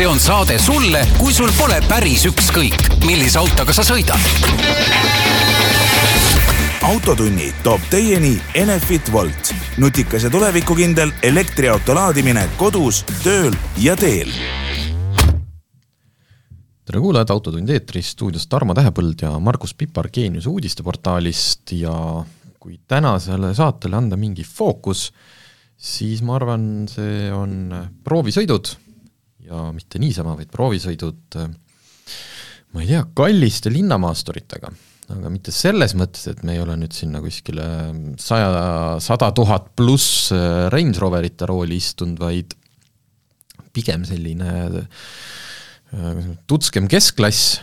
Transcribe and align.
see 0.00 0.08
on 0.08 0.20
saade 0.20 0.56
sulle, 0.58 1.02
kui 1.18 1.28
sul 1.28 1.50
pole 1.58 1.76
päris 1.84 2.22
ükskõik, 2.24 2.86
millise 3.04 3.36
autoga 3.36 3.74
sa 3.76 3.84
sõidad. 3.84 4.16
autotunni 6.88 7.50
toob 7.60 7.84
teieni 7.92 8.32
Enefit 8.56 9.12
Volt, 9.12 9.52
nutikas 9.76 10.24
ja 10.24 10.32
tulevikukindel 10.32 11.12
elektriauto 11.20 11.92
laadimine 11.92 12.46
kodus, 12.56 13.02
tööl 13.20 13.52
ja 13.76 13.92
teel 13.92 14.32
tere 16.88 17.04
kuulajad, 17.04 17.36
Autotund 17.36 17.68
eetris, 17.68 18.14
stuudios 18.16 18.48
Tarmo 18.48 18.72
Tähepõld 18.74 19.20
ja 19.20 19.36
Margus 19.36 19.76
Pipar 19.76 20.08
Geeniuse 20.08 20.48
uudisteportaalist 20.48 21.76
ja 21.76 22.24
kui 22.56 22.80
tänasele 22.88 23.52
saatele 23.52 24.00
anda 24.00 24.16
mingi 24.16 24.48
fookus, 24.48 25.10
siis 25.76 26.24
ma 26.24 26.40
arvan, 26.40 26.70
see 26.88 27.28
on 27.36 27.74
proovisõidud 28.00 28.78
ja 29.46 29.68
mitte 29.74 30.00
niisama, 30.02 30.36
vaid 30.38 30.50
proovisõidud 30.52 31.40
ma 32.70 32.84
ei 32.84 32.90
tea, 32.90 33.02
kalliste 33.16 33.72
linnamaasturitega, 33.72 34.70
aga 35.10 35.32
mitte 35.32 35.54
selles 35.54 35.96
mõttes, 35.98 36.28
et 36.30 36.42
me 36.46 36.54
ei 36.54 36.62
ole 36.62 36.76
nüüd 36.78 36.94
sinna 36.94 37.22
kuskile 37.22 37.66
saja, 38.20 38.50
sada 39.02 39.30
tuhat 39.34 39.72
pluss 39.78 40.30
Range 40.74 41.02
Roverite 41.02 41.48
rooli 41.50 41.80
istunud, 41.80 42.20
vaid 42.22 42.54
pigem 43.74 44.06
selline 44.06 44.84
tutskem 46.50 46.86
keskklass, 46.90 47.58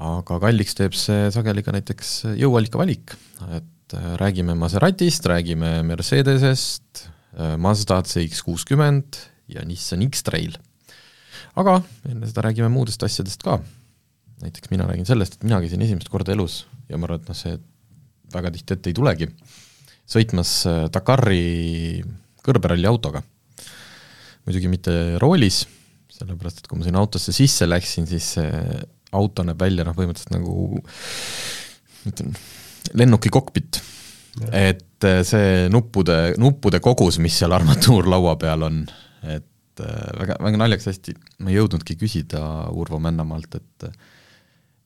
aga 0.00 0.38
kalliks 0.42 0.76
teeb 0.76 0.96
see 0.96 1.28
sageli 1.32 1.64
ka 1.64 1.72
näiteks 1.76 2.14
jõuallika 2.40 2.80
valik, 2.80 3.16
et 3.56 3.96
räägime 4.20 4.54
Maseratist, 4.56 5.24
räägime 5.28 5.80
Mercedesest, 5.88 7.06
Mazda 7.60 8.02
CX 8.04 8.42
kuuskümmend 8.44 9.16
ja 9.50 9.64
Nissan 9.66 10.04
X-Trail 10.08 10.56
aga 11.58 11.80
enne 12.08 12.28
seda 12.30 12.44
räägime 12.46 12.70
muudest 12.72 13.02
asjadest 13.02 13.42
ka. 13.42 13.58
näiteks 14.40 14.70
mina 14.70 14.86
räägin 14.88 15.06
sellest, 15.06 15.34
et 15.34 15.44
mina 15.44 15.60
käisin 15.60 15.82
esimest 15.82 16.08
korda 16.08 16.32
elus 16.32 16.64
ja 16.88 16.98
ma 16.98 17.08
arvan, 17.08 17.20
et 17.20 17.28
noh, 17.28 17.36
see 17.36 17.58
väga 18.32 18.52
tihti 18.54 18.76
ette 18.76 18.90
ei 18.90 18.96
tulegi, 18.96 19.28
sõitmas 20.08 20.54
äh, 20.70 20.86
Dakari 20.92 22.02
kõrberalli 22.44 22.88
autoga. 22.88 23.22
muidugi 24.46 24.70
mitte 24.72 24.94
roolis, 25.20 25.66
sellepärast 26.10 26.62
et 26.62 26.70
kui 26.70 26.78
ma 26.80 26.86
sinna 26.86 27.02
autosse 27.02 27.34
sisse 27.36 27.68
läksin, 27.68 28.06
siis 28.08 28.32
see 28.38 28.80
auto 29.12 29.44
näeb 29.44 29.60
välja 29.60 29.84
noh, 29.84 29.94
põhimõtteliselt 29.96 30.34
nagu 30.36 30.80
ütlen, 32.08 32.34
lennuki 32.94 33.32
kokpit. 33.32 33.82
et 34.54 35.04
äh, 35.04 35.20
see 35.26 35.68
nuppude, 35.72 36.34
nuppude 36.38 36.80
kogus, 36.80 37.18
mis 37.18 37.36
seal 37.38 37.52
armatuurlaua 37.52 38.36
peal 38.40 38.66
on, 38.70 38.84
et 39.26 39.49
et 39.80 39.88
äh, 39.88 40.20
väga, 40.20 40.36
väga 40.44 40.60
naljakas, 40.60 40.88
hästi, 40.92 41.14
ma 41.40 41.52
ei 41.52 41.58
jõudnudki 41.58 41.96
küsida 42.00 42.42
Urvo 42.76 43.00
Männamaalt, 43.02 43.56
et 43.58 43.86
äh, 43.88 43.94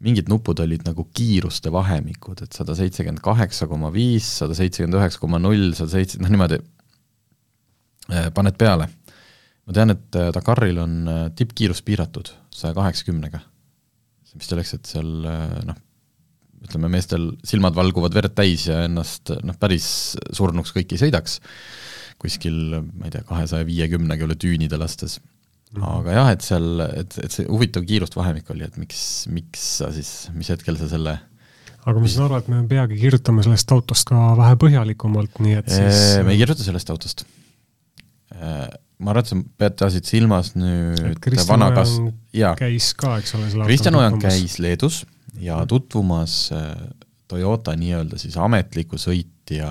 mingid 0.05 0.29
nupud 0.31 0.61
olid 0.61 0.85
nagu 0.87 1.07
kiiruste 1.17 1.73
vahemikud, 1.73 2.43
et 2.45 2.57
sada 2.57 2.77
seitsekümmend 2.77 3.23
kaheksa 3.25 3.69
koma 3.71 3.91
viis, 3.95 4.27
sada 4.41 4.57
seitsekümmend 4.57 4.99
üheksa 5.01 5.23
koma 5.23 5.41
null, 5.43 5.73
sada 5.79 5.95
seitse, 5.95 6.21
noh 6.23 6.33
niimoodi 6.33 6.61
äh, 8.13 8.29
paned 8.35 8.59
peale. 8.61 8.91
ma 9.65 9.73
tean, 9.73 9.95
et 9.95 10.19
Dakaril 10.37 10.79
on 10.83 10.97
tippkiirus 11.37 11.81
piiratud 11.83 12.29
saja 12.53 12.75
kaheksakümnega. 12.77 13.41
mis 14.35 14.49
selleks, 14.51 14.75
et 14.75 14.89
seal 14.91 15.11
noh, 15.65 15.77
ütleme, 16.65 16.91
meestel 16.93 17.31
silmad 17.47 17.77
valguvad 17.77 18.15
verd 18.17 18.35
täis 18.37 18.69
ja 18.71 18.85
ennast 18.89 19.33
noh, 19.45 19.57
päris 19.61 19.87
surnuks 20.33 20.73
kõik 20.77 20.95
ei 20.95 21.03
sõidaks 21.07 21.41
kuskil 22.25 22.57
ma 22.81 23.09
ei 23.09 23.15
tea, 23.15 23.25
kahesaja 23.29 23.67
viiekümnega 23.69 24.27
üle 24.27 24.37
düünide 24.41 24.81
lastes. 24.81 25.21
Mhm. 25.75 25.85
aga 25.91 26.13
jah, 26.15 26.29
et 26.37 26.45
seal, 26.47 26.67
et, 26.87 27.17
et 27.19 27.35
see 27.35 27.49
huvitav 27.51 27.83
kiirust 27.89 28.15
vahemik 28.15 28.51
oli, 28.55 28.63
et 28.63 28.77
miks, 28.79 28.99
miks 29.35 29.63
sa 29.81 29.89
siis, 29.95 30.29
mis 30.37 30.51
hetkel 30.53 30.79
sa 30.79 30.87
selle 30.91 31.17
aga 31.85 32.01
ma 32.01 32.11
saan 32.11 32.29
aru, 32.29 32.39
et 32.39 32.51
me 32.53 32.61
peagi 32.71 32.99
kirjutame 33.01 33.43
sellest 33.43 33.75
autost 33.75 34.07
ka 34.07 34.21
vähe 34.39 34.55
põhjalikumalt, 34.63 35.41
nii 35.43 35.59
et 35.59 35.73
siis 35.75 36.05
me 36.25 36.37
ei 36.37 36.41
kirjuta 36.45 36.63
sellest 36.65 36.95
autost. 36.95 37.27
ma 38.39 39.11
arvan, 39.11 39.25
et 39.25 39.33
sa 39.33 39.41
pead 39.65 40.07
silmas 40.07 40.53
nüüd 40.55 41.27
vana 41.51 41.73
kas-, 41.75 41.99
jaa. 42.39 42.55
käis 42.61 42.93
ka, 42.95 43.19
eks 43.19 43.35
ole, 43.35 43.51
selle 43.51 43.67
Kristjan 43.67 43.99
Ojan 43.99 44.23
käis 44.23 44.61
Leedus 44.63 45.03
ja 45.41 45.63
tutvumas 45.67 46.51
Toyota 47.29 47.73
nii-öelda 47.77 48.19
siis 48.21 48.37
ametliku 48.37 48.99
sõitja 49.01 49.71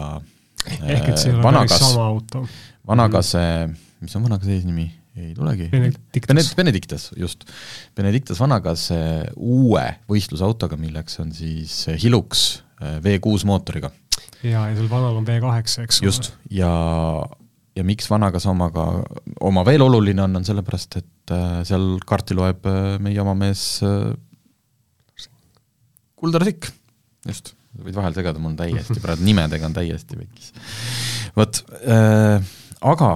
ehk 0.95 1.13
et 1.13 1.21
see 1.21 1.31
ei 1.31 1.37
ole 1.37 1.45
vanakas, 1.45 1.77
päris 1.77 1.93
sama 1.93 2.09
auto. 2.09 2.43
vanakase, 2.87 3.45
mis 4.03 4.15
on 4.17 4.27
vanakase 4.27 4.57
eesnimi? 4.57 4.89
ei 5.15 5.33
tulegi. 5.37 5.69
Benedictus. 5.69 6.55
Benedictus, 6.55 7.11
just. 7.17 7.45
Benedictus 7.95 8.39
vanakase 8.41 8.97
uue 9.37 9.83
võistlusautoga, 10.09 10.77
milleks 10.79 11.19
on 11.21 11.29
siis 11.35 11.83
Hilux 12.01 12.63
äh, 12.81 12.97
V6 13.03 13.45
mootoriga. 13.45 13.91
ja, 14.41 14.65
ja 14.69 14.75
sel 14.75 14.89
vanal 14.89 15.19
on 15.19 15.27
V8, 15.27 15.85
eks 15.85 16.01
ole. 16.01 16.09
just, 16.09 16.31
ja, 16.49 16.71
ja 17.77 17.85
miks 17.85 18.09
vanakas 18.09 18.47
omaga, 18.49 18.87
oma 19.39 19.65
veel 19.67 19.85
oluline 19.85 20.25
on, 20.25 20.41
on 20.41 20.47
sellepärast, 20.47 20.97
et 21.03 21.35
äh, 21.35 21.59
seal 21.67 21.99
kaarti 22.09 22.37
loeb 22.37 22.65
äh, 22.69 22.95
meie 23.03 23.21
oma 23.21 23.37
mees 23.37 23.67
Kuldar 26.23 26.45
Sikk, 26.47 26.69
just 27.27 27.51
võid 27.83 27.97
vahel 27.97 28.13
segada, 28.15 28.39
mul 28.41 28.53
on 28.53 28.57
täiesti 28.59 29.01
praegu 29.01 29.25
nimedega 29.25 29.67
on 29.67 29.75
täiesti 29.75 30.17
pekis. 30.19 30.51
vot 31.35 31.61
äh,, 31.89 32.51
aga 32.85 33.09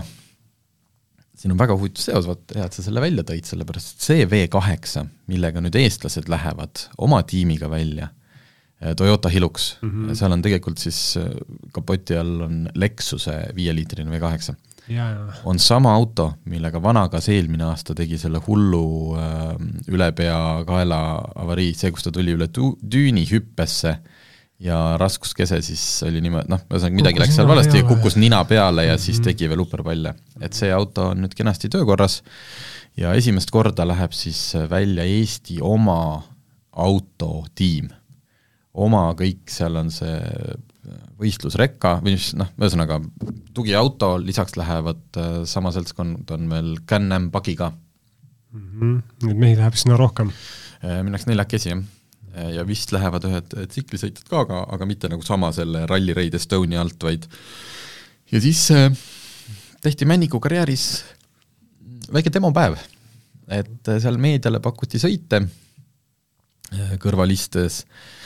siin 1.37 1.53
on 1.53 1.59
väga 1.61 1.77
huvitav 1.77 2.03
seos, 2.03 2.27
vot 2.27 2.55
hea, 2.57 2.65
et 2.65 2.75
sa 2.75 2.85
selle 2.85 3.03
välja 3.03 3.25
tõid, 3.27 3.45
sellepärast 3.47 4.03
see 4.03 4.25
V8, 4.27 5.05
millega 5.29 5.61
nüüd 5.63 5.77
eestlased 5.77 6.27
lähevad 6.31 6.87
oma 7.05 7.21
tiimiga 7.29 7.69
välja, 7.71 8.09
äh, 8.81 8.95
Toyota 8.97 9.29
Hilux 9.31 9.75
mm, 9.81 9.91
-hmm. 9.91 10.17
seal 10.17 10.33
on 10.33 10.43
tegelikult 10.43 10.81
siis 10.81 11.01
äh, 11.21 11.29
kapoti 11.71 12.17
all 12.17 12.41
on 12.49 12.63
Lexuse 12.75 13.37
viieliitrine 13.55 14.11
V8 14.11 14.57
on 15.43 15.59
sama 15.59 15.93
auto, 15.95 16.29
millega 16.45 16.79
Vanagas 16.83 17.27
eelmine 17.29 17.65
aasta 17.67 17.95
tegi 17.95 18.17
selle 18.21 18.39
hullu 18.45 19.15
äh, 19.19 19.55
ülepeakaela 19.91 21.01
avarii, 21.43 21.73
see, 21.75 21.91
kus 21.91 22.07
ta 22.07 22.13
tuli 22.15 22.35
üle 22.37 22.47
tu-, 22.53 22.77
düüni 22.81 23.25
hüppesse 23.29 23.97
ja 24.63 24.77
raskuskese 24.97 25.59
siis 25.61 25.83
oli 26.07 26.21
niimoodi, 26.23 26.49
noh, 26.49 26.63
ühesõnaga 26.65 26.97
midagi 27.01 27.21
läks 27.21 27.35
seal 27.37 27.49
valesti 27.49 27.81
ja 27.83 27.87
kukkus 27.89 28.15
nina 28.17 28.39
peale 28.49 28.87
ja 28.87 28.93
mm 28.93 28.97
-hmm. 28.97 29.05
siis 29.05 29.19
mhm. 29.19 29.25
tegi 29.29 29.49
veel 29.49 29.59
uperpalle. 29.61 30.13
et 30.41 30.53
see 30.53 30.71
auto 30.73 31.09
on 31.11 31.21
nüüd 31.21 31.35
kenasti 31.35 31.69
töökorras 31.69 32.23
ja 32.97 33.13
esimest 33.13 33.51
korda 33.51 33.87
läheb 33.87 34.11
siis 34.11 34.53
välja 34.69 35.03
Eesti 35.03 35.59
oma 35.61 36.23
autotiim. 36.71 37.89
oma 38.73 39.13
kõik, 39.17 39.49
seal 39.49 39.75
on 39.75 39.91
see 39.91 40.17
võistlusrekka 41.19 41.97
või 42.03 42.15
mis 42.15 42.31
noh, 42.37 42.49
ühesõnaga 42.59 43.01
tugiauto, 43.57 44.15
lisaks 44.21 44.57
lähevad 44.59 45.19
äh, 45.19 45.41
sama 45.49 45.73
seltskond 45.75 46.31
on 46.35 46.49
veel 46.51 46.73
Can-Am 46.87 47.29
pagiga 47.33 47.71
mm. 47.71 48.63
-hmm. 48.63 49.03
Neid 49.27 49.43
mehi 49.43 49.59
läheb 49.59 49.75
sinna 49.79 49.97
rohkem? 49.99 50.31
Äh, 50.83 51.01
minnakse 51.03 51.29
neljakesi, 51.31 51.73
jah 51.75 51.85
Äh, 52.37 52.53
ja 52.57 52.65
vist 52.67 52.91
lähevad 52.93 53.25
ühed 53.27 53.53
tsiklisõitjad 53.71 54.27
ka, 54.29 54.43
aga, 54.45 54.61
aga 54.75 54.87
mitte 54.89 55.09
nagu 55.09 55.25
sama 55.25 55.49
selle 55.55 55.85
Rally 55.89 56.13
Raid 56.17 56.35
Estonia 56.37 56.83
alt, 56.83 56.99
vaid 57.01 57.25
ja 58.31 58.41
siis 58.43 58.67
tehti 59.81 60.05
Männiku 60.05 60.41
karjääris 60.43 60.85
väike 62.13 62.33
demopäev. 62.33 62.77
et 63.47 63.89
seal 64.03 64.17
meediale 64.19 64.59
pakuti 64.59 64.99
sõite 64.99 65.39
kõrvalistes 66.99 67.85
äh,, 67.85 68.16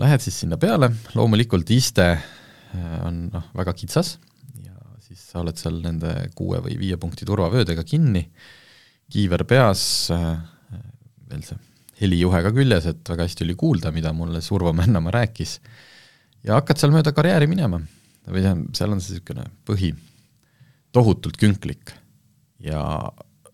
lähed 0.00 0.24
siis 0.24 0.38
sinna 0.44 0.56
peale, 0.60 0.88
loomulikult 1.14 1.68
iste 1.74 2.06
äh, 2.14 2.96
on 3.04 3.26
noh, 3.32 3.50
väga 3.56 3.74
kitsas. 3.76 4.16
Ja 4.64 4.78
siis 5.04 5.20
sa 5.20 5.42
oled 5.42 5.60
seal 5.60 5.82
nende 5.84 6.14
kuue 6.34 6.62
või 6.64 6.78
viie 6.80 6.96
punkti 7.00 7.28
turvavöödega 7.28 7.84
kinni, 7.84 8.24
kiiver 9.12 9.44
peas 9.48 10.10
äh,, 10.14 10.38
veel 11.28 11.44
see 11.44 11.60
helijuhe 12.00 12.40
ka 12.44 12.52
küljes, 12.54 12.88
et 12.90 13.10
väga 13.10 13.26
hästi 13.26 13.44
oli 13.46 13.56
kuulda, 13.58 13.92
mida 13.94 14.12
mulle 14.16 14.40
Urvo 14.54 14.72
Männamaa 14.74 15.14
rääkis, 15.20 15.58
ja 16.46 16.58
hakkad 16.58 16.80
seal 16.80 16.94
mööda 16.94 17.14
karjääri 17.14 17.48
minema. 17.50 17.80
või 18.24 18.40
tähendab, 18.40 18.74
seal 18.76 18.92
on 18.94 19.02
see 19.04 19.18
niisugune 19.18 19.44
põhi 19.68 19.92
tohutult 20.94 21.36
künklik. 21.36 21.92
Ja 22.64 22.80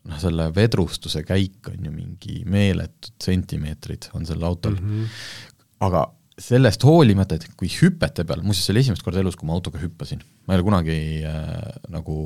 noh, 0.07 0.19
selle 0.23 0.51
vedrustuse 0.55 1.25
käik 1.27 1.73
on 1.73 1.89
ju 1.89 1.93
mingi 1.93 2.45
meeletud 2.47 3.17
sentimeetrid 3.23 4.11
on 4.15 4.27
sellel 4.29 4.47
autol. 4.47 4.77
Mm, 4.79 4.93
-hmm. 4.93 5.50
Aga 5.85 6.07
sellest 6.41 6.85
hoolimata, 6.89 7.37
et 7.37 7.51
kui 7.59 7.69
hüpete 7.69 8.25
peal, 8.29 8.45
muuseas 8.45 8.69
see 8.69 8.75
oli 8.75 8.85
esimest 8.85 9.05
korda 9.05 9.21
elus, 9.21 9.37
kui 9.37 9.49
ma 9.49 9.57
autoga 9.59 9.81
hüppasin, 9.83 10.23
ma 10.47 10.55
ei 10.55 10.61
ole 10.61 10.69
kunagi 10.69 10.97
äh, 11.29 11.83
nagu 11.93 12.17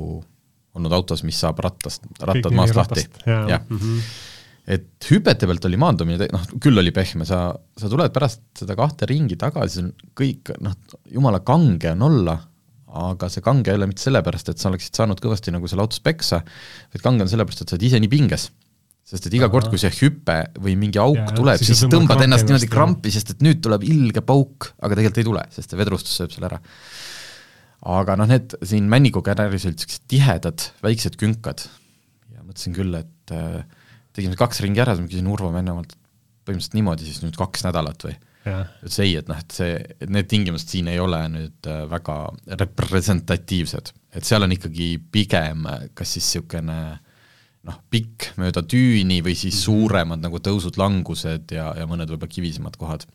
olnud 0.75 0.95
autos, 0.95 1.23
mis 1.27 1.39
saab 1.39 1.59
rattast, 1.63 2.07
rattad 2.23 2.55
maast 2.55 2.77
lahti, 2.77 3.05
jah. 3.25 3.61
-hmm 3.67 4.31
et 4.65 5.07
hüpete 5.11 5.45
pealt 5.45 5.67
oli 5.69 5.77
maandumine, 5.77 6.27
noh, 6.33 6.45
küll 6.61 6.81
oli 6.81 6.89
pehme, 6.93 7.25
sa, 7.29 7.51
sa 7.53 7.89
tuled 7.91 8.13
pärast 8.13 8.41
seda 8.57 8.73
kahte 8.77 9.05
ringi 9.09 9.37
tagasi, 9.37 9.75
see 9.75 9.83
on 9.85 9.91
kõik, 10.17 10.55
noh, 10.65 10.73
jumala 11.13 11.43
kange 11.45 11.91
on 11.93 12.05
olla, 12.07 12.39
aga 13.11 13.29
see 13.29 13.43
kange 13.45 13.69
ei 13.69 13.77
ole 13.77 13.89
mitte 13.91 14.01
sellepärast, 14.05 14.49
et 14.49 14.61
sa 14.61 14.71
oleksid 14.71 14.97
saanud 14.97 15.21
kõvasti 15.21 15.53
nagu 15.53 15.69
seal 15.69 15.83
autos 15.83 16.01
peksa, 16.03 16.41
vaid 16.93 17.03
kange 17.03 17.25
on 17.25 17.31
sellepärast, 17.31 17.61
et 17.61 17.71
sa 17.71 17.77
oled 17.77 17.87
ise 17.89 18.01
nii 18.01 18.11
pinges. 18.11 18.47
Sest 19.05 19.27
et 19.29 19.35
iga 19.37 19.49
kord, 19.53 19.69
kui 19.69 19.79
see 19.81 19.91
hüpe 19.99 20.37
või 20.57 20.73
mingi 20.81 20.99
auk 21.01 21.19
Jaa, 21.19 21.35
tuleb, 21.37 21.61
siis 21.61 21.75
siis 21.75 21.91
tõmbad 21.93 22.23
ennast 22.25 22.47
niimoodi 22.49 22.69
krampi, 22.71 23.13
sest 23.13 23.35
et 23.35 23.43
nüüd 23.45 23.61
tuleb 23.63 23.85
ilge 23.85 24.23
pauk, 24.25 24.71
aga 24.81 24.97
tegelikult 24.97 25.21
ei 25.21 25.27
tule, 25.27 25.43
sest 25.53 25.71
see 25.71 25.79
vedrustus 25.79 26.17
sööb 26.17 26.33
selle 26.33 26.49
ära. 26.49 26.61
aga 27.95 28.15
noh, 28.17 28.29
need 28.29 28.57
siin 28.65 28.89
Männiku 28.89 29.21
kärris 29.25 29.67
olid 29.69 29.77
niisugused 29.77 30.07
tihedad 30.09 30.69
väiksed 30.81 31.19
künkad 31.21 31.67
ja 32.33 32.41
mõtlesin 32.41 32.73
küll, 32.77 32.97
et 32.97 33.35
äh, 33.35 33.61
tegime 34.17 34.39
kaks 34.39 34.63
ringi 34.65 34.81
ära, 34.81 34.95
siis 34.95 35.05
ma 35.05 35.11
küsisin 35.11 35.29
Urvo 35.29 35.51
Venemaalt, 35.53 35.93
et 35.93 36.01
põhimõtteliselt 36.47 36.79
niimoodi 36.79 37.05
siis 37.05 37.21
nüüd 37.21 37.37
kaks 37.37 37.67
nädalat 37.67 38.09
või? 38.09 38.17
ütles 38.45 38.99
ei, 39.01 39.15
et 39.17 39.29
noh, 39.29 39.37
et 39.41 39.53
see, 39.57 39.77
et 40.01 40.09
need 40.13 40.27
tingimused 40.29 40.69
siin 40.69 40.89
ei 40.91 40.99
ole 41.01 41.17
nüüd 41.33 41.69
äh, 41.69 41.85
väga 41.89 42.17
representatiivsed, 42.61 43.89
et 44.17 44.27
seal 44.27 44.45
on 44.45 44.53
ikkagi 44.53 44.95
pigem 45.13 45.65
äh, 45.69 45.87
kas 45.97 46.13
siis 46.17 46.27
niisugune 46.27 46.79
noh, 47.65 47.81
pikk 47.91 48.31
mööda 48.41 48.63
tüüni 48.65 49.21
või 49.25 49.35
siis 49.37 49.59
suuremad 49.65 50.21
nagu 50.23 50.41
tõusud-langused 50.43 51.55
ja, 51.57 51.71
ja 51.79 51.87
mõned 51.89 52.11
võib-olla 52.11 52.31
kivisemad 52.31 52.77
kohad. 52.81 53.05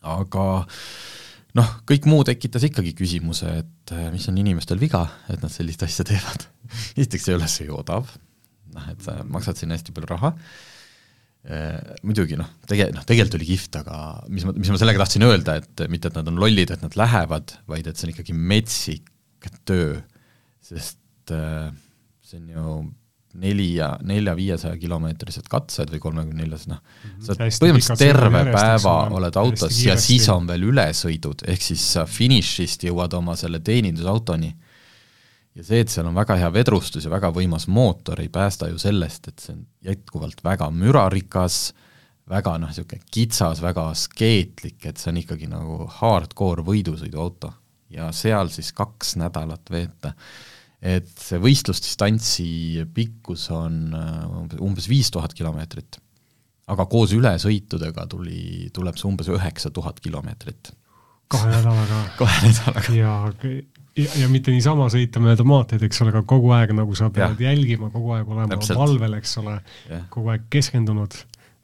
aga 0.00 0.46
noh, 1.58 1.76
kõik 1.88 2.08
muu 2.10 2.24
tekitas 2.24 2.64
ikkagi 2.68 2.94
küsimuse, 2.98 3.60
et 3.64 3.94
äh, 3.96 4.08
mis 4.14 4.28
on 4.30 4.38
inimestel 4.40 4.80
viga, 4.80 5.04
et 5.28 5.42
nad 5.42 5.52
sellist 5.52 5.82
asja 5.86 6.06
teevad. 6.08 6.46
esiteks 6.98 7.28
ei 7.28 7.38
ole 7.38 7.48
see 7.50 7.70
ju 7.70 7.78
odav, 7.80 8.12
noh 8.74 8.92
et 8.92 9.00
sa 9.04 9.20
maksad 9.26 9.58
sinna 9.58 9.78
hästi 9.78 9.96
palju 9.96 10.14
raha 10.14 10.34
Äh, 11.40 11.94
muidugi 12.04 12.36
noh, 12.36 12.48
tege-, 12.68 12.90
noh 12.92 13.04
tegelikult 13.08 13.38
oli 13.38 13.46
kihvt, 13.48 13.78
aga 13.80 13.98
mis 14.28 14.44
ma, 14.44 14.52
mis 14.60 14.68
ma 14.68 14.76
sellega 14.76 15.00
tahtsin 15.00 15.24
öelda, 15.24 15.54
et 15.62 15.82
mitte, 15.88 16.10
et 16.10 16.18
nad 16.18 16.26
on 16.28 16.36
lollid, 16.36 16.68
et 16.74 16.82
nad 16.84 16.96
lähevad, 17.00 17.54
vaid 17.70 17.86
et 17.88 17.96
see 17.96 18.04
on 18.04 18.12
ikkagi 18.12 18.34
metsik 18.36 19.08
töö, 19.64 19.94
sest 20.60 21.32
äh, 21.32 21.70
see 22.28 22.42
on 22.42 22.50
ju 22.52 22.74
neli 23.34 23.74
ja 23.76 23.92
nelja-viiesaja 24.02 24.78
kilomeetrised 24.80 25.46
katsed 25.50 25.92
või 25.92 26.00
kolmekümne 26.02 26.42
neljas, 26.42 26.66
noh, 26.70 26.80
sa 27.20 27.34
Mhm. 27.34 27.44
Hästi 27.44 27.64
põhimõtteliselt 27.64 27.98
pikad 27.98 28.00
sõidud 28.00 28.18
terve 28.18 28.44
päeva 28.52 28.94
ole, 29.04 29.14
oled 29.20 29.36
autos 29.36 29.84
ja 29.84 29.96
siis 29.96 30.28
on 30.28 30.46
veel 30.46 30.66
ülesõidud, 30.72 31.46
ehk 31.46 31.62
siis 31.62 31.84
sa 31.92 32.06
finišist 32.06 32.88
jõuad 32.88 33.14
oma 33.14 33.36
selle 33.36 33.60
teenindusautoni 33.60 34.50
ja 35.54 35.66
see, 35.66 35.82
et 35.84 35.92
seal 35.92 36.08
on 36.10 36.16
väga 36.16 36.36
hea 36.40 36.50
vedrustus 36.54 37.06
ja 37.06 37.12
väga 37.12 37.30
võimas 37.34 37.66
mootor, 37.70 38.20
ei 38.22 38.30
päästa 38.32 38.70
ju 38.70 38.78
sellest, 38.80 39.30
et 39.30 39.42
see 39.42 39.54
on 39.54 39.64
jätkuvalt 39.90 40.42
väga 40.46 40.70
mürarikas, 40.74 41.72
väga 42.30 42.56
noh, 42.62 42.70
niisugune 42.70 43.02
kitsas, 43.10 43.62
väga 43.62 43.88
askeetlik, 43.90 44.78
et 44.86 45.00
see 45.00 45.10
on 45.12 45.20
ikkagi 45.22 45.50
nagu 45.50 45.88
hardcore 46.00 46.64
võidusõiduauto. 46.66 47.52
ja 47.90 48.12
seal 48.14 48.52
siis 48.54 48.70
kaks 48.72 49.16
nädalat 49.18 49.70
veeta. 49.70 50.12
Et 50.80 51.08
see 51.20 51.40
võistlusdistantsi 51.42 52.86
pikkus 52.94 53.48
on 53.54 53.80
äh, 53.94 54.60
umbes- 54.64 54.88
viis 54.88 55.10
tuhat 55.12 55.34
kilomeetrit. 55.36 56.00
aga 56.70 56.86
koos 56.86 57.12
ülesõitudega 57.12 58.06
tuli, 58.06 58.70
tuleb 58.72 58.96
see 58.96 59.08
umbes 59.08 59.28
üheksa 59.28 59.70
tuhat 59.74 60.00
kilomeetrit 60.00 60.72
kahe 61.30 61.50
nädalaga 61.52 62.00
kahe 62.20 62.48
nädalaga. 62.48 62.94
ja, 62.94 63.14
ja, 63.96 64.08
ja 64.22 64.28
mitte 64.32 64.54
niisama 64.54 64.88
sõita 64.92 65.22
mööda 65.22 65.46
maanteed, 65.46 65.84
eks 65.86 66.02
ole, 66.04 66.14
aga 66.14 66.24
kogu 66.28 66.52
aeg 66.56 66.74
nagu 66.76 66.96
sa 66.98 67.10
pead 67.14 67.36
Jah. 67.38 67.50
jälgima, 67.50 67.90
kogu 67.94 68.14
aeg 68.16 68.30
olema 68.30 68.50
Täpselt. 68.54 68.80
valvel, 68.80 69.18
eks 69.20 69.36
ole, 69.42 69.58
kogu 70.14 70.32
aeg 70.34 70.48
keskendunud 70.52 71.18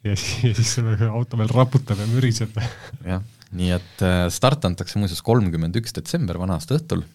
ja 0.07 0.15
siis, 0.15 0.37
ja 0.45 0.55
siis 0.55 0.77
see 0.79 1.11
auto 1.11 1.41
veel 1.41 1.51
raputab 1.55 2.01
ja 2.03 2.09
müriseb. 2.12 2.59
jah, 3.07 3.25
nii 3.57 3.73
et 3.79 4.07
äh, 4.07 4.27
start 4.35 4.69
antakse 4.69 5.01
muuseas 5.03 5.23
kolmkümmend 5.27 5.79
üks 5.81 5.95
detsember, 5.97 6.39
vana-aasta 6.43 6.79
õhtul, 6.79 7.07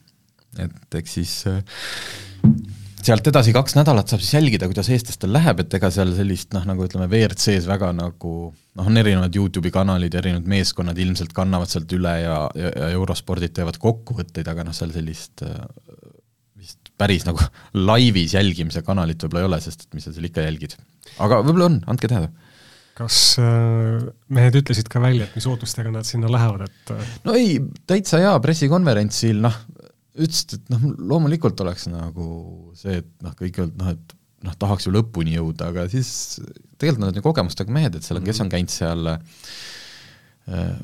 et 0.59 0.99
eks 0.99 1.17
siis 1.19 1.35
äh, 1.49 1.61
sealt 3.05 3.27
edasi 3.31 3.53
kaks 3.55 3.75
nädalat 3.77 4.11
saab 4.11 4.21
siis 4.23 4.35
jälgida, 4.35 4.67
kuidas 4.69 4.89
eestlastel 4.93 5.33
läheb, 5.33 5.63
et 5.63 5.77
ega 5.77 5.89
seal 5.93 6.11
sellist 6.17 6.51
noh, 6.55 6.65
nagu 6.67 6.85
ütleme, 6.85 7.07
WRC-s 7.09 7.67
väga 7.69 7.91
nagu 7.97 8.33
noh, 8.51 8.85
on 8.87 9.01
erinevad 9.01 9.35
YouTube'i 9.37 9.73
kanalid, 9.73 10.15
erinevad 10.17 10.49
meeskonnad 10.51 10.99
ilmselt 11.01 11.33
kannavad 11.37 11.71
sealt 11.71 11.91
üle 11.97 12.13
ja, 12.23 12.37
ja, 12.57 12.73
ja 12.83 12.91
eurospordid 12.97 13.55
teevad 13.57 13.79
kokkuvõtteid, 13.81 14.47
aga 14.51 14.67
noh, 14.67 14.75
seal 14.75 14.93
sellist 14.95 15.45
äh, 15.47 15.57
vist 16.61 16.93
päris 16.99 17.25
nagu 17.27 17.41
laivis 17.89 18.37
jälgimise 18.37 18.85
kanalit 18.85 19.23
võib-olla 19.23 19.45
ei 19.45 19.51
ole, 19.51 19.61
sest 19.63 19.87
et 19.87 19.97
mis 19.97 20.07
sa 20.07 20.15
seal 20.15 20.29
ikka 20.29 20.45
jälgid. 20.45 20.77
aga 21.17 21.41
võib-olla 21.41 21.71
on, 21.71 21.83
andke 21.91 22.11
teada 22.11 22.31
kas 23.01 23.17
äh, 23.41 24.01
mehed 24.35 24.57
ütlesid 24.59 24.89
ka 24.91 25.01
välja, 25.01 25.25
et 25.25 25.37
mis 25.37 25.47
ootustega 25.49 25.89
nad 25.93 26.05
sinna 26.05 26.29
lähevad, 26.29 26.67
et 26.67 27.23
no 27.25 27.33
ei, 27.39 27.55
täitsa 27.89 28.19
hea 28.21 28.33
pressikonverentsil 28.43 29.39
noh, 29.41 29.55
ütlesid, 30.19 30.57
et 30.57 30.73
noh, 30.73 30.89
loomulikult 31.13 31.59
oleks 31.63 31.87
nagu 31.91 32.25
see, 32.77 32.99
et 33.01 33.11
noh, 33.23 33.35
kõik 33.37 33.61
öelnud 33.61 33.79
noh, 33.79 33.93
et 33.95 34.17
noh, 34.45 34.57
tahaks 34.59 34.87
ju 34.87 34.93
lõpuni 34.93 35.35
jõuda, 35.37 35.69
aga 35.71 35.85
siis 35.91 36.41
tegelikult 36.81 37.03
nad 37.03 37.13
on 37.13 37.19
ju 37.19 37.25
kogemustega 37.25 37.73
mehed, 37.73 37.97
et 37.97 38.05
seal 38.05 38.19
on, 38.19 38.27
kes 38.27 38.41
on 38.43 38.51
käinud 38.51 38.73
seal 38.73 39.11
äh, 39.13 39.19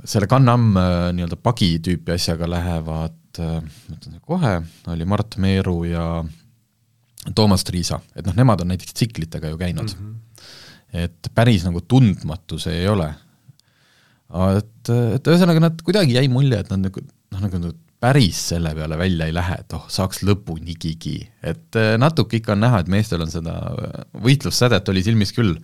selle 0.07 0.29
Can-Am 0.31 0.69
äh, 0.77 0.97
nii-öelda 1.17 1.39
pagi 1.41 1.73
tüüpi 1.83 2.15
asjaga 2.15 2.49
lähevad, 2.51 3.19
äh, 3.41 3.57
ütlen 3.95 4.19
kohe, 4.21 4.59
oli 4.93 5.07
Mart 5.09 5.39
Meeru 5.41 5.79
ja 5.89 6.07
Toomas 7.35 7.65
Triisa, 7.67 7.99
et 8.15 8.27
noh, 8.29 8.37
nemad 8.37 8.63
on 8.63 8.71
näiteks 8.71 8.95
tsiklitega 8.95 9.51
ju 9.51 9.59
käinud 9.59 9.89
mm. 9.91 10.05
-hmm. 10.05 11.01
et 11.03 11.31
päris 11.35 11.65
nagu 11.67 11.81
tundmatu 11.81 12.59
see 12.61 12.83
ei 12.83 12.87
ole. 12.87 13.09
et, 14.57 14.89
et 15.15 15.27
ühesõnaga 15.27 15.59
nad 15.59 15.81
kuidagi 15.83 16.15
jäi 16.15 16.27
mulje, 16.31 16.59
et 16.59 16.69
nad 16.71 16.87
nagu 16.87 17.01
noh, 17.03 17.41
nagu 17.41 17.59
nad 17.63 17.83
päris 18.03 18.39
selle 18.51 18.73
peale 18.77 18.97
välja 18.97 19.27
ei 19.27 19.33
lähe, 19.33 19.57
et 19.63 19.73
oh, 19.73 19.85
saaks 19.91 20.21
lõpunigigi, 20.27 21.17
et 21.49 21.77
eh, 21.79 21.95
natuke 21.99 22.39
ikka 22.39 22.53
on 22.53 22.63
näha, 22.65 22.81
et 22.83 22.91
meestel 22.93 23.23
on 23.25 23.31
seda 23.33 23.55
eh, 23.73 24.01
võitlussädet 24.25 24.89
oli 24.93 25.03
silmis 25.05 25.33
küll. 25.35 25.55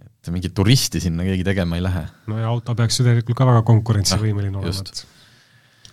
et 0.00 0.30
mingit 0.34 0.54
turisti 0.56 1.00
sinna 1.00 1.22
keegi 1.26 1.44
tegema 1.46 1.76
ei 1.76 1.84
lähe. 1.84 2.06
no 2.32 2.38
ja 2.40 2.48
auto 2.48 2.74
peaks 2.78 3.00
ju 3.00 3.06
tegelikult 3.06 3.38
ka 3.38 3.48
väga 3.50 3.62
konkurentsivõimeline 3.68 4.62
olema, 4.62 5.04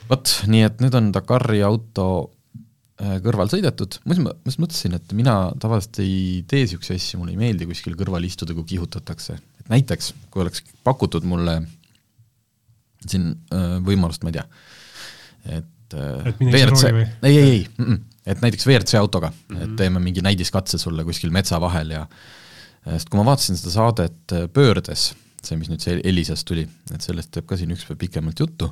vot, 0.09 0.37
nii 0.47 0.63
et 0.69 0.79
nüüd 0.83 0.95
on 0.99 1.11
Dakari 1.15 1.59
auto 1.67 2.07
äh, 3.03 3.19
kõrval 3.25 3.51
sõidetud, 3.51 3.99
muuseas 4.07 4.23
ma, 4.23 4.35
just 4.47 4.63
mõtlesin, 4.63 4.95
et 4.95 5.15
mina 5.17 5.37
tavaliselt 5.59 5.99
ei 6.05 6.43
tee 6.47 6.63
niisuguseid 6.63 7.01
asju, 7.01 7.19
mulle 7.19 7.35
ei 7.35 7.41
meeldi 7.41 7.67
kuskil 7.67 7.99
kõrval 7.99 8.23
istuda, 8.29 8.55
kui 8.55 8.71
kihutatakse. 8.75 9.35
et 9.59 9.75
näiteks, 9.75 10.13
kui 10.31 10.45
oleks 10.45 10.63
pakutud 10.87 11.27
mulle 11.27 11.59
siin 13.03 13.33
äh, 13.51 13.75
võimalust, 13.83 14.23
ma 14.23 14.31
ei 14.31 14.39
tea, 14.39 14.47
et 15.45 15.93
äh, 15.93 16.27
Et 16.31 16.39
WRC, 16.41 16.93
ei, 17.23 17.37
ei, 17.37 17.49
ei 17.49 17.97
et 18.25 18.41
näiteks 18.41 18.67
WRC 18.67 18.95
autoga 18.99 19.29
mm, 19.29 19.35
Mhm. 19.49 19.57
-hmm. 19.61 19.63
et 19.71 19.75
teeme 19.75 19.99
mingi 19.99 20.21
näidiskatse 20.21 20.77
sulle 20.77 21.03
kuskil 21.03 21.31
metsa 21.31 21.59
vahel 21.61 21.89
ja 21.91 22.07
sest 22.85 23.09
kui 23.09 23.17
ma 23.19 23.25
vaatasin 23.25 23.57
seda 23.57 23.71
saadet 23.71 24.31
äh, 24.31 24.47
Pöördes, 24.53 25.13
see, 25.43 25.57
mis 25.57 25.69
nüüd 25.69 25.83
see 25.83 26.01
Elisast 26.03 26.47
tuli, 26.47 26.67
et 26.93 27.01
sellest 27.01 27.31
teeb 27.31 27.45
ka 27.47 27.57
siin 27.57 27.71
üks 27.71 27.85
päev 27.87 27.97
pikemalt 27.99 28.39
juttu, 28.39 28.69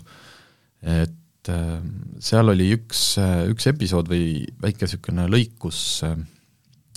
et 0.81 1.49
äh, 1.49 1.79
seal 2.19 2.49
oli 2.49 2.71
üks, 2.75 3.15
üks 3.51 3.67
episood 3.71 4.09
või 4.11 4.47
väike 4.61 4.85
niisugune 4.87 5.27
lõik, 5.31 5.55
kus 5.59 6.01
äh, 6.07 6.17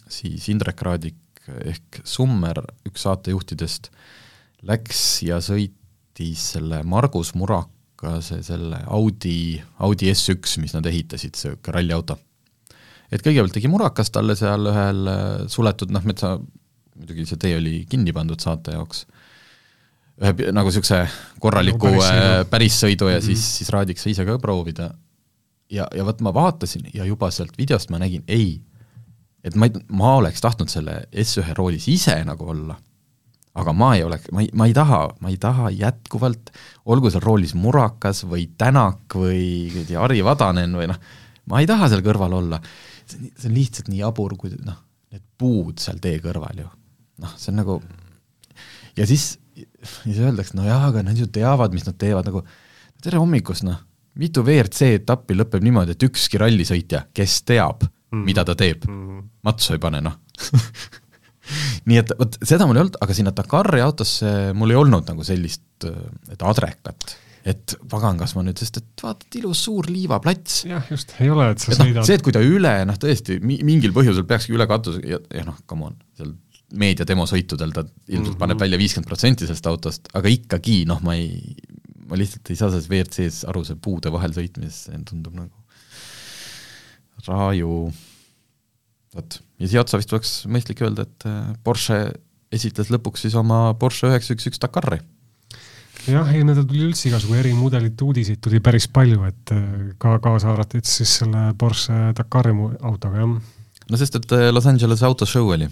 siis 0.09 0.49
Indrek 0.49 0.83
Raadik 0.83 1.21
ehk 1.65 2.01
Summer, 2.05 2.63
üks 2.89 3.03
saatejuhtidest, 3.05 3.91
läks 4.63 5.23
ja 5.23 5.39
sõitis 5.45 6.51
selle 6.55 6.83
Margus 6.83 7.35
Murakase 8.05 8.43
selle 8.45 8.79
Audi, 8.87 9.61
Audi 9.81 10.11
S1, 10.13 10.61
mis 10.61 10.75
nad 10.77 10.87
ehitasid, 10.87 11.35
see 11.39 11.55
ralliauto. 11.73 12.19
et 13.11 13.23
kõigepealt 13.23 13.55
tegi 13.55 13.69
Murakas 13.71 14.11
talle 14.11 14.35
seal 14.37 14.67
ühel 14.71 15.09
äh, 15.09 15.47
suletud, 15.49 15.91
noh, 15.95 16.03
metsa, 16.05 16.35
muidugi 16.99 17.25
see 17.27 17.37
tee 17.41 17.57
oli 17.57 17.85
kinni 17.89 18.13
pandud 18.13 18.41
saate 18.43 18.75
jaoks, 18.75 19.05
ühe 20.21 20.51
nagu 20.55 20.69
niisuguse 20.71 21.01
korraliku 21.43 21.89
Nagu 21.91 21.97
nagu 21.97 22.05
pärissõidu. 22.05 22.51
pärissõidu 22.51 23.09
ja 23.11 23.19
mm 23.19 23.23
Mhm. 23.23 23.31
-hmm. 23.31 23.35
siis, 23.35 23.57
siis 23.59 23.71
Raadik 23.71 23.99
sai 23.99 24.11
ise 24.13 24.25
ka 24.25 24.39
proovida. 24.39 24.95
ja, 25.71 25.89
ja 25.95 26.05
vot 26.05 26.21
ma 26.21 26.35
vaatasin 26.35 26.91
ja 26.95 27.05
juba 27.05 27.31
sealt 27.31 27.57
videost 27.59 27.91
ma 27.91 27.99
nägin, 27.99 28.23
ei, 28.29 28.61
et 29.45 29.55
ma 29.57 29.67
ei, 29.67 29.73
ma 29.89 30.17
oleks 30.17 30.41
tahtnud 30.41 30.69
selle 30.69 31.07
S1 31.13 31.55
roolis 31.57 31.89
ise 31.89 32.25
nagu 32.25 32.49
olla, 32.49 32.77
aga 33.55 33.75
ma 33.77 33.93
ei 33.95 34.03
oleks, 34.03 34.31
ma 34.35 34.43
ei, 34.43 34.49
ma 34.57 34.67
ei 34.67 34.75
taha, 34.75 35.01
ma 35.23 35.31
ei 35.31 35.37
taha 35.41 35.69
jätkuvalt, 35.75 36.51
olgu 36.91 37.11
seal 37.13 37.23
roolis 37.23 37.55
Murakas 37.59 38.25
või 38.27 38.49
Tänak 38.59 39.15
või 39.19 39.85
Harri 39.93 40.25
Vadanen 40.27 40.75
või 40.75 40.89
noh, 40.91 40.99
ma 41.51 41.63
ei 41.63 41.69
taha 41.71 41.91
seal 41.93 42.03
kõrval 42.05 42.35
olla. 42.41 42.61
see 43.07 43.21
on, 43.21 43.55
lihtsalt 43.55 43.91
nii 43.93 44.01
jabur, 44.01 44.35
kui 44.41 44.55
noh, 44.65 44.81
need 45.15 45.23
puud 45.39 45.79
seal 45.83 46.01
tee 46.03 46.19
kõrval 46.25 46.65
ju, 46.65 46.69
noh, 47.23 47.37
see 47.39 47.53
on 47.53 47.61
nagu 47.63 47.79
ja 48.99 49.07
siis, 49.07 49.37
siis 49.55 50.19
öeldakse, 50.19 50.57
no 50.59 50.67
jaa, 50.67 50.83
aga 50.89 51.05
nad 51.07 51.19
ju 51.19 51.29
teavad, 51.31 51.75
mis 51.77 51.87
nad 51.87 51.99
teevad, 52.01 52.27
nagu 52.31 52.43
tere 53.05 53.21
hommikust, 53.23 53.67
noh, 53.69 53.79
mitu 54.19 54.43
WRC 54.43 54.95
etappi 54.99 55.37
lõpeb 55.39 55.63
niimoodi, 55.63 55.95
et 55.95 56.07
ükski 56.09 56.43
rallisõitja, 56.43 57.07
kes 57.15 57.43
teab 57.47 57.87
mm, 57.87 57.95
-hmm. 58.11 58.27
mida 58.27 58.45
ta 58.45 58.59
teeb 58.59 58.87
mm, 58.89 59.01
-hmm. 59.07 59.25
matsu 59.47 59.77
ei 59.77 59.83
pane, 59.83 60.03
noh 60.03 60.19
nii 61.89 62.01
et 62.01 62.15
vot 62.19 62.39
seda 62.43 62.69
mul 62.69 62.79
ei 62.79 62.85
olnud, 62.87 62.97
aga 63.05 63.17
sinna 63.17 63.35
Dakari 63.37 63.83
autosse 63.85 64.31
mul 64.57 64.73
ei 64.73 64.81
olnud 64.81 65.11
nagu 65.11 65.27
sellist, 65.27 65.87
et 66.33 66.45
adrekat, 66.45 67.17
et 67.45 67.75
pagan, 67.93 68.17
kas 68.21 68.33
ma 68.37 68.45
nüüd, 68.47 68.61
sest 68.61 68.81
et 68.81 69.05
vaata, 69.05 69.29
ilus 69.41 69.67
suur 69.67 69.91
liivaplats. 69.91 70.63
jah, 70.71 70.87
just, 70.91 71.13
ei 71.21 71.33
ole, 71.33 71.51
et 71.53 71.61
sa 71.61 71.73
et 71.75 71.79
noh, 71.83 71.91
sõidad 71.91 72.09
see, 72.09 72.19
et 72.21 72.25
kui 72.25 72.35
ta 72.37 72.43
üle, 72.45 72.73
noh 72.89 73.01
tõesti, 73.01 73.39
mi-, 73.45 73.61
mingil 73.67 73.93
põhjusel 73.97 74.27
peakski 74.29 74.57
üle 74.57 74.69
katuse 74.71 75.05
ja, 75.05 75.21
ja 75.35 75.45
noh, 75.47 75.61
come 75.69 75.91
on, 75.91 76.01
seal 76.17 76.33
meediademosõitudel 76.75 77.75
ta 77.75 77.85
ilmselt 77.85 78.09
mm 78.09 78.31
-hmm. 78.33 78.41
paneb 78.41 78.61
välja 78.61 78.79
viiskümmend 78.81 79.07
protsenti 79.07 79.47
sellest 79.47 79.67
autost, 79.71 80.09
aga 80.17 80.33
ikkagi 80.33 80.81
noh, 80.89 81.03
ma 81.05 81.15
ei, 81.19 81.55
ma 82.09 82.19
lihtsalt 82.19 82.51
ei 82.51 82.59
saa 82.59 82.73
selles 82.73 82.89
WRC-s 82.89 83.45
aru, 83.51 83.63
see 83.69 83.77
puude 83.77 84.11
vahel 84.13 84.35
sõitmises, 84.35 84.87
see 84.89 85.05
tundub 85.07 85.37
nagu 85.37 85.53
raju, 87.29 87.93
vot, 89.15 89.39
ja 89.65 89.71
siia 89.71 89.83
otsa 89.85 90.01
vist 90.01 90.13
oleks 90.13 90.37
mõistlik 90.51 90.83
öelda, 90.85 91.07
et 91.09 91.27
äh, 91.29 91.41
Porsche 91.65 91.99
esitles 92.55 92.91
lõpuks 92.93 93.25
siis 93.25 93.37
oma 93.39 93.73
Porsche 93.81 94.11
üheksa 94.11 94.37
üks 94.37 94.51
üks 94.51 94.61
Dakari. 94.63 95.01
Jah, 96.05 96.29
eelmine 96.29 96.53
nädal 96.53 96.67
tuli 96.69 96.83
üldse 96.85 97.09
igasugu 97.09 97.39
erimudelite 97.39 98.05
uudiseid 98.05 98.43
tuli 98.45 98.61
päris 98.65 98.87
palju, 98.93 99.25
et 99.31 99.55
äh, 99.57 99.65
ka 100.01 100.19
kaasa 100.25 100.53
arvatud 100.53 100.85
siis 100.89 101.19
selle 101.23 101.49
Porsche 101.59 102.13
Dakari 102.19 102.53
autoga, 102.83 103.25
jah. 103.25 103.57
no 103.89 104.01
sest, 104.01 104.21
et 104.21 104.37
äh, 104.37 104.51
Los 104.53 104.69
Angelese 104.69 105.09
autoshow 105.09 105.49
oli, 105.57 105.71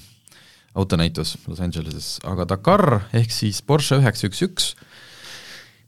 autonäitus 0.72 1.36
Los 1.46 1.60
Angeleses, 1.60 2.16
aga 2.24 2.48
Dakar 2.48 3.02
ehk 3.12 3.34
siis 3.34 3.60
Porsche 3.60 4.00
üheksa 4.00 4.30
üks 4.32 4.44
üks, 4.48 4.72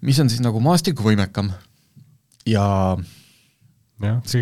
mis 0.04 0.20
on 0.20 0.28
siis 0.28 0.44
nagu 0.44 0.60
maastikuvõimekam. 0.60 1.54
Ja 1.54 1.64
Ja, 2.44 2.96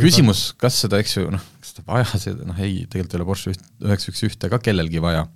küsimus, 0.00 0.52
kas 0.60 0.78
seda, 0.84 1.00
eks 1.02 1.16
ju, 1.18 1.30
noh, 1.32 1.42
kas 1.60 1.74
seda 1.74 1.86
vaja, 1.88 2.20
see, 2.20 2.36
noh 2.40 2.60
ei, 2.62 2.84
tegelikult 2.90 3.16
ei 3.16 3.20
ole 3.20 3.28
Porsche 3.28 3.56
üheksa 3.84 4.12
üks 4.12 4.22
ühte 4.30 4.52
ka 4.52 4.60
kellelgi 4.62 5.02
vaja. 5.04 5.26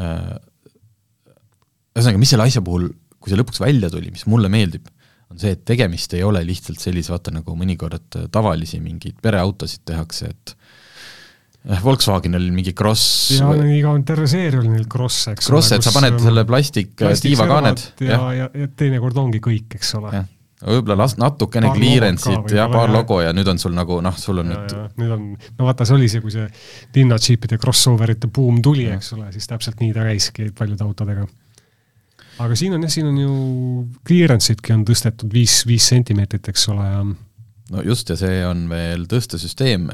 Äh, 0.00 0.36
ühesõnaga, 1.96 2.20
mis 2.20 2.32
selle 2.32 2.48
asja 2.48 2.64
puhul 2.64 2.90
kui 3.26 3.34
see 3.34 3.40
lõpuks 3.40 3.58
välja 3.58 3.90
tuli, 3.90 4.12
mis 4.14 4.22
mulle 4.30 4.50
meeldib, 4.52 4.86
on 5.32 5.40
see, 5.42 5.56
et 5.56 5.64
tegemist 5.66 6.12
ei 6.14 6.22
ole 6.22 6.44
lihtsalt 6.46 6.78
sellise, 6.78 7.10
vaata 7.10 7.34
nagu 7.34 7.56
mõnikord 7.58 8.20
tavalisi 8.30 8.78
mingeid 8.78 9.18
pereautosid 9.22 9.82
tehakse, 9.88 10.30
et 10.30 10.52
eh, 11.66 11.80
Volkswagenil 11.82 12.46
mingi 12.54 12.76
Cross 12.78 13.34
ja 13.40 13.50
või... 13.50 13.80
iga, 13.80 13.96
terve 14.06 14.28
seeria 14.30 14.62
oli 14.62 14.70
neil 14.76 14.86
Cross, 14.92 15.32
eks 15.32 15.50
Cross, 15.50 15.74
et 15.74 15.86
sa 15.86 15.94
paned 15.96 16.20
selle 16.22 16.46
plastik, 16.46 16.94
äh, 17.02 17.18
tiivakaaned. 17.26 17.82
ja, 18.06 18.20
ja, 18.44 18.48
ja 18.62 18.70
teinekord 18.78 19.18
ongi 19.24 19.42
kõik, 19.42 19.74
eks 19.80 19.96
ole. 19.98 20.22
Võib-olla 20.62 20.96
las-, 21.02 21.16
natukene 21.20 21.70
clearance'it 21.74 22.54
ja 22.56 22.68
paar 22.72 22.92
logo 22.92 23.20
ja 23.20 23.32
nüüd 23.36 23.48
on 23.52 23.60
sul 23.60 23.74
nagu 23.76 23.98
noh, 24.04 24.16
sul 24.20 24.40
on 24.42 24.52
ja, 24.54 24.60
nüüd 24.60 25.02
nüüd 25.02 25.16
on, 25.16 25.26
no 25.58 25.68
vaata, 25.68 25.86
see 25.88 25.98
oli 25.98 26.08
see, 26.12 26.22
kui 26.24 26.32
see 26.34 26.46
linnadžiipide 26.96 27.58
crossoverite 27.62 28.30
buum 28.32 28.62
tuli, 28.64 28.88
eks 28.94 29.12
ole, 29.18 29.28
siis 29.34 29.50
täpselt 29.50 29.82
nii 29.82 29.92
ta 29.96 30.06
käiski 30.08 30.50
paljude 30.56 30.86
autodega. 30.86 31.26
Aga 32.42 32.56
siin 32.58 32.74
on 32.76 32.82
jah, 32.84 32.92
siin 32.92 33.08
on 33.08 33.20
ju 33.20 33.36
clearance 34.06 34.52
itki 34.52 34.74
on 34.74 34.82
tõstetud 34.88 35.32
viis, 35.32 35.62
viis 35.68 35.86
sentimeetrit, 35.88 36.50
eks 36.52 36.68
ole, 36.72 36.88
ja 36.88 37.04
no 37.72 37.82
just, 37.86 38.10
ja 38.12 38.16
see 38.20 38.42
on 38.46 38.66
veel 38.70 39.06
tõstesüsteem, 39.10 39.88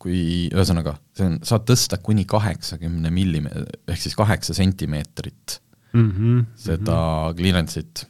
kui 0.00 0.20
ühesõnaga, 0.50 0.96
see 1.16 1.30
on, 1.30 1.38
saad 1.46 1.64
tõsta 1.68 2.00
kuni 2.02 2.26
kaheksakümne 2.28 3.12
millime-, 3.14 3.64
ehk 3.88 4.02
siis 4.02 4.16
kaheksa 4.18 4.56
sentimeetrit 4.58 5.58
mm 5.92 6.10
-hmm, 6.10 6.44
seda 6.56 6.94
mm 6.94 7.30
-hmm. 7.30 7.38
clearance'it, 7.40 8.04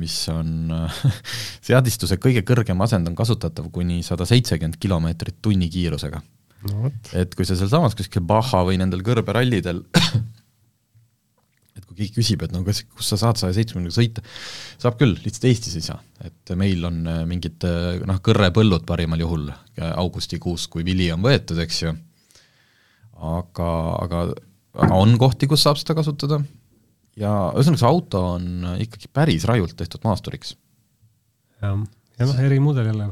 mis 0.00 0.14
on 0.32 0.72
seadistuse 1.66 2.16
kõige 2.22 2.40
kõrgem 2.48 2.80
asend 2.84 3.10
on 3.10 3.18
kasutatav 3.18 3.68
kuni 3.74 4.02
sada 4.06 4.24
seitsekümmend 4.28 4.80
kilomeetrit 4.80 5.42
tunnikiirusega 5.44 6.22
no,. 6.70 6.90
et 7.12 7.36
kui 7.36 7.48
sa 7.48 7.58
sealsamas 7.58 7.96
kuskil 7.98 8.24
Baja 8.26 8.62
või 8.66 8.80
nendel 8.80 9.04
kõrberallidel 9.06 9.82
et 11.76 11.84
kui 11.84 11.98
keegi 11.98 12.14
küsib, 12.16 12.44
et 12.44 12.54
no 12.54 12.62
kas, 12.66 12.82
kus 12.96 13.10
sa 13.12 13.18
saad 13.20 13.40
saja 13.40 13.54
seitsmekümnega 13.56 13.94
sõita, 13.94 14.24
saab 14.80 14.98
küll, 15.00 15.16
lihtsalt 15.24 15.48
Eestis 15.50 15.76
ei 15.78 15.84
saa. 15.84 16.00
et 16.24 16.54
meil 16.58 16.84
on 16.88 17.02
äh, 17.12 17.22
mingid 17.28 17.64
äh, 17.68 18.00
noh, 18.08 18.20
kõrrepõllud 18.24 18.86
parimal 18.88 19.20
juhul 19.20 19.50
äh, 19.52 19.90
augustikuus, 19.92 20.68
kui 20.72 20.86
vili 20.86 21.10
on 21.12 21.24
võetud, 21.24 21.60
eks 21.62 21.82
ju, 21.84 21.92
aga, 23.16 23.72
aga, 24.06 24.22
aga 24.76 25.00
on 25.02 25.16
kohti, 25.20 25.48
kus 25.50 25.66
saab 25.66 25.80
seda 25.80 25.98
kasutada 25.98 26.40
ja 27.20 27.32
ühesõnaga, 27.54 27.80
see 27.80 27.88
auto 27.90 28.22
on 28.34 28.48
ikkagi 28.82 29.10
päris 29.12 29.46
rajult 29.48 29.76
tehtud 29.78 30.04
maasturiks. 30.06 30.54
jah, 31.62 31.80
ja 32.18 32.28
noh, 32.28 32.44
erimudel 32.44 32.90
jälle, 32.92 33.08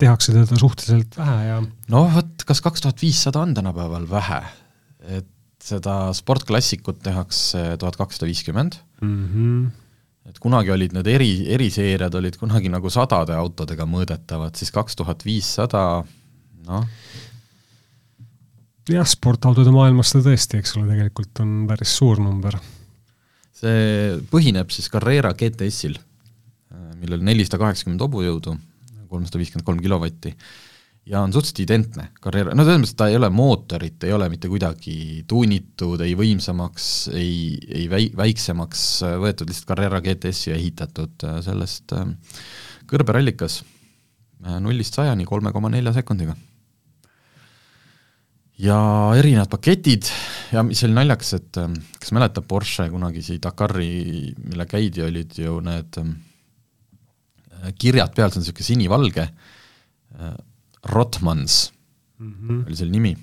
tehakse 0.00 0.34
teda 0.36 0.60
suhteliselt 0.60 1.18
vähe 1.18 1.40
ja 1.48 1.58
noh, 1.64 2.14
vot 2.14 2.46
kas 2.48 2.62
kaks 2.64 2.84
tuhat 2.84 3.02
viissada 3.02 3.42
on 3.42 3.56
tänapäeval 3.56 4.08
vähe, 4.10 4.40
et 5.18 5.34
seda 5.64 6.12
sportklassikut 6.16 7.02
tehakse 7.04 7.74
tuhat 7.80 7.98
kakssada 7.98 8.28
viiskümmend. 8.30 8.80
Mhm. 9.02 9.68
et 10.28 10.38
kunagi 10.44 10.68
olid 10.68 10.92
need 10.92 11.06
eri, 11.08 11.30
eriseeriad 11.54 12.12
olid 12.18 12.34
kunagi 12.36 12.68
nagu 12.68 12.90
sadade 12.92 13.32
autodega 13.32 13.86
mõõdetavad, 13.88 14.58
siis 14.60 14.68
kaks 14.74 14.98
tuhat 14.98 15.24
viissada, 15.24 16.02
noh. 16.66 16.84
jah, 18.92 19.08
sportautode 19.08 19.72
maailmas 19.72 20.12
ta 20.12 20.20
tõesti, 20.26 20.60
eks 20.60 20.76
ole, 20.76 20.90
tegelikult 20.90 21.40
on 21.40 21.62
päris 21.70 21.94
suur 21.96 22.20
number. 22.20 22.58
See 23.58 24.16
põhineb 24.30 24.70
siis 24.70 24.90
Carrera 24.92 25.34
GTS-il, 25.34 25.98
millel 26.98 27.22
nelisada 27.26 27.60
kaheksakümmend 27.62 28.02
hobujõudu, 28.04 28.54
kolmsada 29.08 29.40
viiskümmend 29.40 29.66
kolm 29.66 29.82
kilovatti 29.82 30.34
ja 31.08 31.22
on 31.24 31.32
suhteliselt 31.32 31.62
identne 31.64 32.08
Carrera, 32.22 32.52
no 32.56 32.64
selles 32.64 32.82
mõttes, 32.82 32.92
et 32.92 33.00
ta 33.00 33.08
ei 33.08 33.16
ole 33.16 33.30
mootorit, 33.32 34.04
ei 34.04 34.12
ole 34.12 34.28
mitte 34.32 34.50
kuidagi 34.50 35.24
tuunitud, 35.28 36.02
ei 36.04 36.14
võimsamaks, 36.18 36.88
ei, 37.16 37.56
ei 37.64 37.86
väi-, 37.90 38.10
väiksemaks 38.16 38.84
võetud, 39.22 39.48
lihtsalt 39.48 39.70
Carrera 39.70 40.02
GTS-i 40.04 40.52
ehitatud 40.56 41.24
äh, 41.28 41.38
sellest 41.46 41.96
äh, 41.96 42.04
kõrberallikas 42.90 43.62
äh, 43.62 44.58
nullist 44.64 44.98
sajani 44.98 45.24
kolme 45.28 45.52
koma 45.56 45.72
nelja 45.72 45.94
sekundiga. 45.96 46.36
ja 48.58 48.78
erinevad 49.16 49.48
paketid 49.48 50.10
ja 50.52 50.62
mis 50.66 50.82
oli 50.84 50.96
naljakas, 50.96 51.34
et 51.38 51.58
kas 52.00 52.12
mäletab 52.16 52.46
Porsche 52.48 52.88
kunagisi 52.92 53.38
Dakari, 53.42 54.34
mille 54.44 54.66
käidi, 54.66 55.02
olid 55.04 55.36
ju 55.38 55.60
need 55.64 56.00
kirjad 57.78 58.14
peal, 58.14 58.30
see 58.30 58.40
on 58.40 58.46
niisugune 58.46 58.68
sinivalge, 58.68 59.28
Rotmans 60.88 61.72
mm 62.18 62.34
-hmm. 62.34 62.66
oli 62.66 62.76
selle 62.76 62.92
nimi. 62.92 63.16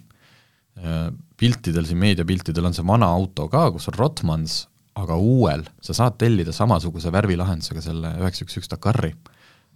Äh, 0.77 1.13
piltidel, 1.37 1.85
siin 1.85 1.97
meediapiltidel 1.97 2.65
on 2.65 2.73
see 2.73 2.87
vana 2.87 3.05
auto 3.05 3.47
ka, 3.47 3.71
kus 3.71 3.87
on 3.87 3.93
Rotmans, 3.97 4.67
aga 4.95 5.15
uuel 5.15 5.63
sa 5.81 5.93
saad 5.93 6.17
tellida 6.17 6.51
samasuguse 6.51 7.11
värvilahendusega 7.11 7.81
selle 7.81 8.11
üheksa 8.19 8.45
üks 8.45 8.57
üks 8.59 8.69
Dakari. 8.71 9.15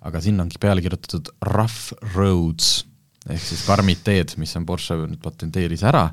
aga 0.02 0.22
sinna 0.22 0.44
ongi 0.44 0.56
peale 0.60 0.82
kirjutatud 0.82 1.30
Rough 1.44 1.92
Roads 2.16 2.86
ehk 3.30 3.42
siis 3.44 3.64
karmid 3.68 4.02
teed, 4.06 4.36
mis 4.42 4.56
on 4.58 4.66
Porsche 4.68 4.98
nüüd 5.00 5.22
patenteeris 5.24 5.84
ära, 5.88 6.08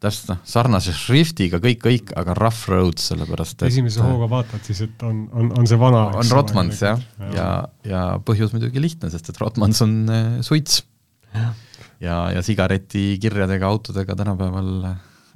täpselt 0.00 0.32
noh, 0.32 0.40
sarnase 0.48 0.94
šriftiga 0.96 1.60
kõik, 1.62 1.80
kõik, 1.84 2.14
aga 2.20 2.36
Rough 2.38 2.70
Roads, 2.72 3.10
sellepärast 3.10 3.58
et 3.58 3.66
esimese 3.68 4.04
hooga 4.04 4.30
vaatad 4.30 4.64
siis, 4.66 4.84
et 4.86 5.04
on, 5.06 5.26
on, 5.34 5.50
on 5.60 5.68
see 5.68 5.80
vana 5.80 6.06
on 6.22 6.32
Rotmans 6.32 6.80
jah, 6.86 7.02
ja, 7.20 7.34
ja, 7.34 7.50
ja 7.90 8.04
põhjus 8.24 8.54
muidugi 8.56 8.82
lihtne, 8.82 9.12
sest 9.12 9.32
et 9.32 9.42
Rotmans 9.42 9.82
on 9.86 9.98
äh, 10.08 10.32
suits. 10.46 10.84
Ja, 12.00 12.16
ja 12.32 12.40
sigaretikirjadega 12.42 13.68
autodega 13.68 14.16
tänapäeval 14.16 14.70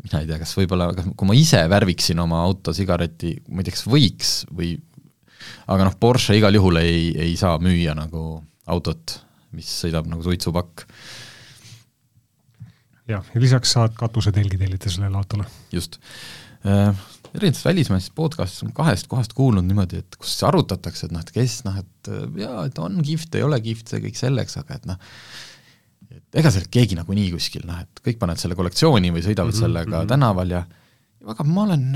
mina 0.05 0.21
ei 0.21 0.27
tea, 0.29 0.39
kas 0.41 0.55
võib-olla, 0.57 0.89
kas, 0.97 1.11
kui 1.17 1.29
ma 1.29 1.37
ise 1.37 1.61
värviksin 1.71 2.19
oma 2.25 2.41
auto 2.45 2.73
sigareti, 2.77 3.35
ma 3.51 3.61
ei 3.61 3.69
tea, 3.69 3.77
kas 3.77 3.87
võiks 3.89 4.33
või 4.53 4.73
aga 5.71 5.89
noh, 5.89 5.97
Porsche 6.01 6.37
igal 6.39 6.57
juhul 6.57 6.81
ei, 6.81 7.11
ei 7.27 7.37
saa 7.41 7.59
müüa 7.63 7.95
nagu 7.97 8.41
autot, 8.71 9.19
mis 9.55 9.69
sõidab 9.83 10.09
nagu 10.11 10.25
suitsupakk. 10.25 10.87
Jah, 13.11 13.25
ja 13.35 13.43
lisaks 13.43 13.75
saad 13.77 13.97
katusetelgi 13.99 14.59
tellida 14.61 14.91
sellele 14.91 15.19
autole. 15.21 15.47
just 15.73 15.99
äh,. 16.67 16.95
erinevates 17.35 17.65
välismaistes 17.65 18.13
podcast'is 18.15 18.63
on 18.63 18.73
kahest 18.73 19.09
kohast 19.11 19.33
kuulnud 19.35 19.67
niimoodi, 19.67 20.05
et 20.05 20.17
kus 20.21 20.37
arutatakse, 20.47 21.09
et 21.09 21.15
noh, 21.17 21.25
et 21.25 21.33
kes 21.35 21.57
noh, 21.67 21.81
et 21.83 22.13
jaa, 22.45 22.69
et 22.69 22.79
on 22.79 23.01
kihvt, 23.03 23.35
ei 23.35 23.43
ole 23.43 23.59
kihvt, 23.61 23.91
see 23.91 24.05
kõik 24.05 24.21
selleks, 24.21 24.57
aga 24.61 24.79
et 24.79 24.87
noh, 24.87 25.11
et 26.15 26.41
ega 26.41 26.53
sealt 26.55 26.71
keegi 26.73 26.99
nagunii 26.99 27.33
kuskil 27.35 27.67
noh, 27.67 27.81
et 27.83 28.05
kõik 28.07 28.21
panevad 28.23 28.43
selle 28.43 28.59
kollektsiooni 28.59 29.11
või 29.11 29.25
sõidavad 29.27 29.51
mm 29.51 29.57
-hmm. 29.57 29.67
sellega 29.67 29.97
mhm. 29.99 30.11
tänaval 30.15 30.55
ja 30.55 30.65
aga 31.35 31.47
ma 31.49 31.65
olen, 31.69 31.89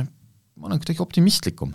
ma 0.56 0.70
olen 0.70 0.80
kuidagi 0.82 1.04
optimistlikum. 1.04 1.74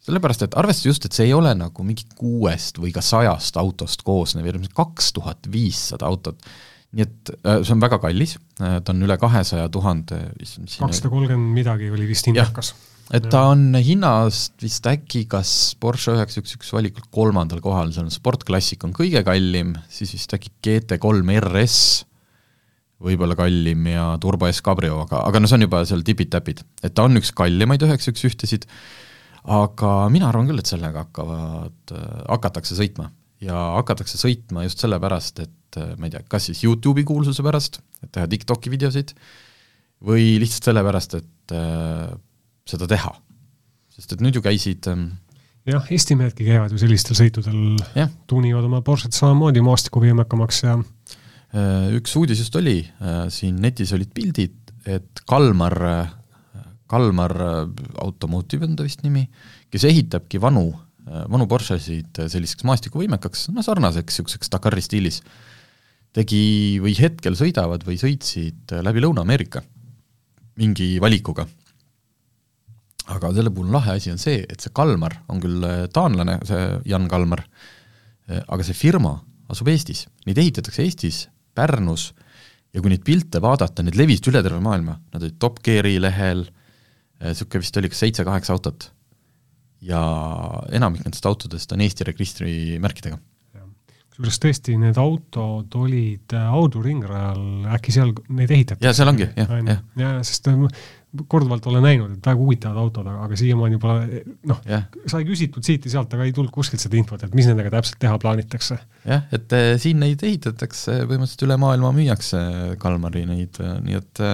sellepärast, 0.00 0.42
et 0.42 0.54
arvestades 0.56 0.86
just, 0.86 1.04
et 1.04 1.12
see 1.12 1.26
ei 1.28 1.34
ole 1.36 1.50
nagu 1.54 1.84
mingi 1.84 2.06
kuuest 2.16 2.78
või 2.80 2.92
ka 2.92 3.02
sajast 3.04 3.56
autost 3.60 4.02
koosnev, 4.02 4.46
kaks 4.74 5.12
tuhat 5.12 5.50
viissada 5.52 6.06
autot, 6.06 6.40
nii 6.90 7.06
et 7.06 7.32
äh, 7.44 7.60
see 7.62 7.74
on 7.76 7.82
väga 7.82 8.00
kallis, 8.02 8.36
äh, 8.58 8.78
ta 8.82 8.94
on 8.94 9.02
üle 9.06 9.16
kahesaja 9.20 9.68
tuhande 9.72 10.22
kakssada 10.40 11.12
kolmkümmend 11.12 11.58
midagi 11.60 11.90
oli 11.94 12.08
vist 12.08 12.26
hinnakas 12.26 12.72
et 13.14 13.26
ta 13.30 13.44
on 13.52 13.74
hinnast 13.74 14.54
vist 14.62 14.86
äkki 14.90 15.24
kas 15.30 15.52
Porsche 15.82 16.14
üheksa 16.16 16.42
üks 16.42 16.56
üks 16.58 16.70
valikul 16.74 17.06
kolmandal 17.14 17.62
kohal, 17.62 17.90
seal 17.94 18.06
on 18.06 18.14
Sport 18.14 18.46
Classic 18.48 18.82
on 18.86 18.94
kõige 18.96 19.22
kallim, 19.26 19.74
siis 19.90 20.14
vist 20.16 20.34
äkki 20.36 20.52
GT3 20.66 21.38
RS 21.42 21.80
võib-olla 23.00 23.36
kallim 23.38 23.86
ja 23.90 24.06
Turbo 24.20 24.48
S 24.50 24.60
Cabrio, 24.64 25.00
aga, 25.06 25.22
aga 25.26 25.40
no 25.40 25.48
see 25.48 25.56
on 25.58 25.66
juba 25.66 25.84
seal 25.88 26.02
tipid-täpid. 26.06 26.64
et 26.84 26.94
ta 26.94 27.06
on 27.08 27.16
üks 27.20 27.32
kallimaid 27.36 27.82
üheksa 27.86 28.12
üks 28.12 28.26
ühtesid, 28.28 28.66
aga 29.48 29.94
mina 30.12 30.28
arvan 30.28 30.50
küll, 30.50 30.60
et 30.60 30.68
sellega 30.68 31.06
hakkavad, 31.06 31.94
hakatakse 32.28 32.76
sõitma. 32.76 33.10
ja 33.40 33.56
hakatakse 33.78 34.20
sõitma 34.20 34.66
just 34.66 34.82
sellepärast, 34.84 35.46
et 35.46 35.54
ma 35.78 36.08
ei 36.08 36.14
tea, 36.14 36.24
kas 36.28 36.48
siis 36.48 36.64
YouTube'i 36.64 37.04
kuulsuse 37.06 37.44
pärast, 37.46 37.78
et 38.02 38.10
teha 38.16 38.26
TikToki 38.30 38.72
videosid, 38.72 39.12
või 40.06 40.38
lihtsalt 40.40 40.70
sellepärast, 40.70 41.18
et 41.20 41.54
seda 42.70 42.88
teha. 42.90 43.12
sest 43.94 44.14
et 44.14 44.22
nüüd 44.24 44.38
ju 44.38 44.42
käisid 44.44 44.86
ähm, 44.90 45.10
jah, 45.68 45.84
Eesti 45.92 46.16
mehedki 46.18 46.46
käivad 46.46 46.72
ju 46.72 46.80
sellistel 46.80 47.18
sõitudel, 47.18 47.80
tuunivad 48.30 48.66
oma 48.68 48.80
Porsche't 48.86 49.16
samamoodi 49.16 49.62
maastikuvõimekamaks 49.64 50.62
ja 50.64 50.76
äh, 50.78 51.90
üks 51.98 52.14
uudis 52.20 52.42
just 52.44 52.56
oli, 52.60 52.80
äh, 53.02 53.24
siin 53.32 53.60
netis 53.62 53.92
olid 53.96 54.12
pildid, 54.16 54.56
et 54.88 55.24
Kalmar, 55.28 55.76
Kalmar 56.90 57.34
Automotive 58.00 58.64
on 58.66 58.78
ta 58.78 58.86
vist 58.86 59.04
nimi, 59.04 59.26
kes 59.70 59.84
ehitabki 59.86 60.40
vanu, 60.40 60.70
vanu 61.04 61.46
Porschesid 61.50 62.16
selliseks 62.32 62.64
maastikuvõimekaks, 62.66 63.50
no 63.52 63.62
sarnaseks 63.66 64.16
niisuguseks 64.16 64.50
Dakari 64.52 64.82
stiilis, 64.82 65.20
tegi 66.16 66.78
või 66.82 66.96
hetkel 66.98 67.36
sõidavad 67.38 67.84
või 67.86 67.98
sõitsid 68.00 68.72
läbi 68.82 69.02
Lõuna-Ameerika 69.04 69.62
mingi 70.60 70.96
valikuga 71.00 71.46
aga 73.14 73.32
selle 73.34 73.52
puhul 73.54 73.72
lahe 73.74 73.96
asi 73.96 74.12
on 74.12 74.20
see, 74.20 74.44
et 74.44 74.62
see 74.62 74.72
Kalmar 74.76 75.16
on 75.32 75.42
küll 75.42 75.64
äh, 75.66 75.84
taanlane, 75.92 76.38
see 76.46 76.66
Jan 76.90 77.08
Kalmar, 77.10 77.42
äh, 78.28 78.42
aga 78.46 78.66
see 78.66 78.76
firma 78.76 79.16
asub 79.50 79.70
Eestis, 79.72 80.04
neid 80.28 80.38
ehitatakse 80.38 80.84
Eestis, 80.84 81.24
Pärnus, 81.56 82.10
ja 82.70 82.82
kui 82.82 82.92
neid 82.92 83.02
pilte 83.06 83.40
vaadata, 83.42 83.82
need 83.82 83.98
levisid 83.98 84.30
üle 84.30 84.44
terve 84.46 84.60
maailma, 84.62 84.94
nad 85.10 85.24
olid 85.24 85.40
Top 85.42 85.58
Geari 85.66 85.96
lehel, 86.02 86.46
niisugune 87.20 87.60
äh, 87.60 87.66
vist 87.66 87.80
oli 87.80 87.90
kas 87.92 88.04
seitse-kaheksa 88.06 88.56
autot. 88.56 88.90
ja 89.80 90.00
enamik 90.76 91.06
nendest 91.06 91.24
autodest 91.24 91.70
on 91.72 91.80
Eesti 91.80 92.04
registrimärkidega. 92.04 93.16
Kusjuures 94.20 94.40
tõesti, 94.42 94.76
need 94.80 94.98
autod 95.00 95.74
olid 95.80 96.34
Audu 96.36 96.82
ringrajal, 96.84 97.42
äkki 97.76 97.94
seal 97.94 98.12
neid 98.28 98.52
ehitati? 98.52 98.84
jaa, 98.84 98.94
seal 98.96 99.10
ongi, 99.12 99.28
jah, 99.36 99.52
jah. 99.64 99.84
jaa, 99.96 100.16
sest 100.26 100.50
korduvalt 101.26 101.66
olen 101.66 101.82
näinud, 101.82 102.12
et 102.14 102.26
väga 102.26 102.38
huvitavad 102.38 102.78
autod, 102.78 103.08
aga, 103.10 103.38
siiamaani 103.38 103.80
pole 103.82 104.22
noh 104.46 104.60
sai 105.10 105.24
küsitud 105.26 105.66
siit 105.66 105.88
ja 105.88 105.96
sealt, 105.96 106.12
aga 106.14 106.26
ei 106.28 106.34
tulnud 106.36 106.52
kuskilt 106.54 106.82
seda 106.82 106.98
infot, 107.00 107.24
et 107.26 107.34
mis 107.34 107.48
nendega 107.50 107.72
täpselt 107.74 107.98
teha 108.02 108.18
plaanitakse. 108.22 108.78
jah, 109.08 109.26
et 109.34 109.56
eh, 109.56 109.72
siin 109.82 110.02
neid 110.02 110.22
ehitatakse, 110.22 111.00
põhimõtteliselt 111.10 111.46
üle 111.48 111.58
maailma 111.60 111.92
müüakse 111.96 112.42
Kalmari 112.82 113.26
neid, 113.30 113.58
nii 113.86 113.98
et 113.98 114.24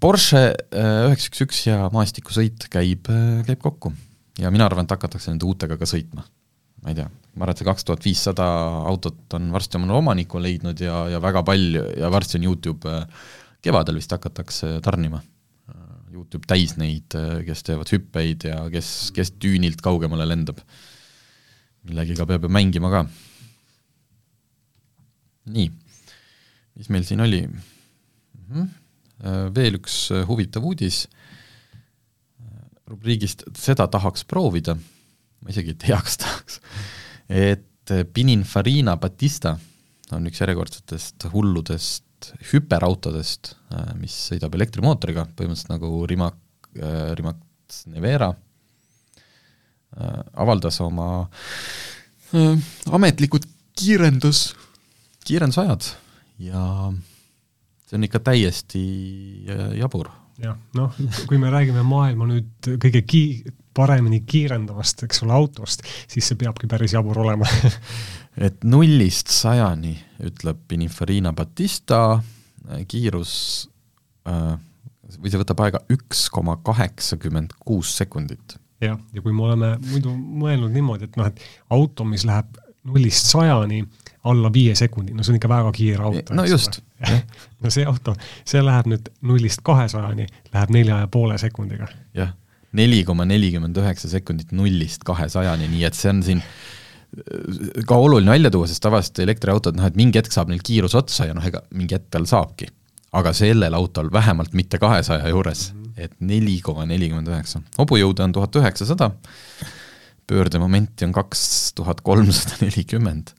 Porsche 0.00 0.42
üheks 0.76 1.30
üks 1.30 1.46
üks 1.46 1.62
ja 1.64 1.86
maastikusõit 1.92 2.68
käib, 2.72 3.08
käib 3.46 3.60
kokku. 3.60 3.92
ja 4.40 4.52
mina 4.52 4.68
arvan, 4.68 4.84
et 4.84 4.92
hakatakse 4.96 5.32
nende 5.32 5.48
uutega 5.48 5.80
ka 5.80 5.88
sõitma. 5.88 6.24
Ma 6.80 6.92
ei 6.92 6.96
tea, 6.98 7.08
ma 7.34 7.44
arvan, 7.44 7.54
et 7.54 7.60
see 7.60 7.68
kaks 7.68 7.86
tuhat 7.86 8.06
viissada 8.06 8.46
autot 8.90 9.36
on 9.38 9.50
varsti 9.54 9.78
omale 9.78 9.98
omaniku 9.98 10.40
leidnud 10.42 10.80
ja, 10.80 11.02
ja 11.12 11.20
väga 11.22 11.44
palju 11.46 11.84
ja 12.00 12.10
varsti 12.12 12.40
on 12.40 12.48
Youtube 12.48 12.94
kevadel 13.60 14.00
vist 14.00 14.12
hakatakse 14.16 14.78
tarnima 14.84 15.20
Youtube 16.10 16.46
täis 16.50 16.74
neid, 16.78 17.14
kes 17.46 17.62
teevad 17.66 17.90
hüppeid 17.92 18.48
ja 18.48 18.64
kes, 18.72 19.10
kes 19.14 19.34
tüünilt 19.38 19.82
kaugemale 19.84 20.26
lendab. 20.26 20.58
millegiga 21.86 22.26
peab 22.28 22.44
ju 22.44 22.50
mängima 22.52 22.90
ka. 22.92 23.04
nii, 25.50 25.70
mis 26.76 26.90
meil 26.90 27.04
siin 27.04 27.20
oli 27.20 27.46
mm? 27.46 27.62
-hmm. 28.50 29.54
veel 29.54 29.78
üks 29.78 30.10
huvitav 30.28 30.64
uudis 30.64 31.06
rubriigist 32.90 33.44
Seda 33.54 33.86
tahaks 33.86 34.24
proovida, 34.24 34.76
ma 35.40 35.52
isegi 35.52 35.74
ei 35.74 35.80
tea, 35.86 35.98
kas 36.04 36.20
tahaks, 36.20 36.60
et 37.28 37.94
Pininfarina 38.14 38.94
Batista 39.00 39.56
on 40.14 40.28
üks 40.28 40.42
järjekordsetest 40.42 41.26
hulludest 41.32 42.30
hüperautodest, 42.50 43.54
äh, 43.72 43.92
mis 43.98 44.14
sõidab 44.28 44.54
elektrimootoriga, 44.58 45.24
põhimõtteliselt 45.36 45.72
nagu 45.72 45.90
Rimac, 46.10 46.36
äh, 46.76 47.12
Rimac 47.18 47.40
Nevera, 47.86 48.32
avaldas 50.38 50.76
oma 50.82 51.28
ametlikud 52.98 53.46
kiirendus, 53.78 54.52
kiirendusajad 55.26 55.86
ja 56.46 56.62
see 57.86 57.98
on 57.98 58.06
ikka 58.06 58.20
täiesti 58.30 58.82
jabur. 59.78 60.10
Jah, 60.40 60.56
noh, 60.78 61.00
kui 61.28 61.38
me 61.40 61.50
räägime 61.52 61.82
maailma 61.86 62.28
nüüd 62.30 62.70
kõige 62.80 63.02
ki-, 63.06 63.52
paremini 63.76 64.22
kiirendavast, 64.26 65.04
eks 65.06 65.22
ole, 65.24 65.34
autost, 65.36 65.84
siis 66.10 66.26
see 66.26 66.38
peabki 66.40 66.68
päris 66.70 66.94
jabur 66.96 67.22
olema 67.22 67.48
et 68.46 68.64
nullist 68.66 69.32
sajani, 69.34 69.94
ütleb 70.26 70.64
Pininfarina 70.68 71.32
Batista, 71.36 72.20
kiirus 72.90 73.34
äh, 74.28 74.56
või 75.18 75.32
see 75.32 75.40
võtab 75.40 75.62
aega 75.64 75.82
üks 75.90 76.28
koma 76.32 76.56
kaheksakümmend 76.64 77.56
kuus 77.64 77.92
sekundit. 77.98 78.56
jah, 78.80 78.98
ja 79.12 79.22
kui 79.22 79.32
me 79.34 79.46
oleme 79.48 79.74
muidu 79.90 80.14
mõelnud 80.14 80.74
niimoodi, 80.74 81.10
et 81.10 81.20
noh, 81.20 81.30
et 81.30 81.40
auto, 81.72 82.06
mis 82.08 82.24
läheb 82.28 82.60
nullist 82.88 83.28
sajani 83.28 83.82
alla 84.24 84.50
viie 84.52 84.74
sekundi, 84.76 85.14
no 85.16 85.24
see 85.24 85.32
on 85.32 85.38
ikka 85.40 85.48
väga 85.48 85.72
kiire 85.72 86.04
auto. 86.04 86.34
no 86.36 86.44
just. 86.44 86.80
no 87.62 87.70
see 87.72 87.86
auto, 87.88 88.14
see 88.44 88.60
läheb 88.64 88.90
nüüd 88.92 89.08
nullist 89.26 89.64
kahesajani, 89.64 90.26
läheb 90.52 90.74
nelja 90.76 91.00
ja 91.04 91.08
poole 91.08 91.38
sekundiga. 91.40 91.88
jah, 92.16 92.34
neli 92.76 93.00
koma 93.08 93.24
nelikümmend 93.28 93.80
üheksa 93.80 94.10
sekundit 94.12 94.52
nullist 94.52 95.06
kahesajani, 95.08 95.70
nii 95.72 95.88
et 95.88 95.96
see 95.96 96.12
on 96.12 96.22
siin 96.26 96.44
ka 97.86 97.96
oluline 97.96 98.30
välja 98.30 98.50
tuua, 98.50 98.68
sest 98.70 98.82
tavaliselt 98.84 99.18
elektriautod, 99.24 99.78
noh 99.78 99.88
et 99.88 99.96
mingi 99.98 100.20
hetk 100.20 100.34
saab 100.34 100.52
neil 100.52 100.62
kiirus 100.64 100.94
otsa 100.98 101.26
ja 101.26 101.34
noh, 101.34 101.46
ega 101.46 101.62
mingi 101.74 101.96
hetk 101.96 102.10
tal 102.14 102.28
saabki. 102.30 102.70
aga 103.10 103.32
sellel 103.34 103.74
autol 103.74 104.06
vähemalt 104.12 104.52
mitte 104.54 104.78
kahesaja 104.78 105.28
juures, 105.32 105.72
et 105.96 106.12
neli 106.20 106.60
koma 106.62 106.86
nelikümmend 106.86 107.28
üheksa. 107.32 107.62
hobujõude 107.78 108.22
on 108.22 108.32
tuhat 108.32 108.56
üheksasada, 108.56 109.10
pöördemomenti 110.30 111.08
on 111.08 111.12
kaks 111.12 111.72
tuhat 111.74 112.00
kolmsada 112.06 112.60
nelikümmend. 112.66 113.34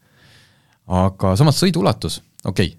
Aga 0.92 1.36
samas 1.40 1.60
sõiduulatus, 1.62 2.20
okei 2.44 2.74
okay,, 2.74 2.78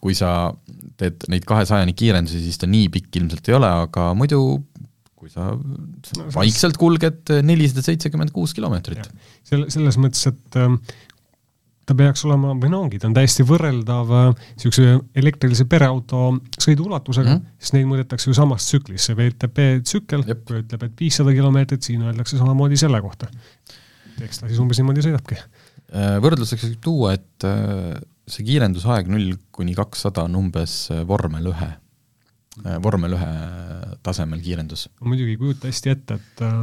kui 0.00 0.16
sa 0.16 0.52
teed 1.00 1.26
neid 1.28 1.44
kahesajani 1.48 1.92
kiirendusi, 1.96 2.40
siis 2.44 2.60
ta 2.60 2.68
nii 2.70 2.88
pikk 2.92 3.20
ilmselt 3.20 3.50
ei 3.50 3.56
ole, 3.58 3.68
aga 3.84 4.10
muidu 4.16 4.40
kui 5.20 5.28
sa 5.28 5.50
vaikselt 6.32 6.78
kulged 6.80 7.28
nelisada 7.44 7.84
seitsekümmend 7.84 8.32
kuus 8.32 8.54
kilomeetrit. 8.56 9.10
selle, 9.44 9.68
selles 9.72 9.98
mõttes, 10.00 10.22
et 10.30 10.56
äh, 10.56 10.78
ta 11.90 11.96
peaks 11.98 12.22
olema, 12.28 12.54
või 12.60 12.70
no 12.72 12.84
ongi, 12.86 13.00
ta 13.02 13.08
on 13.10 13.16
täiesti 13.16 13.44
võrreldav 13.46 14.12
niisuguse 14.30 14.86
äh, 14.94 15.00
elektrilise 15.22 15.66
pereauto 15.70 16.22
sõiduulatusega 16.56 17.26
mm, 17.34 17.40
-hmm. 17.40 17.58
sest 17.60 17.76
neid 17.76 17.88
mõõdetakse 17.90 18.30
ju 18.30 18.36
samas 18.38 18.68
tsüklis, 18.68 19.08
see 19.08 19.18
VTP 19.18 19.68
tsükkel, 19.84 20.24
ütleb, 20.30 20.86
et 20.86 21.04
viissada 21.04 21.34
kilomeetrit, 21.36 21.84
siin 21.84 22.06
öeldakse 22.06 22.40
samamoodi 22.40 22.80
selle 22.80 23.02
kohta. 23.04 23.28
eks 24.20 24.40
ta 24.40 24.48
siis 24.48 24.60
umbes 24.62 24.80
niimoodi 24.80 25.04
sõidabki. 25.04 25.36
Äh, 25.90 26.16
võrdluseks 26.22 26.68
võib 26.68 26.82
tuua, 26.84 27.14
et 27.18 27.46
äh, 27.48 28.00
see 28.30 28.46
kiirendusaeg 28.46 29.10
null 29.10 29.36
kuni 29.50 29.74
kakssada 29.78 30.26
on 30.28 30.38
umbes 30.38 30.84
vormel 31.08 31.50
ühe 31.50 31.70
Äh, 32.66 32.76
vormel 32.82 33.14
ühe 33.14 33.28
tasemel 34.04 34.40
kiirendus. 34.42 34.88
ma 35.00 35.12
muidugi 35.12 35.36
ei 35.36 35.38
kujuta 35.40 35.68
hästi 35.70 35.92
ette, 35.92 36.16
et, 36.18 36.40
äh, 36.44 36.56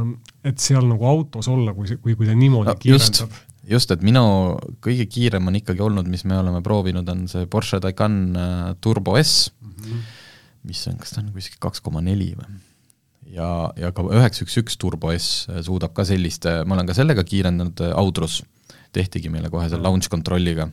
et 0.50 0.60
seal 0.62 0.84
nagu 0.86 1.06
autos 1.08 1.48
olla, 1.50 1.72
kui 1.74 1.88
see, 1.88 1.98
kui, 2.02 2.14
kui 2.18 2.28
ta 2.28 2.36
niimoodi 2.38 2.70
no, 2.70 2.74
kiirendab. 2.78 3.38
just, 3.72 3.94
et 3.96 4.04
minu 4.06 4.22
kõige 4.84 5.08
kiirem 5.10 5.48
on 5.48 5.56
ikkagi 5.58 5.82
olnud, 5.82 6.10
mis 6.12 6.26
me 6.28 6.36
oleme 6.38 6.60
proovinud, 6.66 7.08
on 7.08 7.24
see 7.30 7.48
Porsche 7.50 7.80
Taycan 7.82 8.20
äh, 8.36 8.60
Turbo 8.84 9.16
S 9.18 9.48
mm, 9.48 9.72
-hmm. 9.72 10.04
mis 10.70 10.84
on, 10.92 11.00
kas 11.00 11.16
ta 11.16 11.22
on 11.24 11.32
kuskil 11.32 11.58
kaks 11.66 11.80
koma 11.80 12.04
neli 12.04 12.30
või? 12.36 12.60
ja, 13.32 13.72
ja 13.80 13.90
ka 13.90 14.04
üheksa 14.04 14.44
üks 14.44 14.60
üks 14.60 14.78
Turbo 14.78 15.10
S 15.16 15.48
suudab 15.66 15.96
ka 15.96 16.04
sellist, 16.04 16.46
ma 16.68 16.78
olen 16.78 16.86
ka 16.86 16.94
sellega 16.94 17.24
kiirendanud, 17.24 17.80
Audrus 17.96 18.42
tehtigi 18.94 19.30
meile 19.32 19.50
kohe 19.52 19.68
seal 19.70 19.82
launch 19.84 20.10
control'iga. 20.12 20.70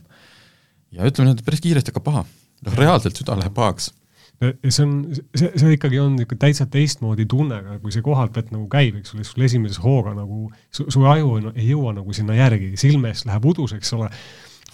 ja 0.94 1.06
ütleme 1.06 1.30
nüüd, 1.30 1.40
et 1.40 1.46
päris 1.46 1.62
kiiresti 1.64 1.92
hakkab 1.92 2.06
paha, 2.06 2.24
noh 2.66 2.76
reaalselt 2.78 3.18
süda 3.18 3.38
läheb 3.38 3.54
pahaks. 3.56 3.92
See 4.36 4.82
on, 4.84 4.96
see, 5.32 5.48
see 5.48 5.76
ikkagi 5.78 5.96
on 6.02 6.10
niisugune 6.18 6.40
täitsa 6.42 6.66
teistmoodi 6.68 7.24
tunne, 7.30 7.56
kui 7.80 7.92
see 7.94 8.04
kohalt 8.04 8.34
pealt 8.34 8.50
nagu 8.52 8.66
käib, 8.68 8.98
eks 8.98 9.14
ole, 9.14 9.24
sul 9.24 9.46
esimese 9.46 9.80
hooga 9.80 10.12
nagu 10.16 10.50
su, 10.68 10.84
su 10.92 11.06
aju 11.08 11.38
no, 11.46 11.52
ei 11.56 11.70
jõua 11.70 11.94
nagu 11.96 12.12
sinna 12.16 12.36
järgi, 12.36 12.74
silme 12.80 13.14
eest 13.14 13.24
läheb 13.28 13.48
udus, 13.48 13.72
eks 13.78 13.94
ole, 13.96 14.10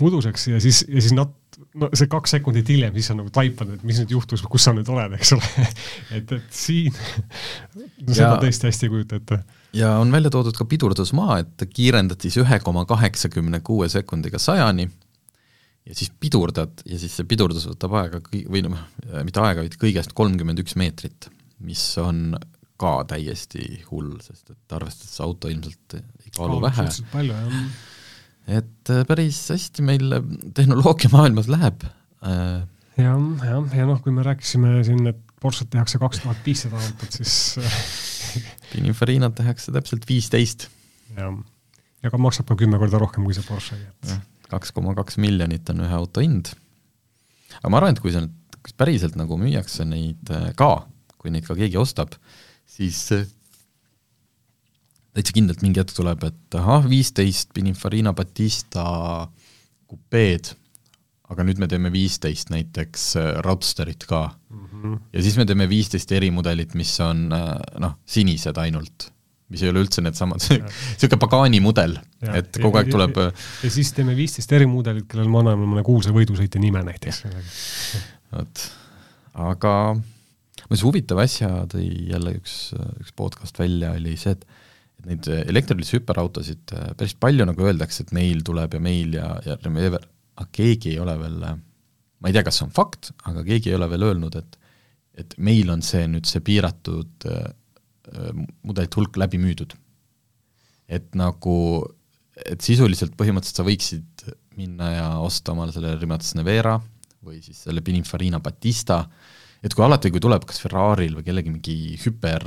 uduseks 0.03 0.49
ja 0.51 0.59
siis, 0.63 0.83
ja 0.91 0.99
siis 0.99 1.15
nat-, 1.15 1.61
no 1.79 1.93
see 1.95 2.11
kaks 2.11 2.35
sekundit 2.37 2.69
hiljem, 2.75 2.95
siis 2.97 3.13
sa 3.13 3.17
nagu 3.17 3.31
taipad, 3.35 3.71
et 3.77 3.87
mis 3.87 4.01
nüüd 4.03 4.17
juhtus, 4.17 4.43
kus 4.51 4.67
sa 4.67 4.75
nüüd 4.75 4.89
oled, 4.93 5.15
eks 5.19 5.35
ole. 5.37 5.67
Et, 6.19 6.33
et 6.35 6.49
siin 6.53 6.91
no 8.03 8.13
seda 8.17 8.35
tõesti 8.43 8.69
hästi 8.69 8.89
ei 8.89 8.93
kujuta 8.93 9.21
ette. 9.21 9.39
Ja 9.77 9.95
on 9.99 10.13
välja 10.13 10.31
toodud 10.33 10.57
ka 10.57 10.67
pidurdusmaa, 10.69 11.39
et 11.43 11.65
kiirendad 11.73 12.21
siis 12.23 12.37
ühe 12.43 12.59
koma 12.65 12.85
kaheksakümne 12.89 13.63
kuue 13.65 13.89
sekundiga 13.93 14.41
sajani 14.43 14.89
ja 15.87 15.95
siis 15.95 16.13
pidurdad 16.21 16.85
ja 16.87 16.99
siis 17.01 17.15
see 17.19 17.29
pidurdus 17.29 17.67
võtab 17.71 17.97
aega 18.01 18.23
kõi-, 18.25 18.45
või 18.51 18.65
noh, 18.67 18.83
mitte 19.27 19.43
aega, 19.43 19.65
vaid 19.65 19.79
kõigest 19.81 20.15
kolmkümmend 20.19 20.63
üks 20.63 20.77
meetrit, 20.79 21.31
mis 21.65 21.83
on 22.03 22.37
ka 22.83 22.93
täiesti 23.13 23.65
hull, 23.91 24.15
sest 24.23 24.53
et 24.55 24.77
arvestades 24.77 25.19
auto 25.23 25.51
ilmselt 25.51 25.99
ei 25.99 26.35
kaalu 26.37 26.61
vähe. 26.65 26.87
palju, 27.13 27.35
jah. 27.39 27.59
et 28.61 28.95
äh, 28.95 29.03
päris 29.09 29.41
hästi 29.55 29.87
meil 29.87 30.17
tehnoloogia 30.55 31.13
maailmas 31.13 31.51
läheb. 31.53 31.85
Äh, 32.27 32.63
jah, 32.99 33.21
jah, 33.47 33.77
ja 33.79 33.87
noh, 33.91 34.01
kui 34.03 34.15
me 34.15 34.27
rääkisime 34.27 34.81
siin, 34.87 35.07
et 35.15 35.29
Porsche't 35.43 35.73
tehakse 35.75 35.99
kaks 35.99 36.23
tuhat 36.23 36.43
viissada 36.47 36.79
autot, 36.79 37.19
siis 37.19 38.12
Pininfarinat 38.73 39.35
tehakse 39.37 39.73
täpselt 39.75 40.07
viisteist. 40.09 40.69
jah, 41.17 41.35
ja 42.03 42.13
ka 42.13 42.21
maksab 42.21 42.49
ka 42.49 42.57
kümme 42.59 42.81
korda 42.81 43.01
rohkem 43.03 43.27
kui 43.27 43.37
see 43.37 43.45
Porsche, 43.47 43.77
et 43.77 44.15
kaks 44.53 44.73
koma 44.77 44.95
kaks 44.99 45.19
miljonit 45.23 45.69
on 45.73 45.85
ühe 45.87 45.99
auto 45.99 46.25
hind. 46.25 46.53
aga 47.59 47.73
ma 47.73 47.81
arvan, 47.81 47.97
et 47.97 48.03
kui 48.03 48.15
see 48.15 48.25
nüüd, 48.25 48.39
kas 48.63 48.75
päriselt 48.79 49.19
nagu 49.19 49.37
müüakse 49.41 49.87
neid 49.89 50.33
äh, 50.33 50.51
ka, 50.59 50.87
kui 51.19 51.33
neid 51.35 51.47
ka 51.47 51.57
keegi 51.59 51.79
ostab, 51.81 52.15
siis 52.69 53.05
äh, 53.15 53.27
täitsa 55.13 55.37
kindlalt 55.37 55.65
mingi 55.65 55.83
hetk 55.83 55.95
tuleb, 55.97 56.25
et 56.29 56.59
ahah, 56.59 56.87
viisteist 56.89 57.53
Pininfarina 57.55 58.15
Batista 58.17 58.85
kupeed, 59.91 60.55
aga 61.33 61.45
nüüd 61.47 61.61
me 61.61 61.69
teeme 61.69 61.93
viisteist 61.93 62.53
näiteks 62.55 63.09
äh, 63.21 63.33
Roadsterit 63.45 64.07
ka 64.09 64.29
mm. 64.31 64.62
-hmm. 64.83 65.01
ja 65.13 65.25
siis 65.25 65.39
me 65.39 65.47
teeme 65.49 65.69
viisteist 65.71 66.13
erimudelit, 66.13 66.75
mis 66.79 66.93
on 67.01 67.29
noh, 67.31 67.99
sinised 68.07 68.59
ainult 68.59 69.11
mis 69.53 69.63
ei 69.63 69.73
ole 69.73 69.83
üldse 69.85 70.03
needsamad, 70.05 70.45
niisugune 70.49 71.21
Pagani 71.21 71.61
mudel, 71.61 71.99
et 72.33 72.57
kogu 72.63 72.81
aeg 72.81 72.89
tuleb 72.93 73.19
ja, 73.21 73.29
ja 73.67 73.73
siis 73.73 73.93
teeme 73.97 74.17
viisteist 74.17 74.53
erimudelit, 74.57 75.07
kellel 75.11 75.29
me 75.33 75.43
anname 75.43 75.69
mõne 75.69 75.85
kuulsa 75.87 76.15
võidusõitja 76.17 76.63
nime 76.63 76.83
näiteks. 76.87 77.23
vot, 78.33 78.65
aga 79.51 79.75
muuseas 79.99 80.87
huvitav 80.87 81.21
asja 81.23 81.51
tõi 81.73 81.89
jälle 82.13 82.37
üks, 82.39 82.57
üks 83.03 83.15
podcast 83.19 83.61
välja, 83.61 83.93
oli 83.99 84.17
see, 84.21 84.37
et 84.39 84.49
et 85.03 85.09
neid 85.11 85.29
elektrilisi 85.51 85.97
hüperautosid 85.99 86.73
päris 86.95 87.17
palju 87.19 87.47
nagu 87.49 87.65
öeldakse, 87.67 88.05
et 88.05 88.13
meil 88.15 88.43
tuleb 88.47 88.77
ja 88.77 88.81
meil 88.83 89.17
ja, 89.17 89.29
ja 89.43 89.57
Remever, 89.65 90.05
aga 90.39 90.49
keegi 90.55 90.93
ei 90.95 91.01
ole 91.03 91.17
veel, 91.19 91.39
ma 91.43 92.31
ei 92.31 92.37
tea, 92.37 92.45
kas 92.47 92.61
see 92.61 92.69
on 92.69 92.75
fakt, 92.77 93.11
aga 93.27 93.43
keegi 93.47 93.73
ei 93.73 93.79
ole 93.79 93.89
veel 93.91 94.07
öelnud, 94.13 94.37
et 94.39 94.59
et 95.19 95.35
meil 95.39 95.71
on 95.71 95.83
see 95.83 96.07
nüüd 96.09 96.27
see 96.29 96.41
piiratud 96.41 97.31
Äh, 98.11 98.33
mudelite 98.67 98.99
hulk 98.99 99.17
läbi 99.17 99.39
müüdud. 99.39 99.77
et 100.93 101.15
nagu, 101.17 101.55
et 102.37 102.61
sisuliselt 102.61 103.15
põhimõtteliselt 103.17 103.61
sa 103.61 103.65
võiksid 103.65 104.25
minna 104.59 104.89
ja 104.91 105.05
osta 105.25 105.55
omale 105.55 105.73
selle 105.73 105.95
Rimac 105.97 106.27
Nevera 106.37 106.75
või 107.25 107.39
siis 107.41 107.63
selle 107.65 107.81
Pininfarina 107.81 108.43
Batista, 108.43 108.99
et 109.63 109.73
kui 109.73 109.87
alati, 109.87 110.11
kui 110.13 110.21
tuleb 110.21 110.45
kas 110.45 110.61
Ferrari'l 110.61 111.15
või 111.17 111.25
kellegi 111.25 111.55
mingi 111.55 111.77
hüper 112.03 112.45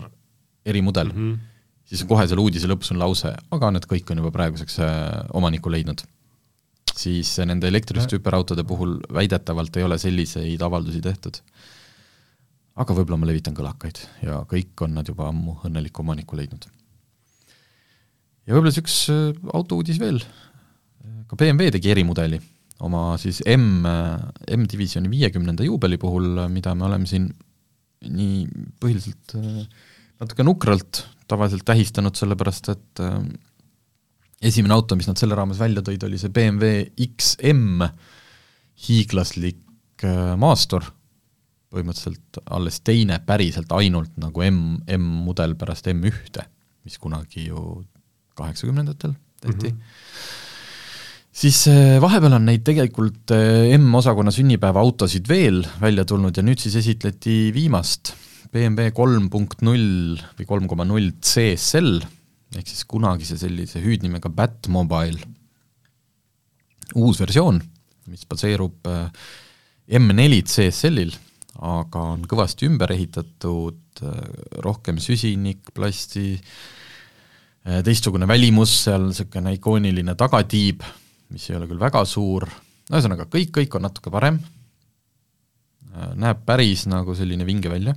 erimudel 0.67 1.10
mm, 1.10 1.32
-hmm. 1.32 1.80
siis 1.89 2.04
on 2.04 2.12
kohe 2.12 2.28
seal 2.28 2.43
uudise 2.43 2.69
lõpus 2.69 2.91
on 2.93 3.01
lause, 3.01 3.32
aga 3.58 3.71
need 3.73 3.88
kõik 3.89 4.12
on 4.12 4.21
juba 4.21 4.34
praeguseks 4.36 4.78
äh, 4.84 5.23
omaniku 5.34 5.71
leidnud. 5.71 6.04
siis 6.93 7.38
nende 7.47 7.71
elektriliste 7.71 8.19
hüperautode 8.19 8.67
puhul 8.67 8.99
väidetavalt 9.13 9.78
ei 9.78 9.88
ole 9.88 9.97
selliseid 9.97 10.62
avaldusi 10.62 11.01
tehtud 11.01 11.41
aga 12.76 12.96
võib-olla 12.96 13.20
ma 13.22 13.30
levitan 13.30 13.56
kõlakaid 13.56 14.02
ja 14.26 14.42
kõik 14.50 14.84
on 14.84 14.98
nad 14.98 15.08
juba 15.08 15.30
ammu 15.32 15.60
õnneliku 15.68 16.04
omaniku 16.04 16.38
leidnud. 16.40 16.68
ja 18.46 18.56
võib-olla 18.56 18.74
siis 18.74 18.84
üks 18.84 18.98
äh, 19.14 19.32
autouudis 19.56 20.02
veel, 20.02 20.20
ka 21.30 21.40
BMW 21.40 21.72
tegi 21.76 21.94
erimudeli 21.94 22.42
oma 22.86 23.16
siis 23.22 23.40
M, 23.48 23.88
M-divisjoni 24.52 25.10
viiekümnenda 25.12 25.64
juubeli 25.64 25.98
puhul, 26.02 26.44
mida 26.52 26.76
me 26.76 26.90
oleme 26.90 27.08
siin 27.08 27.30
nii 28.06 28.44
põhiliselt 28.82 29.38
äh, 29.40 29.64
natuke 30.20 30.44
nukralt 30.44 31.06
tavaliselt 31.32 31.66
tähistanud, 31.66 32.18
sellepärast 32.20 32.74
et 32.76 33.04
äh, 33.04 33.22
esimene 34.52 34.76
auto, 34.76 35.00
mis 35.00 35.08
nad 35.08 35.20
selle 35.20 35.38
raames 35.40 35.62
välja 35.62 35.82
tõid, 35.86 36.04
oli 36.06 36.20
see 36.20 36.34
BMW 36.36 36.90
XM, 37.08 37.88
hiiglaslik 38.86 39.64
maastur 40.36 40.84
põhimõtteliselt 41.76 42.40
alles 42.56 42.80
teine 42.86 43.20
päriselt 43.28 43.72
ainult 43.76 44.16
nagu 44.22 44.44
M, 44.48 44.80
M-mudel 44.98 45.58
pärast 45.60 45.88
M1-te, 45.92 46.48
mis 46.88 46.98
kunagi 47.02 47.50
ju 47.50 47.84
kaheksakümnendatel 48.36 49.16
tehti 49.42 49.72
mm. 49.72 49.78
-hmm. 49.78 50.26
siis 51.32 51.68
eh, 51.72 52.02
vahepeal 52.02 52.38
on 52.40 52.46
neid 52.50 52.66
tegelikult 52.68 53.32
eh, 53.36 53.78
M-osakonna 53.78 54.32
sünnipäevaautosid 54.32 55.28
veel 55.30 55.64
välja 55.82 56.06
tulnud 56.06 56.38
ja 56.38 56.44
nüüd 56.44 56.62
siis 56.62 56.76
esitleti 56.82 57.54
viimast 57.54 58.14
BMW 58.54 58.92
kolm 58.96 59.30
punkt 59.30 59.62
null 59.62 60.20
või 60.40 60.46
kolm 60.48 60.68
koma 60.72 60.86
null 60.88 61.12
CSL 61.22 62.00
ehk 62.56 62.68
siis 62.68 62.86
kunagise 62.88 63.38
sellise 63.38 63.82
hüüdnimega 63.84 64.30
Batmobile 64.30 65.20
uus 66.96 67.20
versioon, 67.20 67.60
mis 68.12 68.26
baseerub 68.30 68.88
eh, 68.88 69.10
M4 70.00 70.42
CSL-il 70.50 71.16
aga 71.63 72.02
on 72.15 72.26
kõvasti 72.28 72.68
ümber 72.68 72.91
ehitatud, 72.96 74.02
rohkem 74.65 75.00
süsinikplasti, 75.00 76.34
teistsugune 77.86 78.28
välimus, 78.30 78.74
seal 78.86 79.08
niisugune 79.08 79.56
ikooniline 79.56 80.15
tagatiib, 80.20 80.84
mis 81.34 81.48
ei 81.50 81.58
ole 81.58 81.70
küll 81.70 81.82
väga 81.82 82.04
suur, 82.10 82.46
ühesõnaga 82.91 83.26
kõik, 83.32 83.54
kõik 83.56 83.78
on 83.78 83.88
natuke 83.88 84.12
parem, 84.13 84.41
näeb 86.20 86.44
päris 86.46 86.86
nagu 86.91 87.15
selline 87.18 87.48
vinge 87.48 87.72
välja, 87.72 87.96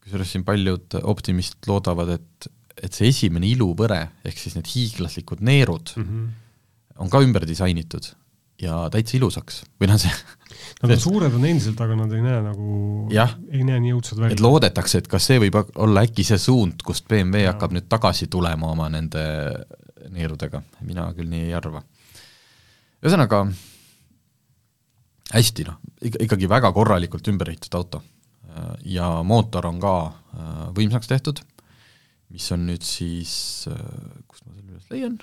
kusjuures 0.00 0.30
siin 0.32 0.46
paljud 0.46 0.96
optimistid 1.02 1.68
loodavad, 1.68 2.14
et, 2.16 2.48
et 2.78 2.96
see 2.96 3.10
esimene 3.10 3.50
iluvõre, 3.50 4.00
ehk 4.24 4.38
siis 4.40 4.56
need 4.56 4.70
hiiglaslikud 4.70 5.42
neerud 5.44 5.92
mm, 5.96 6.06
-hmm. 6.06 6.30
on 7.02 7.10
ka 7.10 7.20
ümber 7.26 7.44
disainitud 7.48 8.12
ja 8.60 8.84
täitsa 8.92 9.16
ilusaks 9.18 9.64
või 9.80 9.90
noh, 9.90 10.00
see 10.00 10.12
Nad 10.80 10.94
on 10.94 11.00
suured 11.00 11.34
on 11.36 11.44
endiselt, 11.44 11.80
aga 11.84 11.96
nad 11.98 12.12
ei 12.16 12.22
näe 12.24 12.38
nagu, 12.44 12.74
ei 13.52 13.64
näe 13.66 13.80
nii 13.84 13.92
õudsad 13.92 14.20
välja. 14.20 14.36
et 14.36 14.42
loodetakse, 14.42 15.02
et 15.02 15.08
kas 15.10 15.26
see 15.28 15.40
võib 15.42 15.58
olla 15.60 16.04
äkki 16.06 16.24
see 16.26 16.40
suund, 16.40 16.80
kust 16.86 17.04
BMW 17.10 17.44
ja. 17.44 17.52
hakkab 17.52 17.74
nüüd 17.76 17.88
tagasi 17.90 18.30
tulema 18.32 18.70
oma 18.72 18.88
nende 18.92 19.24
neerudega, 20.10 20.62
mina 20.88 21.10
küll 21.16 21.28
nii 21.30 21.50
ei 21.50 21.56
arva. 21.56 21.82
ühesõnaga, 23.04 23.42
hästi 25.34 25.68
noh, 25.68 25.76
ikkagi 26.10 26.48
väga 26.50 26.72
korralikult 26.76 27.28
ümber 27.32 27.52
ehitatud 27.52 27.80
auto. 27.80 28.02
ja 28.84 29.20
mootor 29.22 29.68
on 29.68 29.78
ka 29.82 29.94
äh, 30.06 30.62
võimsaks 30.74 31.12
tehtud, 31.12 31.44
mis 32.32 32.48
on 32.56 32.64
nüüd 32.66 32.82
siis, 32.86 33.68
äh, 33.70 33.76
kust 34.26 34.46
ma 34.46 34.56
selle 34.56 34.72
üles 34.74 34.88
leian, 34.90 35.20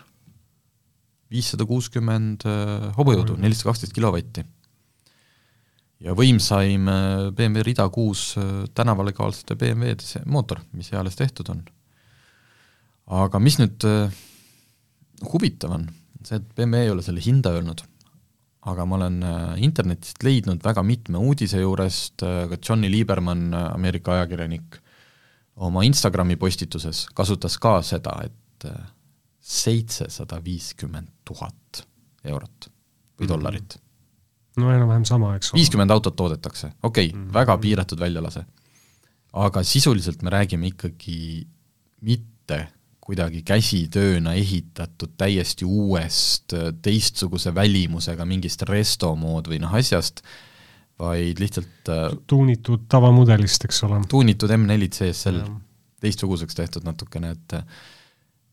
viissada 1.32 1.66
kuuskümmend 1.68 2.46
äh, 2.48 2.88
hobujõudu, 2.98 3.36
nelisada 3.42 3.72
kaksteist 3.72 3.96
kilovatti 3.96 4.46
ja 6.04 6.16
võimsaim 6.16 6.88
äh, 6.92 7.28
BMW 7.36 7.66
rida 7.68 7.88
kuus 7.94 8.30
äh, 8.40 8.64
tänavalekaalsete 8.78 9.58
BMW-de 9.60 10.08
see 10.08 10.24
mootor, 10.30 10.62
mis 10.78 10.92
eales 10.94 11.20
tehtud 11.20 11.52
on. 11.54 11.66
aga 13.08 13.40
mis 13.40 13.60
nüüd 13.60 13.84
huvitav 15.32 15.78
on, 15.78 15.86
see, 16.24 16.40
et 16.40 16.50
BMW 16.56 16.88
ei 16.88 16.92
ole 16.92 17.04
selle 17.06 17.24
hinda 17.24 17.54
öelnud, 17.56 17.84
aga 18.68 18.86
ma 18.86 18.98
olen 18.98 19.22
internetist 19.64 20.24
leidnud 20.28 20.60
väga 20.64 20.84
mitme 20.84 21.22
uudise 21.24 21.62
juurest, 21.62 22.20
ka 22.20 22.60
Johnny 22.60 22.90
Lieberman, 22.92 23.48
Ameerika 23.56 24.18
ajakirjanik, 24.18 24.76
oma 25.64 25.86
Instagrami 25.88 26.36
postituses 26.36 27.06
kasutas 27.16 27.56
ka 27.64 27.78
seda, 27.80 28.18
et 28.28 28.68
seitsesada 29.48 30.42
viiskümmend 30.44 31.08
tuhat 31.28 31.84
eurot 32.28 32.72
või 33.20 33.30
dollarit 33.30 33.78
no 34.58 34.72
enam-vähem 34.74 35.06
sama, 35.08 35.36
eks 35.38 35.52
ole. 35.54 35.62
viiskümmend 35.62 35.94
autot 35.94 36.16
toodetakse, 36.18 36.72
okei 36.84 37.10
okay, 37.10 37.14
mm, 37.14 37.28
-hmm. 37.28 37.34
väga 37.34 37.58
piiratud 37.58 38.00
väljalase. 38.00 38.46
aga 39.34 39.64
sisuliselt 39.64 40.22
me 40.22 40.30
räägime 40.30 40.68
ikkagi 40.68 41.48
mitte 42.02 42.68
kuidagi 43.00 43.44
käsitööna 43.44 44.34
ehitatud 44.34 45.14
täiesti 45.18 45.66
uuest 45.66 46.54
teistsuguse 46.82 47.54
välimusega 47.56 48.26
mingist 48.26 48.62
resto 48.68 49.16
mood 49.16 49.48
või 49.48 49.62
noh, 49.64 49.74
asjast, 49.74 50.22
vaid 51.00 51.40
lihtsalt 51.40 51.92
äh, 51.94 52.18
tuunitud 52.28 52.88
tavamudelist, 52.90 53.64
eks 53.66 53.84
ole. 53.84 54.02
tuunitud 54.10 54.52
M4 54.52 54.90
CSL, 54.90 55.40
teistsuguseks 56.04 56.56
tehtud 56.56 56.84
natukene, 56.84 57.32
et 57.32 57.54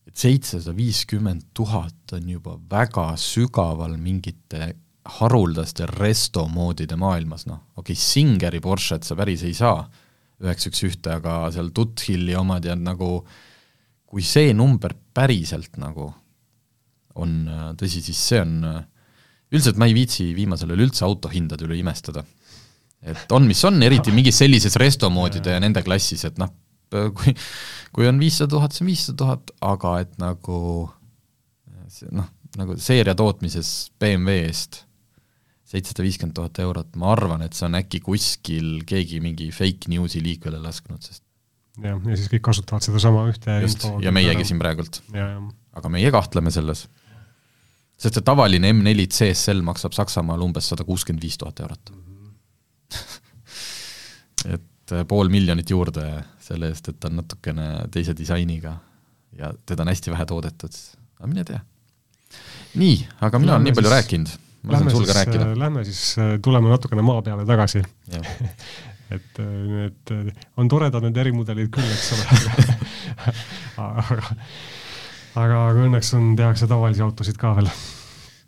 et 0.09 0.17
seitsesada 0.21 0.75
viiskümmend 0.77 1.51
tuhat 1.57 2.17
on 2.17 2.29
juba 2.29 2.59
väga 2.71 3.13
sügaval 3.21 3.97
mingite 4.01 4.75
haruldaste 5.19 5.87
resto 5.91 6.47
moodide 6.49 6.97
maailmas, 6.97 7.45
noh, 7.49 7.61
okei 7.77 7.93
okay,, 7.93 8.01
Singeri 8.01 8.61
Porsche't 8.65 9.05
sa 9.05 9.17
päris 9.19 9.45
ei 9.45 9.57
saa 9.57 9.83
üheks 10.45 10.69
üks 10.71 10.83
ühte, 10.89 11.13
aga 11.15 11.45
seal 11.55 11.71
Tuthilli 11.75 12.35
omad 12.37 12.65
ja 12.67 12.77
nagu 12.77 13.19
kui 14.09 14.25
see 14.25 14.53
number 14.57 14.95
päriselt 15.15 15.79
nagu 15.81 16.09
on 17.21 17.35
tõsi, 17.79 18.03
siis 18.03 18.21
see 18.31 18.41
on, 18.43 18.57
üldiselt 19.55 19.79
ma 19.79 19.87
ei 19.87 19.95
viitsi 19.97 20.33
viimasel 20.35 20.73
ajal 20.73 20.87
üldse 20.89 21.05
autohindade 21.07 21.67
üle 21.67 21.79
imestada. 21.79 22.25
et 23.05 23.33
on, 23.37 23.45
mis 23.47 23.61
on, 23.69 23.83
eriti 23.85 24.13
mingis 24.15 24.39
sellises 24.41 24.77
resto 24.81 25.11
moodide 25.13 25.53
ja 25.55 25.61
nende 25.61 25.83
klassis, 25.85 26.25
et 26.25 26.39
noh, 26.41 26.51
kui 27.19 27.35
kui 27.95 28.09
on 28.11 28.19
viissada 28.19 28.51
tuhat, 28.57 28.75
see 28.75 28.85
on 28.85 28.91
viissada 28.91 29.19
tuhat, 29.23 29.53
aga 29.65 29.99
et 30.03 30.17
nagu 30.23 30.57
noh, 32.15 32.33
nagu 32.59 32.77
seeria 32.83 33.15
tootmises 33.19 33.71
BMW 34.03 34.49
eest 34.49 34.83
seitsesada 35.75 36.05
viiskümmend 36.07 36.37
tuhat 36.37 36.59
eurot, 36.63 36.91
ma 37.01 37.13
arvan, 37.15 37.43
et 37.47 37.57
see 37.57 37.67
on 37.67 37.79
äkki 37.79 38.01
kuskil 38.05 38.83
keegi 38.87 39.21
mingi 39.25 39.49
fake 39.55 39.91
news'i 39.91 40.23
liikvele 40.23 40.61
lasknud, 40.63 41.03
sest 41.03 41.23
jah, 41.83 41.99
ja 41.99 42.19
siis 42.19 42.31
kõik 42.33 42.45
kasutavad 42.51 42.85
sedasama 42.87 43.25
ühte 43.31 43.57
just, 43.65 43.87
ja 44.05 44.13
meiegi 44.15 44.47
siin 44.47 44.61
praegult. 44.63 45.01
aga 45.15 45.91
meie 45.91 46.13
kahtleme 46.15 46.53
selles. 46.55 46.87
sest 47.99 48.21
see 48.21 48.27
tavaline 48.27 48.71
M4 48.75 49.09
CSL 49.17 49.65
maksab 49.67 49.97
Saksamaal 49.97 50.43
umbes 50.47 50.71
sada 50.71 50.87
kuuskümmend 50.87 51.25
viis 51.25 51.39
tuhat 51.41 51.65
eurot 51.65 51.95
et 54.55 54.71
äh, 54.93 55.05
pool 55.09 55.31
miljonit 55.33 55.71
juurde 55.71 56.05
selle 56.43 56.71
eest, 56.73 56.91
et 56.91 56.99
ta 57.01 57.11
on 57.11 57.21
natukene 57.23 57.69
teise 57.93 58.15
disainiga 58.17 58.77
ja 59.39 59.53
teda 59.67 59.85
on 59.85 59.93
hästi 59.93 60.13
vähe 60.13 60.27
toodetud, 60.29 60.81
aga 61.19 61.31
mine 61.31 61.45
tea. 61.49 61.61
nii, 62.81 62.97
aga 63.25 63.41
mina 63.43 63.57
olen 63.57 63.69
nii 63.69 63.77
palju 63.77 63.91
siis, 63.91 63.97
rääkinud, 63.99 64.35
ma 64.63 64.77
lasen 64.77 64.95
sul 64.95 65.07
ka 65.09 65.17
rääkida. 65.21 65.49
Äh, 65.51 65.59
lähme 65.65 65.85
siis, 65.89 66.03
äh, 66.19 66.35
tuleme 66.45 66.73
natukene 66.73 67.05
maa 67.07 67.23
peale 67.23 67.47
tagasi 67.49 67.83
et 69.15 69.39
need, 69.41 70.15
on 70.59 70.71
toredad 70.73 71.05
need 71.05 71.21
ärimudelid 71.25 71.71
küll, 71.75 71.91
eks 71.97 72.13
ole 72.17 72.25
aga, 73.85 74.07
aga, 74.09 74.39
aga 75.45 75.61
õnneks 75.87 76.15
on, 76.19 76.33
tehakse 76.39 76.69
tavalisi 76.71 77.05
autosid 77.05 77.39
ka 77.41 77.53
veel. 77.59 77.71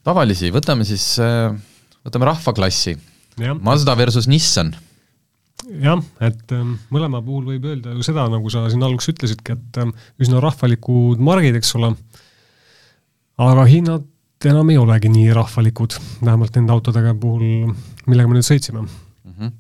tavalisi, 0.07 0.51
võtame 0.55 0.89
siis, 0.89 1.15
võtame 2.07 2.33
rahvaklassi. 2.33 2.97
Mazda 3.37 3.93
versus 3.99 4.25
Nissan 4.33 4.71
jah, 5.67 6.03
et 6.23 6.53
ähm, 6.55 6.77
mõlema 6.95 7.23
puhul 7.25 7.47
võib 7.53 7.67
öelda 7.71 7.95
ju 7.97 8.05
seda, 8.07 8.27
nagu 8.33 8.51
sa 8.53 8.67
siin 8.71 8.85
alguses 8.87 9.15
ütlesidki, 9.15 9.57
et 9.57 9.81
ähm, 9.83 9.95
üsna 10.23 10.41
rahvalikud 10.43 11.23
margid, 11.23 11.59
eks 11.59 11.75
ole, 11.79 11.93
aga 13.43 13.67
hinnad 13.71 14.07
enam 14.47 14.71
ei 14.71 14.79
olegi 14.79 15.11
nii 15.11 15.33
rahvalikud, 15.35 15.97
vähemalt 16.21 16.57
nende 16.59 16.75
autodega 16.75 17.15
puhul, 17.19 17.73
millega 18.07 18.31
me 18.31 18.39
nüüd 18.39 18.47
sõitsime 18.47 18.85
mm. 18.85 19.33
-hmm. 19.33 19.53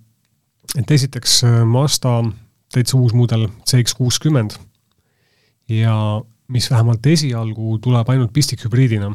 et 0.83 0.91
esiteks 0.99 1.43
äh, 1.49 1.63
Mazda 1.67 2.21
täitsa 2.73 2.99
uus 2.99 3.15
mudel 3.15 3.49
CX 3.65 3.95
kuuskümmend 3.99 4.59
ja 5.69 5.97
mis 6.49 6.71
vähemalt 6.71 7.07
esialgu 7.07 7.79
tuleb 7.83 8.09
ainult 8.09 8.33
pistikhübriidina. 8.33 9.11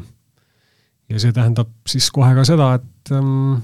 ja 1.08 1.18
see 1.20 1.32
tähendab 1.32 1.68
siis 1.86 2.10
kohe 2.10 2.34
ka 2.34 2.44
seda, 2.44 2.74
et 2.74 3.12
ähm, 3.12 3.62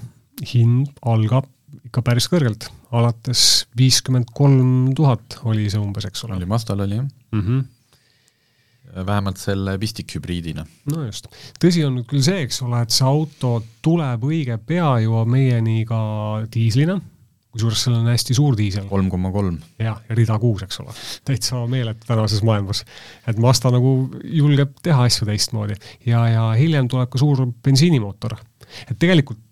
hind 0.55 0.89
algab 1.03 1.45
ikka 1.89 2.05
päris 2.05 2.29
kõrgelt, 2.31 2.69
alates 2.95 3.43
viiskümmend 3.79 4.31
kolm 4.37 4.93
tuhat 4.97 5.41
oli 5.49 5.67
see 5.73 5.81
umbes, 5.81 6.09
eks 6.09 6.25
ole. 6.29 6.39
oli, 6.39 6.49
Mazdal 6.49 6.87
oli 6.87 7.01
jah 7.01 7.09
mm. 7.09 7.43
-hmm 7.43 7.67
vähemalt 9.07 9.37
selle 9.37 9.79
pistikhübriidina. 9.79 10.65
no 10.93 11.05
just. 11.05 11.29
tõsi 11.61 11.85
on 11.87 11.99
nüüd 11.99 12.07
küll 12.09 12.25
see, 12.25 12.41
eks 12.47 12.63
ole, 12.65 12.81
et 12.83 12.95
see 12.95 13.07
auto 13.07 13.59
tuleb 13.85 14.25
õige 14.25 14.59
pea, 14.67 14.95
jõuab 15.05 15.29
meieni 15.29 15.85
ka 15.89 16.01
diislina, 16.55 16.99
kusjuures 17.53 17.83
seal 17.85 17.99
on 17.99 18.09
hästi 18.09 18.37
suur 18.37 18.57
diisel. 18.59 18.87
kolm 18.89 19.11
koma 19.13 19.33
kolm. 19.35 19.59
jah, 19.79 20.01
ja 20.09 20.17
rida 20.17 20.39
kuus, 20.41 20.65
eks 20.67 20.81
ole. 20.83 20.95
täitsa 21.29 21.65
meeletu 21.71 22.09
tänases 22.09 22.43
maailmas. 22.47 22.85
et 23.27 23.39
Mazda 23.39 23.73
nagu 23.75 23.93
julgeb 24.25 24.79
teha 24.83 25.05
asju 25.09 25.29
teistmoodi 25.29 25.77
ja, 26.07 26.25
ja 26.29 26.49
hiljem 26.59 26.89
tuleb 26.89 27.11
ka 27.13 27.21
suur 27.21 27.47
bensiinimootor. 27.65 28.39
et 28.89 28.99
tegelikult 28.99 29.45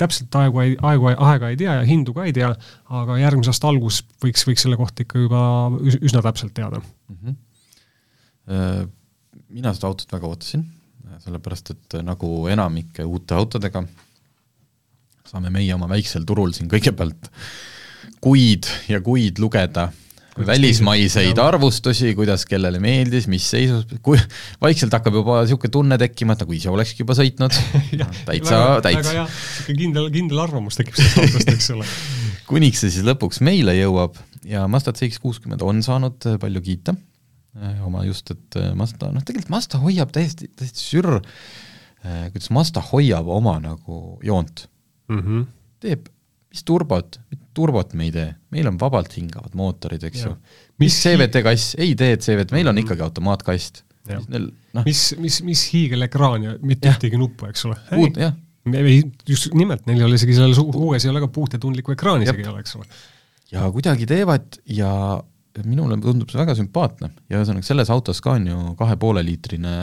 täpselt 0.00 0.34
aegu 0.40 0.62
ei, 0.62 0.76
aegu, 0.82 1.10
aega 1.12 1.50
ei 1.52 1.58
tea 1.60 1.74
ja 1.80 1.86
hindu 1.86 2.14
ka 2.16 2.26
ei 2.28 2.34
tea, 2.36 2.52
aga 3.00 3.18
järgmise 3.20 3.52
aasta 3.52 3.70
algus 3.70 4.02
võiks, 4.24 4.46
võiks 4.48 4.64
selle 4.64 4.78
kohta 4.80 5.04
ikka 5.04 5.24
juba 5.24 5.42
üsna 5.80 6.22
täpselt 6.24 6.54
teada 6.56 6.80
mm. 6.82 7.18
-hmm. 7.18 8.88
mina 9.48 9.74
seda 9.76 9.90
autot 9.90 10.12
väga 10.12 10.30
ootasin, 10.30 10.64
sellepärast 11.24 11.74
et 11.76 11.98
nagu 12.02 12.32
enamike 12.52 13.04
uute 13.04 13.36
autodega 13.36 13.84
saame 15.28 15.52
meie 15.52 15.74
oma 15.74 15.88
väiksel 15.88 16.24
turul 16.28 16.52
siin 16.56 16.70
kõigepealt 16.72 17.30
kuid 18.22 18.68
ja 18.88 19.00
kuid 19.04 19.38
lugeda 19.42 19.90
välismaiseid 20.38 21.38
arvustusi, 21.38 22.14
kuidas 22.16 22.46
kellele 22.48 22.80
meeldis, 22.82 23.26
mis 23.30 23.44
seisus, 23.52 23.84
kui 24.04 24.18
vaikselt 24.62 24.94
hakkab 24.96 25.18
juba 25.20 25.42
niisugune 25.42 25.72
tunne 25.74 25.98
tekkima, 26.00 26.36
et 26.36 26.44
nagu 26.44 26.56
ise 26.56 26.70
olekski 26.72 27.04
juba 27.04 27.16
sõitnud 27.18 27.56
täitsa, 28.28 28.60
täitsa. 28.84 29.26
niisugune 29.26 29.78
kindel, 29.82 30.08
kindel 30.14 30.42
arvamus 30.44 30.78
tekib 30.80 30.96
sellest 30.96 31.20
autost, 31.22 31.52
eks 31.52 31.70
ole 31.76 31.88
kuniks 32.52 32.84
see 32.84 32.94
siis 32.94 33.06
lõpuks 33.06 33.42
meile 33.44 33.76
jõuab 33.76 34.16
ja 34.48 34.64
Mazda 34.70 34.94
CX-60 34.96 35.66
on 35.66 35.84
saanud 35.84 36.30
palju 36.42 36.64
kiita, 36.64 36.96
eh, 37.60 37.84
oma 37.84 38.06
just, 38.08 38.32
et 38.34 38.60
eh, 38.60 38.72
Mazda, 38.78 39.12
noh 39.12 39.26
tegelikult 39.26 39.52
Mazda 39.52 39.82
hoiab 39.84 40.16
täiesti, 40.16 40.48
täiesti 40.56 40.86
sürr, 40.86 41.20
kuidas 42.02 42.48
Mazda 42.50 42.82
hoiab 42.88 43.28
oma 43.30 43.58
nagu 43.62 44.18
joont 44.26 44.66
mm. 45.12 45.20
-hmm. 45.20 45.46
teeb 45.84 46.08
mis 46.52 46.64
turbot, 46.68 47.16
turbot 47.56 47.94
me 47.98 48.08
ei 48.08 48.12
tee, 48.14 48.28
meil 48.54 48.68
on 48.70 48.78
vabalt 48.80 49.16
hingavad 49.16 49.56
mootorid, 49.58 50.04
eks 50.08 50.26
ju. 50.26 50.34
mis 50.82 50.98
CVT 51.04 51.42
kass, 51.46 51.74
ei 51.80 51.94
tee 51.98 52.16
CVT, 52.16 52.54
meil 52.56 52.68
on 52.68 52.76
mm. 52.76 52.84
ikkagi 52.86 53.04
automaatkast. 53.06 53.82
No. 54.10 54.82
mis, 54.82 55.00
mis, 55.22 55.36
mis 55.46 55.60
hiigelekraan 55.70 56.42
ja 56.42 56.54
mitte 56.66 56.90
ühtegi 56.90 57.18
nuppu, 57.20 57.46
eks 57.52 57.68
ole. 57.68 57.76
puut, 57.86 58.16
jah. 58.18 58.32
just 59.28 59.52
nimelt, 59.54 59.84
neil 59.86 60.00
ei 60.00 60.06
ole 60.08 60.18
isegi 60.18 60.34
selles 60.34 60.58
uues 60.58 61.06
ei 61.06 61.12
ole 61.12 61.22
ka 61.22 61.28
puutetundlikku 61.30 61.94
ekraani 61.94 62.26
isegi 62.26 62.42
ei 62.42 62.50
ole, 62.50 62.64
eks 62.64 62.74
ole. 62.80 62.88
ja 63.54 63.68
kuidagi 63.70 64.08
teevad 64.10 64.58
ja 64.74 64.90
minule 65.62 66.00
tundub 66.02 66.32
see 66.32 66.40
väga 66.40 66.56
sümpaatne 66.58 67.12
ja 67.30 67.38
ühesõnaga 67.38 67.68
selles 67.68 67.92
autos 67.94 68.18
ka 68.24 68.34
on 68.40 68.48
ju 68.50 68.64
kahe 68.80 68.98
poole 68.98 69.22
liitrine 69.26 69.76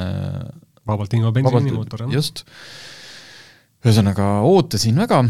vabalt 0.89 1.13
hingav 1.15 1.35
bensiinimootor, 1.35 2.05
jah. 2.07 2.15
just. 2.19 2.43
ühesõnaga 3.85 4.41
ootasin 4.49 4.99
väga 4.99 5.23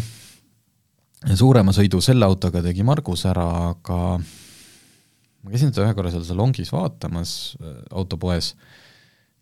suurema 1.39 1.73
sõidu 1.75 2.01
selle 2.03 2.27
autoga 2.27 2.61
tegi 2.63 2.85
Margus 2.87 3.25
ära, 3.27 3.47
aga 3.73 3.99
ma 4.19 5.53
käisin 5.53 5.73
seda 5.73 5.87
ühe 5.87 5.95
korra 5.97 6.11
seal 6.13 6.25
salongis 6.27 6.71
vaatamas 6.73 7.33
äh, 7.59 7.79
autopoes, 7.95 8.53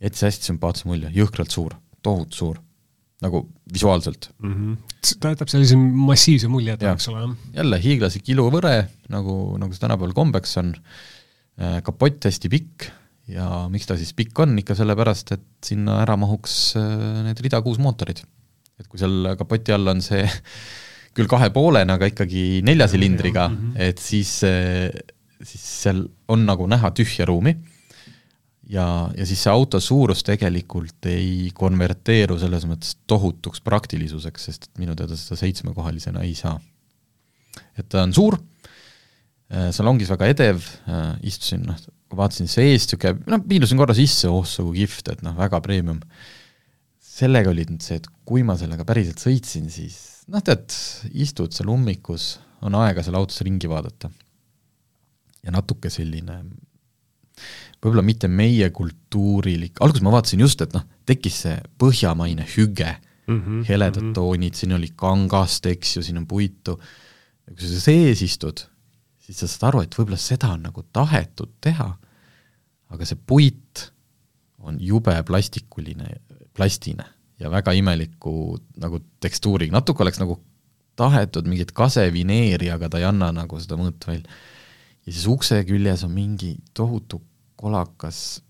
jättis 0.03 0.25
hästi 0.27 0.51
sümpaatse 0.51 0.89
mulje, 0.89 1.11
jõhkralt 1.15 1.53
suur, 1.53 1.75
tohutu 2.05 2.41
suur, 2.41 2.61
nagu 3.23 3.43
visuaalselt 3.73 4.29
mm. 4.37 4.53
-hmm. 4.53 5.17
ta 5.21 5.33
jätab 5.33 5.49
sellise 5.49 5.77
massiivse 5.77 6.49
mulje 6.53 6.75
ette, 6.77 6.91
eks 6.91 7.09
ole, 7.11 7.25
jah. 7.25 7.35
jälle 7.61 7.81
hiiglaslik 7.81 8.29
iluvõre, 8.33 8.75
nagu, 9.13 9.57
nagu 9.57 9.73
see 9.73 9.81
tänapäeval 9.81 10.13
kombeks 10.17 10.57
on, 10.61 10.73
äh, 11.61 11.79
kapott 11.85 12.29
hästi 12.29 12.53
pikk 12.53 12.89
ja 13.27 13.67
miks 13.73 13.89
ta 13.89 13.97
siis 13.99 14.13
pikk 14.17 14.37
on, 14.39 14.57
ikka 14.61 14.77
sellepärast, 14.77 15.33
et 15.35 15.47
sinna 15.65 16.01
ära 16.03 16.17
mahuks 16.19 16.75
äh, 16.79 17.23
need 17.27 17.41
rida 17.45 17.61
kuus 17.65 17.81
mootorid. 17.81 18.21
et 18.77 18.85
kui 18.85 19.01
seal 19.01 19.33
kapoti 19.37 19.73
all 19.73 19.89
on 19.89 20.01
see 20.05 20.21
küll 21.17 21.29
kahe 21.29 21.49
poolena, 21.53 21.97
aga 21.97 22.09
ikkagi 22.11 22.61
nelja 22.65 22.87
silindriga, 22.91 23.47
-hmm. 23.49 23.73
et 23.89 23.99
siis, 24.01 24.37
siis 25.41 25.65
seal 25.83 26.05
on 26.29 26.45
nagu 26.45 26.67
näha 26.69 26.93
tühja 26.95 27.25
ruumi 27.27 27.55
ja, 28.69 28.85
ja 29.15 29.27
siis 29.27 29.41
see 29.43 29.53
auto 29.53 29.79
suurus 29.83 30.23
tegelikult 30.27 31.07
ei 31.09 31.49
konverteeru 31.55 32.37
selles 32.39 32.65
mõttes 32.69 32.97
tohutuks 33.09 33.63
praktilisuseks, 33.65 34.47
sest 34.49 34.69
minu 34.81 34.95
teada 34.97 35.17
seda 35.19 35.39
seitsmekohalisena 35.39 36.23
ei 36.27 36.35
saa. 36.37 36.57
et 37.77 37.87
ta 37.89 38.03
on 38.03 38.13
suur, 38.13 38.37
salongis 39.73 40.09
väga 40.11 40.27
edev, 40.33 40.65
istusin, 41.25 41.63
noh, 41.65 41.77
vaatasin 42.17 42.49
seest, 42.51 42.93
niisugune, 42.93 43.23
noh, 43.31 43.43
piilusin 43.47 43.79
korra 43.79 43.95
sisse, 43.97 44.29
oh 44.29 44.45
see 44.47 44.65
kui 44.65 44.83
kihvt, 44.83 45.13
et 45.15 45.23
noh, 45.25 45.35
väga 45.37 45.61
premium. 45.63 46.01
Sellega 47.17 47.51
oli 47.51 47.65
nüüd 47.65 47.83
see, 47.83 47.97
et 48.01 48.07
kui 48.27 48.43
ma 48.45 48.57
sellega 48.59 48.85
päriselt 48.87 49.21
sõitsin, 49.23 49.71
siis 49.73 49.97
noh, 50.31 50.43
tead, 50.45 50.69
istud 51.17 51.55
seal 51.55 51.71
ummikus, 51.73 52.35
on 52.65 52.77
aega 52.77 53.03
seal 53.05 53.17
autos 53.19 53.41
ringi 53.45 53.69
vaadata. 53.69 54.11
ja 55.45 55.53
natuke 55.53 55.89
selline 55.93 56.41
võib-olla 57.77 58.03
mitte 58.03 58.27
meie 58.27 58.69
kultuurilik, 58.73 59.77
alguses 59.81 60.03
ma 60.03 60.13
vaatasin 60.15 60.41
just, 60.43 60.61
et 60.65 60.73
noh, 60.75 60.85
tekkis 61.07 61.41
see 61.45 61.57
põhjamaine 61.79 62.45
hüge 62.55 62.89
mm, 62.89 63.37
-hmm, 63.37 63.59
heledad 63.69 64.01
mm 64.01 64.09
-hmm. 64.09 64.15
toonid, 64.17 64.57
siin 64.57 64.73
oli 64.73 64.89
kangast, 64.95 65.65
eks 65.65 65.97
ju, 65.97 66.03
siin 66.03 66.17
on 66.17 66.27
puitu, 66.27 66.79
kui 67.47 67.67
sa 67.67 67.79
sees 67.79 68.21
istud, 68.21 68.65
siis 69.19 69.39
sa 69.39 69.47
saad 69.47 69.69
aru, 69.69 69.81
et 69.85 69.95
võib-olla 69.95 70.17
seda 70.17 70.51
on 70.55 70.65
nagu 70.67 70.83
tahetud 70.93 71.53
teha, 71.61 71.97
aga 72.89 73.05
see 73.05 73.19
puit 73.27 73.91
on 74.57 74.77
jube 74.81 75.13
plastikuline, 75.23 76.07
plastine 76.57 77.05
ja 77.39 77.51
väga 77.53 77.73
imeliku 77.77 78.57
nagu 78.81 78.99
tekstuuriga, 79.21 79.75
natuke 79.77 80.05
oleks 80.05 80.21
nagu 80.21 80.39
tahetud 80.97 81.45
mingit 81.49 81.71
kasevineeri, 81.77 82.71
aga 82.73 82.89
ta 82.89 83.01
ei 83.01 83.05
anna 83.07 83.29
nagu 83.35 83.59
seda 83.61 83.77
mõõtu 83.77 84.09
välja. 84.09 84.37
ja 85.05 85.13
siis 85.13 85.27
ukse 85.29 85.61
küljes 85.67 86.03
on 86.07 86.15
mingi 86.15 86.55
tohutu 86.73 87.21
kolakas 87.57 88.41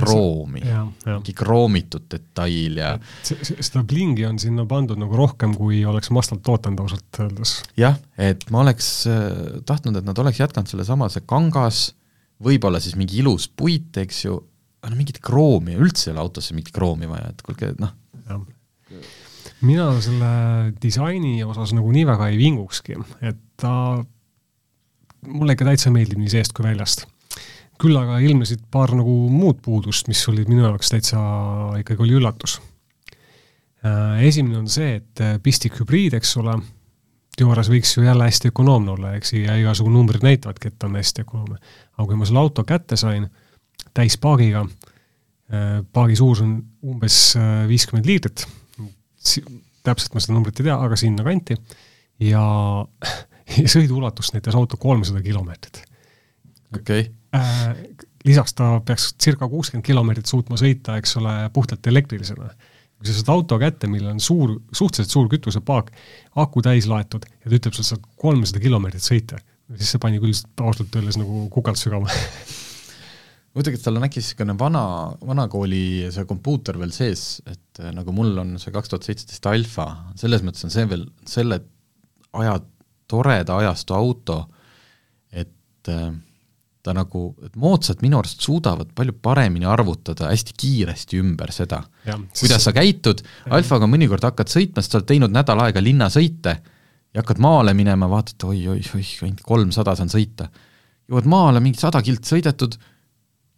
kroomi, 0.00 0.62
mingi 1.04 1.34
kroomitud 1.36 2.06
detail 2.10 2.78
ja 2.80 2.90
seda 3.26 3.82
klingi 3.88 4.24
on 4.28 4.38
sinna 4.40 4.64
pandud 4.68 5.00
nagu 5.00 5.16
rohkem, 5.16 5.52
kui 5.56 5.82
oleks 5.88 6.12
Mastalt 6.16 6.48
ootanud 6.48 6.80
ausalt 6.84 7.20
öeldes. 7.20 7.58
jah, 7.76 7.98
et 8.16 8.46
ma 8.52 8.62
oleks 8.64 8.90
äh, 9.10 9.60
tahtnud, 9.68 10.00
et 10.00 10.08
nad 10.08 10.18
oleks 10.22 10.40
jätkanud 10.40 10.70
sellesama, 10.70 11.10
see 11.12 11.24
kangas, 11.28 11.90
võib-olla 12.40 12.80
siis 12.80 12.96
mingi 12.96 13.20
ilus 13.20 13.50
puit, 13.52 13.92
eks 14.00 14.24
ju, 14.24 14.38
aga 14.80 14.92
no 14.92 14.96
mingit 14.98 15.20
kroomi, 15.24 15.76
üldse 15.76 16.08
ei 16.08 16.14
ole 16.14 16.24
autosse 16.24 16.56
mingit 16.56 16.72
kroomi 16.74 17.08
vaja, 17.10 17.34
et 17.34 17.42
kuulge, 17.44 17.74
noh, 17.80 17.92
mina 19.66 19.90
selle 20.00 20.30
disaini 20.80 21.42
osas 21.44 21.74
nagu 21.76 21.92
nii 21.92 22.06
väga 22.08 22.30
ei 22.32 22.38
vingukski, 22.40 22.96
et 23.28 23.40
ta 23.60 23.72
mulle 25.28 25.56
ikka 25.56 25.68
täitsa 25.68 25.92
meeldib 25.92 26.20
nii 26.20 26.32
seest 26.32 26.54
kui 26.56 26.64
väljast. 26.66 27.06
küll 27.80 27.96
aga 27.96 28.18
ilmnesid 28.20 28.66
paar 28.68 28.92
nagu 28.92 29.12
muud 29.32 29.62
puudust, 29.64 30.08
mis 30.08 30.20
olid 30.28 30.50
minu 30.52 30.66
jaoks 30.66 30.90
täitsa, 30.92 31.20
ikkagi 31.80 32.02
oli 32.04 32.18
üllatus. 32.18 32.58
Äh, 33.80 34.18
esimene 34.28 34.58
on 34.58 34.66
see, 34.68 34.98
et 34.98 35.22
äh, 35.24 35.38
pistik 35.40 35.78
hübriid, 35.80 36.12
eks 36.18 36.34
ole, 36.42 36.58
teoorias 37.40 37.70
võiks 37.72 37.94
ju 37.96 38.04
jälle 38.04 38.26
hästi 38.28 38.50
ökonoomne 38.52 38.92
olla, 38.92 39.14
eks, 39.16 39.32
ja 39.32 39.56
igasugu 39.56 39.88
numbrid 39.94 40.26
näitavadki, 40.26 40.68
et 40.68 40.76
ta 40.76 40.90
on 40.90 40.98
hästi 41.00 41.24
ökonoomne. 41.24 41.56
aga 41.96 42.06
kui 42.10 42.20
ma 42.20 42.28
selle 42.28 42.42
auto 42.42 42.66
kätte 42.68 43.00
sain, 43.00 43.30
täispaagiga, 43.96 44.64
äh, 45.52 45.80
paagi 45.92 46.18
suurus 46.18 46.44
on 46.44 46.58
umbes 46.86 47.20
viiskümmend 47.68 48.08
liitrit, 48.08 48.46
täpselt 49.84 50.14
ma 50.14 50.22
seda 50.22 50.36
numbrit 50.36 50.60
ei 50.60 50.70
tea, 50.70 50.76
aga 50.76 50.96
sinnakanti, 50.98 51.56
ja 52.24 52.44
ja 53.58 53.70
sõiduulatust 53.70 54.34
näitas 54.36 54.56
auto 54.58 54.78
kolmsada 54.80 55.22
kilomeetrit. 55.24 55.82
okei 56.76 57.00
okay. 57.00 57.12
äh,. 57.34 57.76
lisaks 58.24 58.54
ta 58.54 58.72
peaks 58.84 59.14
circa 59.22 59.48
kuuskümmend 59.48 59.86
kilomeetrit 59.86 60.26
suutma 60.26 60.58
sõita, 60.60 60.98
eks 61.00 61.16
ole, 61.16 61.34
puhtalt 61.52 61.86
elektrilisena. 61.86 62.50
kui 62.98 63.08
sa 63.08 63.16
saad 63.16 63.32
auto 63.32 63.58
kätte, 63.58 63.88
millel 63.88 64.12
on 64.12 64.20
suur, 64.20 64.58
suhteliselt 64.72 65.12
suur 65.12 65.28
kütusepaak, 65.32 65.90
aku 66.36 66.62
täis 66.62 66.86
laetud 66.86 67.24
ja 67.24 67.48
ta 67.48 67.56
ütleb, 67.56 67.76
sa 67.76 67.86
saad 67.92 68.04
kolmsada 68.20 68.60
kilomeetrit 68.60 69.06
sõita, 69.06 69.40
siis 69.76 69.94
see 69.94 70.02
pani 70.02 70.20
küll 70.20 70.36
ausalt 70.60 71.00
öeldes 71.00 71.16
nagu 71.20 71.46
kukalt 71.54 71.80
sügama 71.80 72.12
muidugi, 73.56 73.78
et 73.78 73.84
tal 73.84 73.98
on 73.98 74.06
äkki 74.06 74.22
niisugune 74.22 74.56
vana, 74.58 74.84
vanakooli 75.26 75.82
see 76.14 76.26
kompuuter 76.28 76.78
veel 76.80 76.94
sees, 76.94 77.40
et 77.50 77.82
nagu 77.96 78.14
mul 78.14 78.38
on 78.42 78.56
see 78.62 78.72
kaks 78.74 78.92
tuhat 78.92 79.08
seitseteist 79.08 79.50
Alfa, 79.50 79.86
selles 80.20 80.44
mõttes 80.46 80.66
on 80.68 80.74
see 80.74 80.86
veel 80.90 81.06
selle 81.28 81.60
aja 82.38 82.58
toreda 83.10 83.58
ajastu 83.58 83.96
auto, 83.96 84.40
et 85.34 85.90
äh, 85.90 86.10
ta 86.80 86.94
nagu, 86.96 87.24
et 87.44 87.56
moodsad 87.60 88.00
minu 88.04 88.20
arust 88.20 88.40
suudavad 88.44 88.92
palju 88.96 89.16
paremini 89.22 89.68
arvutada 89.68 90.30
hästi 90.30 90.54
kiiresti 90.56 91.18
ümber 91.20 91.52
seda, 91.52 91.82
kuidas 92.06 92.64
sa 92.64 92.72
käitud, 92.76 93.20
Alfaga 93.52 93.88
mõnikord 93.90 94.24
hakkad 94.24 94.52
sõitma, 94.52 94.80
sest 94.80 94.94
sa 94.94 95.00
oled 95.00 95.10
teinud 95.10 95.34
nädal 95.34 95.60
aega 95.66 95.82
linnasõite 95.84 96.54
ja 97.10 97.20
hakkad 97.20 97.42
maale 97.42 97.74
minema, 97.76 98.08
vaatad 98.08 98.46
oi-oi-oi, 98.48 99.04
ainult 99.26 99.44
kolmsada 99.44 99.96
saan 99.98 100.12
sõita. 100.12 100.48
jõuad 101.10 101.28
maale, 101.28 101.60
mingi 101.60 101.80
sada 101.82 102.00
kilt 102.06 102.24
sõidetud 102.24 102.78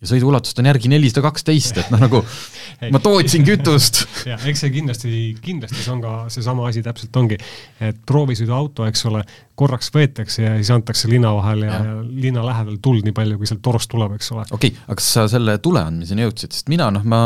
ja 0.02 0.08
sõiduulatust 0.10 0.58
on 0.58 0.66
järgi 0.66 0.90
nelisada 0.90 1.22
kaksteist, 1.28 1.78
et 1.78 1.90
noh, 1.94 2.00
nagu 2.02 2.20
ma 2.94 3.00
tootsin 3.02 3.44
kütust. 3.46 4.02
jah, 4.30 4.42
eks 4.50 4.64
see 4.64 4.72
kindlasti, 4.74 5.12
kindlasti 5.42 5.78
see 5.78 5.92
on 5.94 6.02
ka 6.02 6.14
seesama 6.32 6.66
asi 6.68 6.82
täpselt 6.84 7.16
ongi, 7.20 7.38
et 7.82 8.00
proovisõiduauto, 8.08 8.86
eks 8.90 9.06
ole, 9.10 9.22
korraks 9.58 9.92
võetakse 9.94 10.42
ja 10.42 10.56
siis 10.58 10.72
antakse 10.74 11.10
linna 11.10 11.30
vahel 11.36 11.62
ja, 11.68 11.78
ja 11.86 11.94
linna 12.02 12.42
lähedal 12.46 12.80
tuld 12.82 13.06
nii 13.06 13.14
palju, 13.14 13.38
kui 13.38 13.50
sealt 13.50 13.62
torust 13.62 13.90
tuleb, 13.92 14.16
eks 14.18 14.32
ole. 14.34 14.46
okei 14.50 14.72
okay,, 14.72 14.86
aga 14.88 14.98
kas 14.98 15.10
sa 15.18 15.26
selle 15.30 15.54
tule 15.62 15.84
andmiseni 15.86 16.26
jõudsid, 16.26 16.56
sest 16.56 16.72
mina 16.72 16.88
noh, 16.94 17.06
ma 17.06 17.22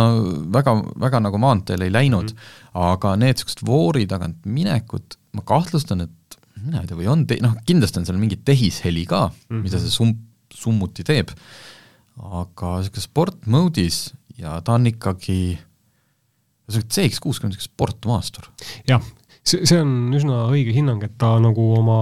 väga, 0.59 0.77
väga 1.07 1.23
nagu 1.25 1.41
maanteel 1.41 1.87
ei 1.87 1.95
läinud 1.95 2.35
mm, 2.35 2.43
-hmm. 2.43 2.91
aga 2.93 3.15
need 3.17 3.41
niisugused 3.41 3.65
voori 3.67 4.05
tagant 4.11 4.45
minekud, 4.45 5.17
ma 5.37 5.47
kahtlustan, 5.49 6.05
et 6.05 6.39
mina 6.61 6.83
ei 6.83 6.91
tea, 6.91 6.99
või 6.99 7.09
on 7.09 7.25
te-, 7.31 7.41
noh, 7.41 7.57
kindlasti 7.65 8.03
on 8.03 8.11
seal 8.11 8.21
mingi 8.21 8.37
tehisheli 8.45 9.07
ka 9.09 9.29
mm, 9.31 9.41
-hmm. 9.49 9.65
mida 9.65 9.81
see 9.81 9.95
sum-, 9.95 10.19
summuti 10.53 11.07
teeb 11.07 11.33
aga 12.16 12.76
niisugune 12.81 13.05
sport 13.05 13.46
mode'is 13.50 14.00
ja 14.40 14.57
ta 14.64 14.76
on 14.76 14.88
ikkagi, 14.90 15.57
niisugune 16.66 16.92
CX 16.96 17.20
kuuskümmend 17.24 17.59
üks 17.59 17.68
sportmaastur. 17.70 18.48
jah, 18.88 19.05
see, 19.42 19.64
see 19.64 19.81
on 19.83 20.14
üsna 20.16 20.46
õige 20.50 20.74
hinnang, 20.76 21.05
et 21.07 21.16
ta 21.20 21.37
nagu 21.42 21.70
oma 21.79 22.00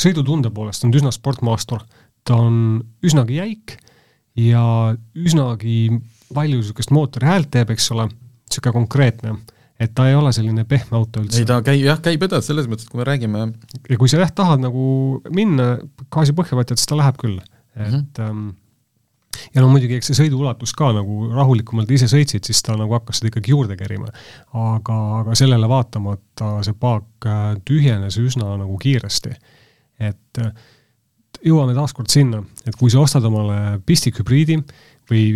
sõidutunde 0.00 0.52
poolest 0.54 0.86
on 0.86 0.94
üsna 0.96 1.12
sportmaastur, 1.14 1.84
ta 2.24 2.38
on 2.46 2.82
üsnagi 3.04 3.40
jäik 3.40 3.78
ja 4.40 4.94
üsnagi 5.14 6.00
palju 6.34 6.60
niisugust 6.60 6.94
mootori 6.94 7.28
häält 7.28 7.52
teeb, 7.54 7.74
eks 7.74 7.92
ole, 7.94 8.08
niisugune 8.48 8.78
konkreetne 8.80 9.36
et 9.80 9.90
ta 9.94 10.06
ei 10.08 10.14
ole 10.14 10.30
selline 10.34 10.64
pehme 10.68 10.98
auto 10.98 11.22
üldse. 11.22 11.40
ei, 11.40 11.46
ta 11.48 11.58
käib, 11.66 11.82
jah, 11.84 11.98
käib 12.02 12.22
edasi, 12.26 12.52
selles 12.52 12.68
mõttes, 12.70 12.86
et 12.86 12.92
kui 12.92 13.00
me 13.00 13.06
räägime 13.08 13.46
ja 13.90 13.98
kui 14.00 14.10
sa 14.10 14.20
jah, 14.20 14.30
tahad 14.34 14.62
nagu 14.62 14.84
minna 15.34 15.74
gaasi 16.14 16.34
põhja 16.36 16.58
võtta, 16.58 16.76
siis 16.78 16.90
ta 16.90 16.98
läheb 16.98 17.18
küll, 17.20 17.40
et 17.74 17.88
mm 17.88 17.96
-hmm. 17.96 18.22
ähm, 18.22 18.44
ja 19.54 19.62
no 19.62 19.70
muidugi, 19.72 19.98
eks 19.98 20.10
see 20.10 20.20
sõiduulatus 20.24 20.74
ka 20.76 20.90
nagu 20.96 21.30
rahulikumalt 21.32 21.90
ise 21.94 22.08
sõitsid, 22.10 22.44
siis 22.46 22.62
ta 22.64 22.76
nagu 22.78 22.96
hakkas 22.96 23.20
seda 23.20 23.32
ikkagi 23.32 23.54
juurde 23.54 23.78
kerima. 23.80 24.12
aga, 24.52 25.00
aga 25.22 25.38
sellele 25.38 25.68
vaatamata 25.70 26.54
see 26.66 26.78
paak 26.80 27.28
äh, 27.28 27.42
tühjenes 27.66 28.18
üsna 28.20 28.56
nagu 28.60 28.78
kiiresti. 28.82 29.34
et 30.04 30.42
äh, 30.42 30.54
jõuame 31.44 31.74
taaskord 31.76 32.10
sinna, 32.12 32.42
et 32.66 32.76
kui 32.78 32.92
sa 32.92 33.02
ostad 33.04 33.24
omale 33.28 33.78
pistikhübriidi 33.86 34.58
või 35.10 35.26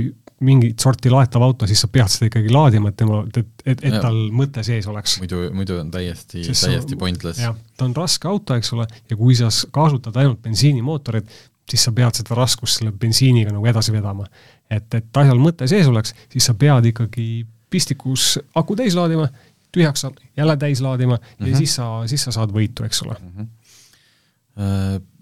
mingit 0.45 0.79
sorti 0.81 1.11
laetav 1.11 1.43
auto, 1.43 1.67
siis 1.67 1.81
sa 1.83 1.91
pead 1.91 2.11
seda 2.13 2.29
ikkagi 2.29 2.53
laadima, 2.55 2.93
et 2.93 2.99
tema, 2.99 3.23
et, 3.27 3.57
et, 3.65 3.81
et 3.89 3.97
tal 3.99 4.17
mõte 4.35 4.63
sees 4.67 4.87
oleks. 4.91 5.17
muidu, 5.23 5.49
muidu 5.55 5.81
on 5.81 5.91
täiesti, 5.95 6.45
täiesti 6.47 6.99
pointless. 6.99 7.43
jah, 7.43 7.57
ta 7.77 7.89
on 7.89 7.97
raske 7.97 8.31
auto, 8.31 8.59
eks 8.59 8.71
ole, 8.77 8.87
ja 9.11 9.19
kui 9.19 9.35
sa 9.39 9.51
kasutad 9.75 10.17
ainult 10.23 10.41
bensiinimootorit, 10.45 11.33
siis 11.71 11.85
sa 11.85 11.93
pead 11.93 12.21
seda 12.21 12.37
raskust 12.39 12.81
selle 12.81 12.93
bensiiniga 12.93 13.53
nagu 13.53 13.67
edasi 13.67 13.93
vedama. 13.93 14.27
et, 14.71 14.95
et 14.95 15.21
asjal 15.23 15.39
mõte 15.41 15.69
sees 15.69 15.87
oleks, 15.89 16.15
siis 16.33 16.49
sa 16.49 16.55
pead 16.55 16.91
ikkagi 16.93 17.47
pistikus 17.71 18.39
aku 18.57 18.77
täis 18.77 18.97
laadima, 18.97 19.29
tühjaks 19.75 20.05
saad, 20.05 20.19
jälle 20.37 20.57
täis 20.57 20.81
laadima 20.81 21.17
mm 21.17 21.23
-hmm. 21.23 21.47
ja 21.47 21.53
mhm. 21.53 21.59
siis 21.59 21.75
sa, 21.75 21.87
siis 22.07 22.25
sa 22.25 22.33
saad 22.33 22.53
võitu, 22.53 22.85
eks 22.85 23.03
ole 23.03 23.17
mm. 23.21 23.33
-hmm. 23.37 23.47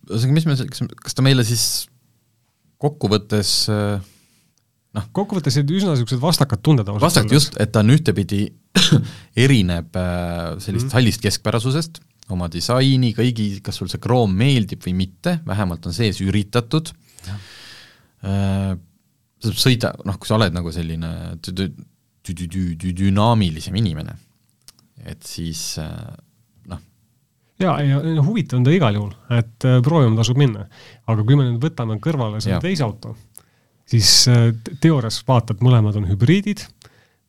Ühesõnaga, 0.07 0.33
mis 0.33 0.47
me, 0.47 0.55
kas, 0.57 0.83
kas 1.03 1.15
ta 1.15 1.23
meile 1.23 1.45
siis 1.45 1.89
kokkuvõttes 2.79 3.69
äh, 3.69 4.01
noh, 4.97 5.09
kokkuvõttes 5.17 5.59
olid 5.61 5.73
üsna 5.79 5.95
niisugused 5.95 6.23
vastakad 6.23 6.63
tunded 6.65 6.89
ausalt 6.89 7.07
vastakad 7.09 7.37
just, 7.37 7.57
et 7.61 7.73
ta 7.73 7.83
on 7.85 7.93
ühtepidi 7.95 8.47
erineb 9.47 9.97
äh, 9.97 10.57
sellisest 10.59 10.87
mm 10.87 10.89
-hmm. 10.89 10.95
hallist 10.95 11.25
keskpärasusest, 11.25 12.01
oma 12.35 12.49
disaini, 12.51 13.13
kõigi, 13.15 13.61
kas 13.65 13.79
sul 13.79 13.91
see 13.91 14.03
kroom 14.03 14.33
meeldib 14.35 14.83
või 14.87 14.97
mitte, 15.05 15.39
vähemalt 15.47 15.87
on 15.87 15.95
sees 15.95 16.19
üritatud. 16.25 16.91
Äh, 18.27 18.73
sa 19.47 19.53
sõida, 19.55 19.93
noh, 20.09 20.19
kui 20.19 20.29
sa 20.29 20.39
oled 20.39 20.55
nagu 20.57 20.73
selline 20.75 21.11
dünaamilisem 22.27 23.77
inimene, 23.79 24.17
et 25.07 25.23
siis 25.29 25.63
äh, 25.79 25.93
noh. 26.73 26.83
jaa, 27.63 27.77
ja 27.85 28.01
huvitav 28.25 28.59
on 28.59 28.67
ta 28.67 28.75
igal 28.75 28.99
juhul, 28.99 29.15
et 29.37 29.69
äh, 29.69 29.79
proovima 29.87 30.19
tasub 30.19 30.41
minna. 30.41 30.67
aga 31.07 31.23
kui 31.23 31.39
me 31.39 31.47
nüüd 31.47 31.63
võtame 31.63 32.01
kõrvale 32.03 32.43
selle 32.43 32.59
teise 32.65 32.83
auto, 32.89 33.15
siis 33.87 34.25
teoorias 34.83 35.21
vaatad, 35.29 35.63
mõlemad 35.63 36.01
on 36.01 36.09
hübriidid, 36.11 36.65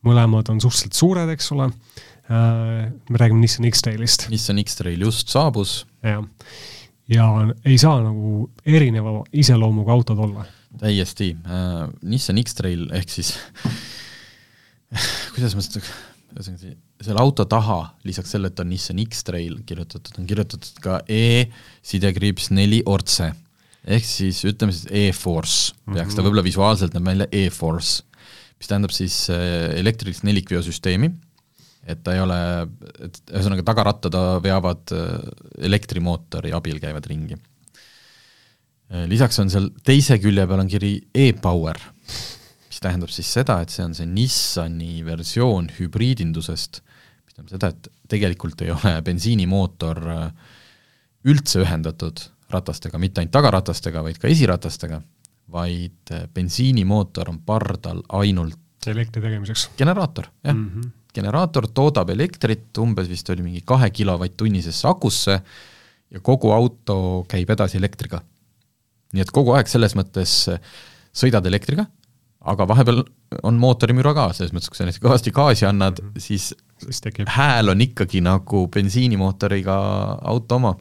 mõlemad 0.08 0.50
on 0.50 0.64
suhteliselt 0.64 0.98
suured, 0.98 1.30
eks 1.36 1.54
ole 1.54 1.70
me 2.30 3.20
räägime 3.22 3.40
Nissan 3.40 3.66
X-Trailist. 3.70 4.28
Nissan 4.30 4.60
X-Trail 4.60 5.02
just 5.02 5.32
saabus. 5.32 5.86
jah, 6.04 6.24
ja 7.08 7.28
ei 7.66 7.78
saa 7.80 8.02
nagu 8.04 8.50
erineva 8.66 9.22
iseloomuga 9.34 9.96
autod 9.96 10.20
olla. 10.28 10.46
täiesti 10.78 11.32
äh,, 11.46 11.88
Nissan 12.04 12.42
X-Trail 12.44 12.90
ehk 13.00 13.10
siis 13.10 13.34
kuidas 15.34 15.56
ma 15.56 15.64
seda, 15.64 15.82
ühesõnaga 16.36 16.76
selle 17.08 17.22
auto 17.22 17.46
taha, 17.46 17.80
lisaks 18.08 18.32
sellele, 18.34 18.52
et 18.52 18.62
on 18.62 18.72
Nissan 18.72 19.00
X-Trail 19.04 19.60
kirjutatud, 19.70 20.16
on 20.20 20.28
kirjutatud 20.30 20.82
ka 20.84 21.00
E 21.08 21.48
sidekriips 21.86 22.50
neli 22.56 22.82
Orce. 22.90 23.32
ehk 23.88 24.06
siis 24.06 24.44
ütleme 24.50 24.76
siis 24.76 24.90
E-Force 24.92 25.74
peaks 25.86 25.88
mm 25.88 25.94
-hmm. 25.96 26.16
ta 26.16 26.22
mhm. 26.22 26.28
võib-olla 26.28 26.44
visuaalselt 26.44 26.94
näeb 26.94 27.06
välja 27.06 27.28
E-Force, 27.32 28.04
mis 28.60 28.68
tähendab 28.68 28.92
siis 28.92 29.30
äh, 29.30 29.80
elektrilist 29.80 30.24
nelikveosüsteemi 30.28 31.12
et 31.88 32.04
ta 32.04 32.16
ei 32.16 32.22
ole, 32.22 32.38
et 33.08 33.20
ühesõnaga 33.32 33.64
tagarattad 33.68 34.18
veavad 34.44 34.94
äh, 34.96 35.14
elektrimootori 35.70 36.52
abil, 36.56 36.82
käivad 36.84 37.08
ringi. 37.08 37.38
Äh, 38.92 39.06
lisaks 39.12 39.40
on 39.44 39.52
seal 39.54 39.70
teise 39.88 40.20
külje 40.24 40.48
peal 40.50 40.64
on 40.64 40.72
kiri 40.72 40.94
e-power, 41.16 41.80
mis 42.68 42.84
tähendab 42.84 43.12
siis 43.14 43.32
seda, 43.40 43.62
et 43.64 43.74
see 43.74 43.86
on 43.88 43.96
see 43.98 44.10
Nissani 44.10 45.00
versioon 45.08 45.72
hübriidindusest, 45.78 46.82
mis 46.84 47.38
tähendab 47.38 47.56
seda, 47.56 47.72
et 47.72 48.12
tegelikult 48.12 48.66
ei 48.66 48.74
ole 48.76 48.98
bensiinimootor 49.08 50.04
äh, 50.12 50.28
üldse 51.28 51.64
ühendatud 51.64 52.28
ratastega, 52.52 53.00
mitte 53.00 53.24
ainult 53.24 53.36
tagaratastega, 53.36 54.04
vaid 54.04 54.20
ka 54.20 54.30
esiratastega, 54.32 55.02
vaid 55.52 56.16
bensiinimootor 56.36 57.32
on 57.32 57.42
pardal 57.48 58.04
ainult 58.20 58.60
elektri 58.88 59.20
tegemiseks. 59.24 59.70
generaator, 59.80 60.30
jah 60.44 60.56
mm. 60.56 60.70
-hmm 60.70 60.94
generaator 61.18 61.68
toodab 61.74 62.12
elektrit, 62.14 62.70
umbes 62.84 63.10
vist 63.10 63.30
oli 63.34 63.46
mingi 63.46 63.64
kahe 63.66 63.90
kilovatt-tunnisesse 63.94 64.88
akusse 64.90 65.40
ja 66.14 66.24
kogu 66.24 66.54
auto 66.56 67.26
käib 67.30 67.50
edasi 67.56 67.80
elektriga. 67.82 68.22
nii 69.16 69.24
et 69.24 69.32
kogu 69.32 69.54
aeg 69.56 69.70
selles 69.72 69.96
mõttes 69.96 70.34
sõidad 71.16 71.46
elektriga, 71.48 71.86
aga 72.48 72.68
vahepeal 72.70 73.04
on 73.48 73.60
mootorimüra 73.60 74.14
ka, 74.16 74.30
selles 74.36 74.54
mõttes, 74.56 74.72
kui 74.72 74.80
sa 74.80 74.88
näiteks 74.88 75.04
kõvasti 75.04 75.34
gaasi 75.36 75.68
annad 75.68 76.02
mm, 76.02 76.10
-hmm. 76.10 76.24
siis, 76.24 76.52
siis 76.84 77.02
tekib. 77.04 77.30
hääl 77.32 77.74
on 77.74 77.82
ikkagi 77.82 78.22
nagu 78.24 78.68
bensiinimootoriga 78.74 79.78
auto 80.34 80.60
oma. 80.62 80.76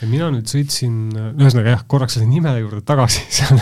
ja 0.00 0.08
mina 0.08 0.30
nüüd 0.34 0.48
sõitsin, 0.50 1.08
ühesõnaga 1.40 1.76
jah, 1.76 1.86
korraks 1.86 2.18
selle 2.18 2.28
nime 2.28 2.56
juurde 2.58 2.84
tagasi, 2.84 3.24
see 3.36 3.48
on 3.52 3.60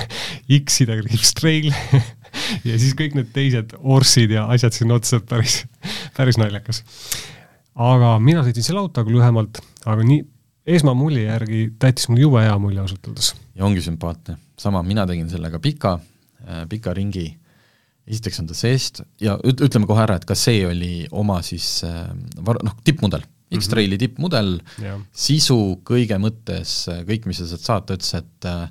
X-ide 0.62 0.98
kriips 1.02 1.34
trail 1.38 1.72
ja 2.68 2.78
siis 2.80 2.94
kõik 2.98 3.16
need 3.18 3.32
teised 3.34 3.74
orsid 3.82 4.34
ja 4.34 4.46
asjad 4.52 4.76
sinna 4.76 4.98
otsa, 5.00 5.20
päris, 5.28 5.62
päris 6.16 6.38
naljakas. 6.40 6.82
aga 7.74 8.14
mina 8.22 8.44
sõitsin 8.46 8.68
selle 8.68 8.82
autoga 8.84 9.12
lühemalt, 9.12 9.62
aga 9.88 10.06
nii, 10.06 10.24
esmamulje 10.76 11.26
järgi 11.26 11.62
ta 11.78 11.90
jättis 11.90 12.08
mulle 12.10 12.26
jube 12.26 12.42
hea 12.44 12.56
mulje 12.62 12.82
ausalt 12.84 13.10
öeldes. 13.10 13.34
ja 13.58 13.66
ongi 13.66 13.84
sümpaatne, 13.84 14.38
sama, 14.60 14.82
mina 14.86 15.06
tegin 15.08 15.30
sellega 15.30 15.60
pika, 15.62 15.98
pika 16.70 16.94
ringi, 16.96 17.28
esiteks 18.06 18.42
on 18.42 18.50
ta 18.50 18.56
seest 18.58 19.02
ja 19.22 19.36
üt-, 19.38 19.62
ütleme 19.62 19.88
kohe 19.90 20.02
ära, 20.04 20.18
et 20.18 20.26
ka 20.28 20.36
see 20.38 20.64
oli 20.66 21.06
oma 21.10 21.40
siis 21.46 21.82
var-, 21.84 22.62
noh, 22.64 22.76
tippmudel. 22.84 23.24
X-Traili 23.52 23.98
tippmudel, 24.00 24.54
sisu 25.12 25.56
kõige 25.84 26.16
mõttes, 26.16 26.86
kõik, 27.04 27.26
mis 27.28 27.36
sa 27.36 27.50
sealt 27.50 27.66
saad, 27.66 27.84
ta 27.84 27.98
ütles, 27.98 28.14
et 28.16 28.46
äh, 28.48 28.62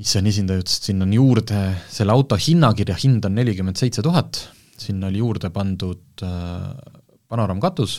Nissani 0.00 0.32
esindaja 0.32 0.62
ütles, 0.62 0.78
et 0.78 0.88
sinna 0.88 1.04
on 1.04 1.12
juurde, 1.12 1.60
selle 1.92 2.14
auto 2.14 2.38
hinnakirja 2.40 2.96
hind 3.02 3.26
on 3.28 3.34
nelikümmend 3.36 3.76
seitse 3.76 4.02
tuhat, 4.04 4.40
sinna 4.80 5.10
oli 5.10 5.20
juurde 5.20 5.50
pandud 5.52 6.24
äh, 6.24 6.70
panoraamkatus 7.28 7.98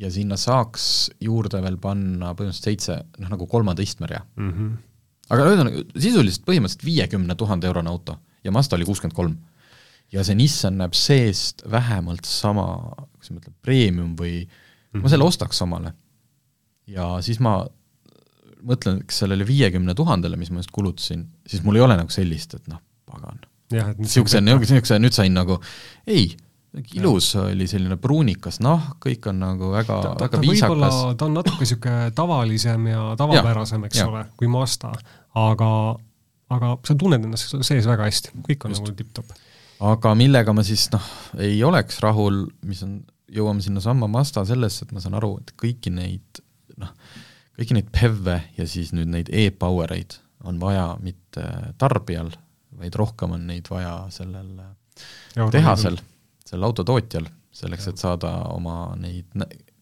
ja 0.00 0.10
sinna 0.12 0.38
saaks 0.40 1.10
juurde 1.22 1.60
veel 1.62 1.76
panna 1.80 2.32
põhimõtteliselt 2.34 2.68
seitse, 2.70 2.96
noh 3.22 3.30
nagu 3.32 3.46
kolmanda 3.50 3.84
istmerea 3.84 4.22
mm. 4.36 4.50
-hmm. 4.50 4.74
aga 5.34 5.46
ühesõnaga, 5.50 5.84
sisuliselt 5.94 6.44
põhimõtteliselt 6.48 6.86
viiekümne 6.88 7.36
tuhande 7.38 7.70
eurone 7.70 7.92
auto 7.92 8.16
ja 8.44 8.52
Mazda 8.54 8.78
oli 8.78 8.88
kuuskümmend 8.88 9.16
kolm. 9.16 9.36
ja 10.12 10.24
see 10.24 10.34
Nissan 10.34 10.78
näeb 10.80 10.94
seest 10.96 11.62
vähemalt 11.70 12.24
sama 12.24 12.66
kuidas 13.20 13.30
ma 13.30 13.42
ütlen, 13.42 13.56
premium 13.62 14.14
või 14.16 14.46
mm 14.46 14.48
-hmm. 14.48 15.02
ma 15.02 15.08
selle 15.08 15.24
ostaks 15.24 15.62
omale. 15.62 15.92
ja 16.86 17.22
siis 17.22 17.40
ma 17.40 17.66
mõtlen, 18.66 19.00
kas 19.08 19.22
sellele 19.24 19.46
viiekümne 19.48 19.94
tuhandele, 19.98 20.38
mis 20.40 20.52
ma 20.52 20.62
just 20.62 20.72
kulutasin, 20.74 21.24
siis 21.48 21.64
mul 21.66 21.80
ei 21.80 21.86
ole 21.86 21.96
nagu 21.98 22.12
sellist, 22.14 22.54
et 22.58 22.70
noh, 22.70 22.80
pagan. 23.10 23.40
niisuguse, 23.72 24.40
niisuguse, 24.44 25.00
nüüd 25.02 25.16
sain 25.16 25.34
nagu, 25.36 25.58
ei, 26.10 26.30
ilus 26.94 27.32
ja. 27.34 27.48
oli 27.50 27.66
selline 27.70 27.98
pruunikas 28.00 28.60
nahk, 28.62 28.98
kõik 29.02 29.26
on 29.32 29.40
nagu 29.42 29.72
väga, 29.74 30.00
väga 30.20 30.40
viisakas. 30.42 31.00
ta 31.18 31.26
on 31.26 31.36
natuke 31.38 31.64
niisugune 31.64 32.10
tavalisem 32.14 32.90
ja 32.92 33.04
tavapärasem, 33.18 33.86
eks 33.90 34.02
ja. 34.02 34.08
ole, 34.10 34.24
kui 34.38 34.50
Mazda, 34.50 34.92
aga, 35.38 35.70
aga 36.56 36.74
sa 36.86 36.98
tunned 36.98 37.26
ennast 37.26 37.56
sees 37.66 37.88
väga 37.90 38.06
hästi, 38.10 38.36
kõik 38.46 38.68
on 38.68 38.76
Just. 38.76 38.86
nagu 38.86 38.98
tipp-topp 39.02 39.38
aga 39.80 40.12
millega 40.18 40.52
ma 40.54 40.64
siis 40.66 40.86
noh, 40.92 41.04
ei 41.40 41.58
oleks 41.64 42.00
rahul, 42.04 42.44
mis 42.68 42.82
on, 42.86 43.00
jõuame 43.30 43.64
sinnasamma 43.64 44.08
Mazda 44.10 44.44
sellesse, 44.48 44.86
et 44.86 44.94
ma 44.94 45.02
saan 45.02 45.16
aru, 45.18 45.36
et 45.40 45.52
kõiki 45.60 45.92
neid 45.94 46.42
noh, 46.80 46.92
kõiki 47.60 47.76
neid 47.76 47.90
PEV-e 47.92 48.38
ja 48.56 48.66
siis 48.68 48.94
nüüd 48.96 49.10
neid 49.12 49.28
e-power 49.32 49.92
eid 49.92 50.16
on 50.48 50.60
vaja 50.60 50.94
mitte 51.04 51.44
tarbijal, 51.78 52.30
vaid 52.80 52.96
rohkem 52.96 53.36
on 53.36 53.44
neid 53.50 53.68
vaja 53.68 54.06
sellel 54.14 54.54
tehasel, 55.52 55.98
sellel 56.46 56.68
autotootjal, 56.70 57.26
selleks, 57.52 57.90
et 57.90 58.00
saada 58.00 58.32
oma 58.54 58.94
neid 59.00 59.28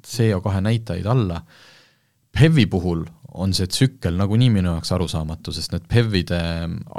CO2 0.02 0.64
näitajaid 0.64 1.06
alla. 1.06 1.38
PEV-i 2.34 2.66
puhul 2.70 3.04
on 3.38 3.52
see 3.54 3.68
tsükkel 3.70 4.16
nagunii 4.18 4.48
minu 4.50 4.72
jaoks 4.72 4.90
arusaamatu, 4.96 5.52
sest 5.54 5.74
need 5.74 5.86
PEV-ide 5.90 6.40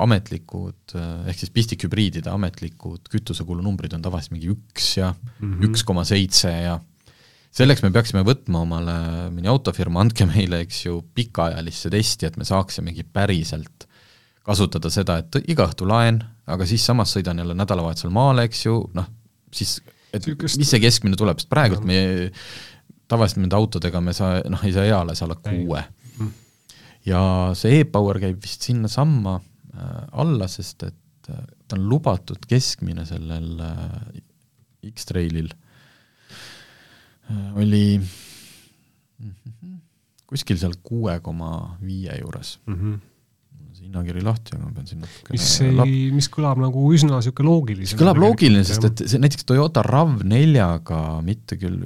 ametlikud, 0.05 0.95
ehk 1.27 1.41
siis 1.41 1.51
pistikhübriidide 1.55 2.31
ametlikud 2.31 3.09
kütusekulunumbrid 3.11 3.95
on 3.97 4.05
tavaliselt 4.05 4.37
mingi 4.37 4.51
üks 4.53 4.93
ja 4.99 5.11
mhm. 5.11 5.65
üks 5.69 5.83
koma 5.87 6.05
seitse 6.07 6.53
ja 6.53 6.77
selleks 7.55 7.83
me 7.85 7.91
peaksime 7.93 8.23
võtma 8.27 8.63
omale 8.65 8.95
mõni 9.33 9.49
autofirma, 9.51 10.03
andke 10.03 10.27
meile, 10.29 10.63
eks 10.65 10.83
ju, 10.85 11.01
pikaajalisse 11.15 11.91
testi, 11.93 12.29
et 12.29 12.37
me 12.39 12.47
saaksimegi 12.47 13.05
päriselt 13.05 13.87
kasutada 14.45 14.89
seda, 14.93 15.19
et 15.21 15.51
iga 15.51 15.67
õhtu 15.69 15.87
laen, 15.89 16.21
aga 16.49 16.65
siis 16.69 16.85
samas 16.85 17.13
sõidan 17.13 17.41
jälle 17.41 17.55
nädalavahetusel 17.57 18.13
maale, 18.13 18.47
eks 18.49 18.65
ju, 18.65 18.81
noh, 18.97 19.09
siis 19.53 19.77
et 20.13 20.25
Sükest... 20.25 20.57
mis 20.61 20.69
see 20.71 20.81
keskmine 20.81 21.19
tuleb, 21.19 21.41
sest 21.41 21.51
praegult 21.51 21.85
me 21.87 21.99
tavaliselt 23.09 23.43
nende 23.43 23.57
autodega 23.57 24.01
me 24.03 24.13
saa, 24.15 24.39
noh, 24.49 24.63
ei 24.65 24.73
saa 24.75 24.87
eales 24.89 25.21
alla 25.25 25.37
kuue. 25.41 25.83
Ja 27.07 27.21
see 27.57 27.79
e-Power 27.79 28.19
käib 28.21 28.41
vist 28.43 28.65
sinnasamma 28.67 29.37
äh, 29.39 30.01
alla, 30.21 30.49
sest 30.51 30.83
et 30.85 31.29
äh, 31.31 31.45
ta 31.65 31.77
on 31.77 31.87
lubatud 31.89 32.43
keskmine 32.49 33.05
sellel 33.07 33.63
äh, 33.63 34.19
X-Trailil 34.91 35.49
oli 37.59 37.99
kuskil 40.29 40.59
seal 40.61 40.75
kuue 40.85 41.19
koma 41.25 41.77
viie 41.81 42.19
juures 42.21 42.57
mm. 42.65 42.75
-hmm 42.75 42.97
see 43.79 43.87
hinnakiri 43.87 44.21
lahti, 44.25 44.55
aga 44.55 44.65
ma 44.65 44.73
pean 44.75 44.87
siin 44.89 44.99
natukene 45.03 45.37
mis 45.37 45.47
ei, 45.63 45.99
mis 46.11 46.27
kõlab 46.31 46.59
nagu 46.59 46.81
üsna 46.95 47.15
niisugune 47.15 47.47
loogiline. 47.47 47.99
kõlab 47.99 48.19
loogiline, 48.19 48.63
sest 48.67 48.87
et 48.89 49.03
see 49.07 49.21
näiteks 49.23 49.47
Toyota 49.47 49.83
RAV4-ga 49.85 50.99
mitte 51.25 51.57
küll, 51.61 51.85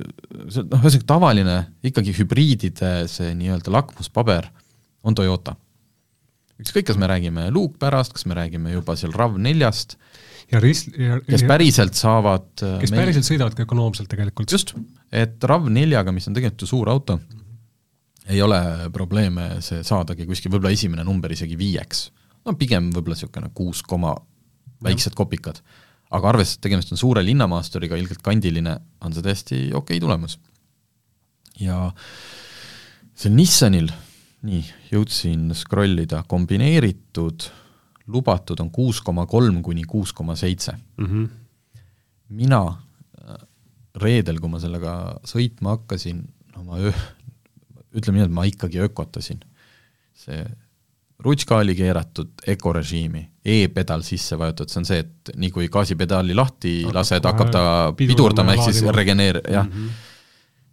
see 0.50 0.66
noh, 0.66 0.82
ühesõnaga 0.82 1.10
tavaline 1.14 1.58
ikkagi 1.86 2.16
hübriidide 2.18 2.94
see 3.12 3.36
nii-öelda 3.38 3.74
lakmuspaber 3.78 4.50
on 5.06 5.18
Toyota. 5.18 5.56
ükskõik, 6.64 6.88
kas 6.90 6.98
me 6.98 7.10
räägime 7.12 7.50
luukpärast, 7.54 8.16
kas 8.18 8.26
me 8.30 8.38
räägime 8.40 8.74
juba 8.74 8.98
seal 8.98 9.14
RAV4-st, 9.14 9.98
ja 10.54 10.62
ris-, 10.64 10.88
ja 10.98 11.20
kes 11.26 11.46
päriselt 11.50 11.98
saavad 11.98 12.64
äh, 12.64 12.76
kes 12.84 12.94
meil... 12.94 13.04
päriselt 13.06 13.28
sõidavad 13.28 13.56
ka 13.58 13.66
ökonoomselt 13.66 14.10
tegelikult. 14.12 14.52
just, 14.54 14.76
et 15.12 15.44
RAV4-ga, 15.44 16.14
mis 16.16 16.30
on 16.30 16.38
tegelikult 16.38 16.66
ju 16.66 16.70
suur 16.70 16.92
auto, 16.94 17.20
ei 18.32 18.42
ole 18.44 18.60
probleeme 18.96 19.50
see 19.64 19.82
saadagi 19.84 20.28
kuskil 20.30 20.54
võib-olla 20.54 20.74
esimene 20.76 21.04
number 21.08 21.34
isegi 21.36 21.58
viieks. 21.60 22.06
no 22.46 22.56
pigem 22.60 22.92
võib-olla 22.94 23.18
niisugune 23.18 23.52
kuus 23.56 23.84
koma 23.84 24.14
väiksed 24.84 25.16
kopikad. 25.18 25.60
aga 26.14 26.30
arvestades, 26.30 26.60
et 26.60 26.68
tegemist 26.68 26.94
on 26.94 27.02
suure 27.02 27.24
linnamaasturiga, 27.26 27.98
ilgelt 27.98 28.22
kandiline, 28.24 28.78
on 29.02 29.14
see 29.14 29.26
täiesti 29.26 29.60
okei 29.74 29.98
okay 29.98 30.04
tulemus. 30.04 30.40
ja 31.60 31.90
sel 33.16 33.36
Nissanil 33.36 33.92
nii, 34.44 34.64
jõudsin 34.92 35.52
scroll 35.56 36.04
ida, 36.04 36.24
kombineeritud 36.28 37.48
lubatud 38.08 38.60
on 38.60 38.72
kuus 38.74 39.02
koma 39.02 39.26
kolm 39.30 39.62
kuni 39.64 39.86
kuus 39.88 40.14
koma 40.14 40.36
seitse. 40.36 40.76
Mhm. 40.98 41.26
mina 42.34 42.62
äh, 42.68 43.38
reedel, 44.02 44.40
kui 44.42 44.50
ma 44.50 44.60
sellega 44.60 44.94
sõitma 45.28 45.78
hakkasin, 45.78 46.24
no 46.56 46.64
ma 46.66 46.80
öö, 46.82 46.94
ütleme 47.94 48.18
nii, 48.18 48.26
et 48.26 48.34
ma 48.34 48.46
ikkagi 48.50 48.82
ökotasin. 48.88 49.44
see 50.14 50.44
rutska 51.24 51.58
oli 51.62 51.76
keeratud 51.76 52.44
ökorežiimi 52.50 53.22
e, 53.46 53.64
e-pedal 53.64 54.02
sisse 54.04 54.38
vajutud, 54.40 54.70
see 54.70 54.80
on 54.82 54.88
see, 54.88 55.04
et 55.04 55.32
nii 55.40 55.52
kui 55.54 55.70
gaasipedaali 55.72 56.36
lahti 56.36 56.74
hakkab 56.84 56.98
lased, 56.98 57.28
hakkab 57.30 57.52
ta 57.54 57.64
pidurdama, 57.98 58.56
ehk 58.56 58.72
siis 58.72 58.84
regeneer-, 58.96 59.44
jah 59.50 59.68
mm. 59.68 59.78
-hmm 59.78 60.12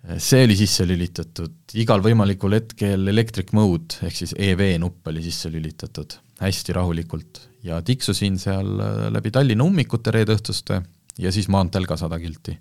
see 0.01 0.45
oli 0.47 0.57
sisse 0.57 0.87
lülitatud, 0.89 1.57
igal 1.81 2.01
võimalikul 2.05 2.57
hetkel 2.57 3.11
electric 3.13 3.53
mode 3.57 4.01
ehk 4.07 4.17
siis 4.17 4.33
EV 4.39 4.63
nupp 4.81 5.11
oli 5.11 5.23
sisse 5.25 5.51
lülitatud, 5.53 6.17
hästi 6.41 6.77
rahulikult 6.77 7.43
ja 7.67 7.81
tiksusin 7.85 8.39
seal 8.41 8.81
äh, 8.81 9.03
läbi 9.13 9.33
Tallinna 9.35 9.67
ummikute 9.67 10.15
reede 10.15 10.39
õhtuste 10.39 10.81
ja 11.21 11.33
siis 11.35 11.51
maanteel 11.53 11.89
ka 11.89 11.99
sada 12.01 12.19
kilti. 12.21 12.57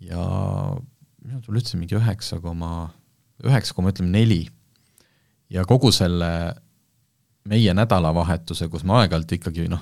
ja 0.00 0.24
minu 1.20 1.42
tuli 1.44 1.60
üldse 1.60 1.76
mingi 1.76 1.98
üheksa 1.98 2.40
koma, 2.40 2.88
üheksa 3.44 3.76
koma 3.76 3.92
ütleme 3.92 4.14
neli. 4.16 4.42
ja 5.50 5.66
kogu 5.68 5.92
selle 5.92 6.54
meie 7.50 7.72
nädalavahetuse, 7.74 8.68
kus 8.72 8.84
ma 8.84 9.02
aeg-ajalt 9.02 9.32
ikkagi 9.36 9.68
noh, 9.68 9.80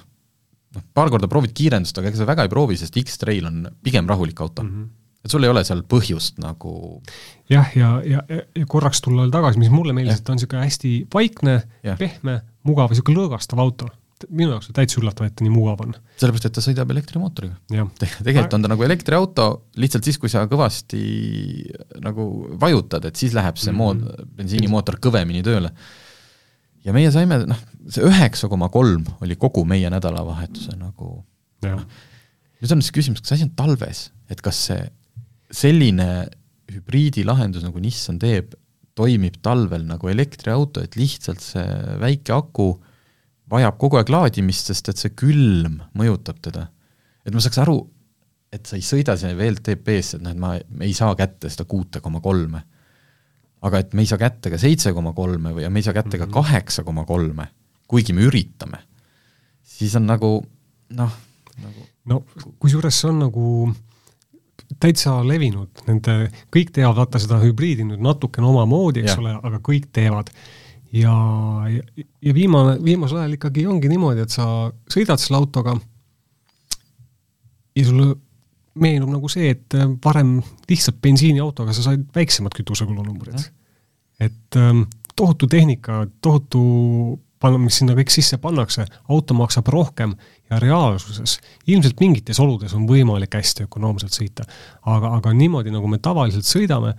noh, 0.74 0.84
paar 0.94 1.10
korda 1.10 1.30
proovid 1.30 1.54
kiirendust, 1.54 1.98
aga 1.98 2.10
ega 2.10 2.18
sa 2.18 2.26
väga 2.26 2.46
ei 2.46 2.50
proovi, 2.50 2.78
sest 2.78 2.98
X-Trail 2.98 3.46
on 3.46 3.66
pigem 3.82 4.10
rahulik 4.10 4.40
auto 4.42 4.66
mm. 4.66 4.74
-hmm 4.74 4.97
et 5.24 5.32
sul 5.32 5.44
ei 5.44 5.50
ole 5.50 5.64
seal 5.66 5.82
põhjust 5.88 6.38
nagu 6.42 6.72
jah, 7.50 7.70
ja, 7.76 7.92
ja, 8.06 8.24
ja, 8.28 8.42
ja 8.56 8.66
korraks 8.70 9.02
tulla 9.04 9.24
veel 9.24 9.32
tagasi, 9.34 9.60
mis 9.60 9.72
mulle 9.72 9.94
meeldis, 9.96 10.20
et 10.20 10.26
ta 10.26 10.34
on 10.34 10.38
niisugune 10.38 10.64
hästi 10.64 10.92
vaikne, 11.14 11.60
pehme, 12.00 12.40
mugav, 12.68 12.92
niisugune 12.92 13.22
lõõgastav 13.22 13.62
auto. 13.62 13.88
minu 14.34 14.50
jaoks 14.50 14.66
on 14.66 14.74
täitsa 14.74 14.98
üllatav, 14.98 15.28
et 15.28 15.36
ta 15.38 15.44
nii 15.46 15.52
mugav 15.54 15.82
on. 15.84 15.94
sellepärast, 16.18 16.48
et 16.48 16.56
ta 16.56 16.62
sõidab 16.64 16.90
elektrimootoriga. 16.94 17.54
tegelikult 18.26 18.58
on 18.58 18.66
ta 18.66 18.72
nagu 18.72 18.86
elektriauto, 18.86 19.46
lihtsalt 19.78 20.08
siis, 20.08 20.18
kui 20.18 20.30
sa 20.32 20.44
kõvasti 20.50 21.02
nagu 22.02 22.28
vajutad, 22.60 23.08
et 23.08 23.16
siis 23.16 23.36
läheb 23.36 23.58
see 23.58 23.72
mm 23.72 23.78
-hmm. 23.78 24.04
mood-, 24.04 24.28
bensiinimootor 24.38 24.98
kõvemini 25.02 25.42
tööle. 25.46 25.72
ja 26.84 26.92
meie 26.92 27.10
saime, 27.10 27.42
noh, 27.46 27.58
see 27.88 28.04
üheksa 28.06 28.48
koma 28.48 28.68
kolm 28.68 29.04
oli 29.20 29.36
kogu 29.36 29.64
meie 29.64 29.90
nädalavahetuse 29.90 30.76
nagu 30.78 31.24
noh, 31.62 31.82
nüüd 32.60 32.72
on 32.72 32.82
siis 32.82 32.94
küsimus, 32.94 33.20
kas 33.20 33.32
asi 33.32 33.46
on 33.46 33.50
talves, 33.58 34.10
et 34.30 34.40
kas 34.40 34.66
see 34.70 34.82
selline 35.50 36.28
hübriidilahendus, 36.72 37.64
nagu 37.64 37.80
Nissan 37.80 38.18
teeb, 38.20 38.54
toimib 38.98 39.38
talvel 39.42 39.84
nagu 39.86 40.10
elektriauto, 40.10 40.82
et 40.84 40.96
lihtsalt 40.98 41.40
see 41.44 41.66
väike 42.02 42.34
aku 42.34 42.72
vajab 43.48 43.78
kogu 43.80 43.96
aeg 44.00 44.10
laadimist, 44.12 44.68
sest 44.68 44.90
et 44.92 45.00
see 45.00 45.14
külm 45.16 45.78
mõjutab 45.96 46.40
teda. 46.44 46.66
et 47.24 47.34
ma 47.34 47.40
saaks 47.44 47.60
aru, 47.60 47.78
et 48.52 48.66
sa 48.66 48.76
ei 48.76 48.84
sõida 48.84 49.16
sinna 49.16 49.36
VLTP-sse, 49.36 50.16
et 50.16 50.24
noh, 50.24 50.32
et 50.32 50.40
ma, 50.40 50.54
ei 50.84 50.94
saa 50.96 51.14
kätte 51.16 51.50
seda 51.52 51.64
kuute 51.68 52.00
koma 52.00 52.20
kolme. 52.24 52.62
aga 53.62 53.78
et 53.82 53.94
me 53.94 54.02
ei 54.04 54.06
saa 54.06 54.18
kätte 54.18 54.50
ka 54.52 54.58
seitse 54.58 54.92
koma 54.94 55.12
kolme 55.12 55.50
või 55.50 55.68
me 55.68 55.80
ei 55.80 55.82
saa 55.82 55.92
kätte 55.96 56.18
ka 56.18 56.26
Mhm. 56.26 56.32
kaheksa 56.32 56.84
koma 56.84 57.04
kolme, 57.04 57.48
kuigi 57.88 58.12
me 58.12 58.22
üritame, 58.22 58.78
siis 59.64 59.96
on 59.96 60.06
nagu 60.06 60.44
noh, 60.90 61.12
nagu 61.58 61.86
no 62.06 62.24
kusjuures 62.60 63.00
see 63.00 63.08
on 63.08 63.18
nagu 63.18 63.74
täitsa 64.82 65.18
levinud, 65.26 65.82
nende, 65.88 66.28
kõik 66.54 66.72
teevad 66.74 67.00
vaata 67.00 67.20
seda 67.22 67.40
hübriidi 67.42 67.86
nüüd 67.86 68.02
natukene 68.04 68.46
omamoodi, 68.46 69.02
eks 69.04 69.14
Jah. 69.14 69.22
ole, 69.22 69.34
aga 69.50 69.60
kõik 69.64 69.90
teevad. 69.94 70.30
ja, 70.92 71.14
ja, 71.68 72.04
ja 72.24 72.34
viimane, 72.34 72.78
viimasel 72.84 73.20
ajal 73.22 73.36
ikkagi 73.36 73.66
ongi 73.68 73.90
niimoodi, 73.90 74.24
et 74.24 74.32
sa 74.32 74.70
sõidad 74.90 75.20
selle 75.20 75.40
autoga 75.42 75.74
ja 77.76 77.84
sulle 77.84 78.14
meenub 78.78 79.10
nagu 79.10 79.28
see, 79.30 79.50
et 79.50 79.74
varem 80.04 80.38
lihtsalt 80.70 81.00
bensiiniautoga 81.02 81.74
sa 81.74 81.90
said 81.90 82.06
väiksemad 82.14 82.54
kütusekulunumbrid. 82.54 83.42
et 84.20 84.56
ähm, 84.56 84.86
tohutu 85.16 85.46
tehnika, 85.46 86.06
tohutu 86.22 86.62
mis 87.58 87.78
sinna 87.78 87.94
kõik 87.94 88.10
sisse 88.10 88.38
pannakse, 88.42 88.86
auto 89.08 89.34
maksab 89.34 89.68
rohkem 89.70 90.14
ja 90.50 90.58
reaalsuses 90.62 91.38
ilmselt 91.66 92.00
mingites 92.00 92.40
oludes 92.40 92.74
on 92.76 92.86
võimalik 92.88 93.34
hästi 93.36 93.66
ökonoomselt 93.66 94.14
sõita. 94.16 94.46
aga, 94.86 95.12
aga 95.18 95.32
niimoodi, 95.36 95.72
nagu 95.74 95.88
me 95.90 95.98
tavaliselt 96.02 96.48
sõidame, 96.48 96.94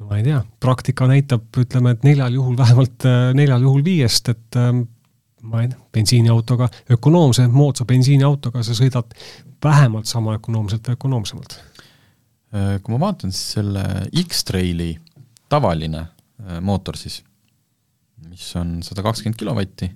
no 0.00 0.08
ma 0.08 0.20
ei 0.20 0.24
tea, 0.24 0.40
praktika 0.60 1.08
näitab, 1.10 1.44
ütleme, 1.60 1.94
et 1.96 2.06
neljal 2.06 2.38
juhul, 2.38 2.56
vähemalt 2.58 3.06
äh, 3.08 3.20
neljal 3.36 3.68
juhul 3.68 3.84
viiest, 3.84 4.32
et 4.32 4.60
ähm, 4.60 4.84
ma 5.42 5.64
ei 5.64 5.70
tea, 5.72 5.80
bensiiniautoga, 5.92 6.70
ökonoomse, 6.96 7.46
moodsa 7.52 7.84
bensiiniautoga 7.88 8.64
sa 8.64 8.76
sõidad 8.76 9.12
vähemalt 9.64 10.08
sama 10.08 10.38
ökonoomselt 10.38 10.88
või 10.88 10.96
ökonoomsemalt. 10.98 11.58
Äh, 12.50 12.76
kui 12.82 12.96
ma 12.96 13.04
vaatan 13.06 13.32
siis 13.34 13.58
selle 13.58 13.84
X-Traili 14.24 14.94
tavaline 15.52 16.06
äh, 16.06 16.60
mootor 16.64 16.96
siis, 16.96 17.20
mis 18.28 18.48
on 18.56 18.78
sada 18.86 19.04
kakskümmend 19.04 19.38
kilovatti, 19.38 19.90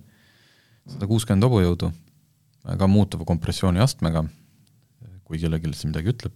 sada 0.93 1.09
kuuskümmend 1.09 1.49
hobujõudu, 1.49 1.91
väga 2.65 2.89
muutuva 2.89 3.27
kompressiooniastmega, 3.29 4.25
kui 5.25 5.41
kellelegi 5.41 5.73
see 5.77 5.91
midagi 5.91 6.13
ütleb, 6.15 6.35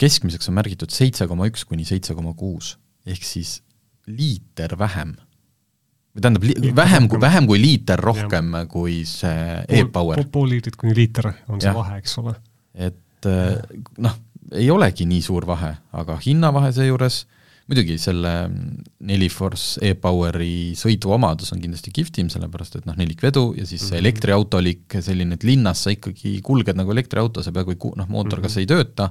keskmiseks 0.00 0.50
on 0.50 0.56
märgitud 0.58 0.92
seitse 0.94 1.26
koma 1.28 1.48
üks 1.50 1.66
kuni 1.68 1.86
seitse 1.88 2.14
koma 2.16 2.34
kuus, 2.38 2.76
ehk 3.06 3.24
siis 3.26 3.60
liiter 4.06 4.76
vähem. 4.78 5.16
või 6.14 6.22
tähendab, 6.22 6.44
vähem 6.76 7.08
kui, 7.10 7.20
vähem 7.20 7.46
kui 7.46 7.60
liiter 7.60 8.00
rohkem 8.00 8.54
ja. 8.54 8.66
kui 8.70 9.00
see 9.08 9.64
e-Power. 9.80 10.22
pool 10.32 10.48
liitrit 10.54 10.78
kuni 10.80 10.94
liiter 10.96 11.32
on 11.48 11.60
see 11.60 11.68
Jah. 11.68 11.76
vahe, 11.76 11.98
eks 12.00 12.18
ole. 12.22 12.36
et 12.72 13.28
äh, 13.28 13.58
noh, 13.98 14.14
ei 14.52 14.70
olegi 14.70 15.06
nii 15.08 15.22
suur 15.22 15.46
vahe, 15.46 15.74
aga 15.92 16.18
hinnavahe 16.22 16.70
seejuures, 16.72 17.24
muidugi 17.66 17.96
selle 17.98 18.32
Neliforce 19.06 19.80
e-Poweri 19.88 20.76
sõiduomadus 20.78 21.50
on 21.54 21.62
kindlasti 21.62 21.90
kihvtim, 21.94 22.28
sellepärast 22.30 22.78
et 22.78 22.86
noh, 22.86 22.94
nelikvedu 22.98 23.48
ja 23.58 23.66
siis 23.66 23.88
see 23.90 23.98
elektriautolik 23.98 24.98
selline, 25.02 25.34
et 25.34 25.46
linnas 25.46 25.82
sa 25.86 25.94
ikkagi 25.94 26.36
kulged 26.46 26.78
nagu 26.78 26.94
elektriauto, 26.94 27.42
sa 27.42 27.54
peaaegu 27.54 27.74
ei 27.74 27.98
noh, 27.98 28.08
mootor 28.12 28.44
kas 28.44 28.58
ei 28.62 28.70
tööta, 28.70 29.10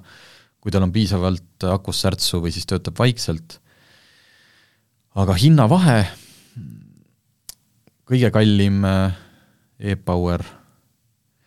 kui 0.63 0.71
tal 0.71 0.87
on 0.87 0.95
piisavalt 0.95 1.67
akus 1.75 1.99
särtsu 2.05 2.39
või 2.45 2.55
siis 2.55 2.67
töötab 2.69 2.95
vaikselt, 2.99 3.59
aga 5.19 5.35
hinnavahe, 5.39 5.99
kõige 8.07 8.31
kallim 8.31 8.83
äh, 8.87 9.23
e-Power, 9.91 10.43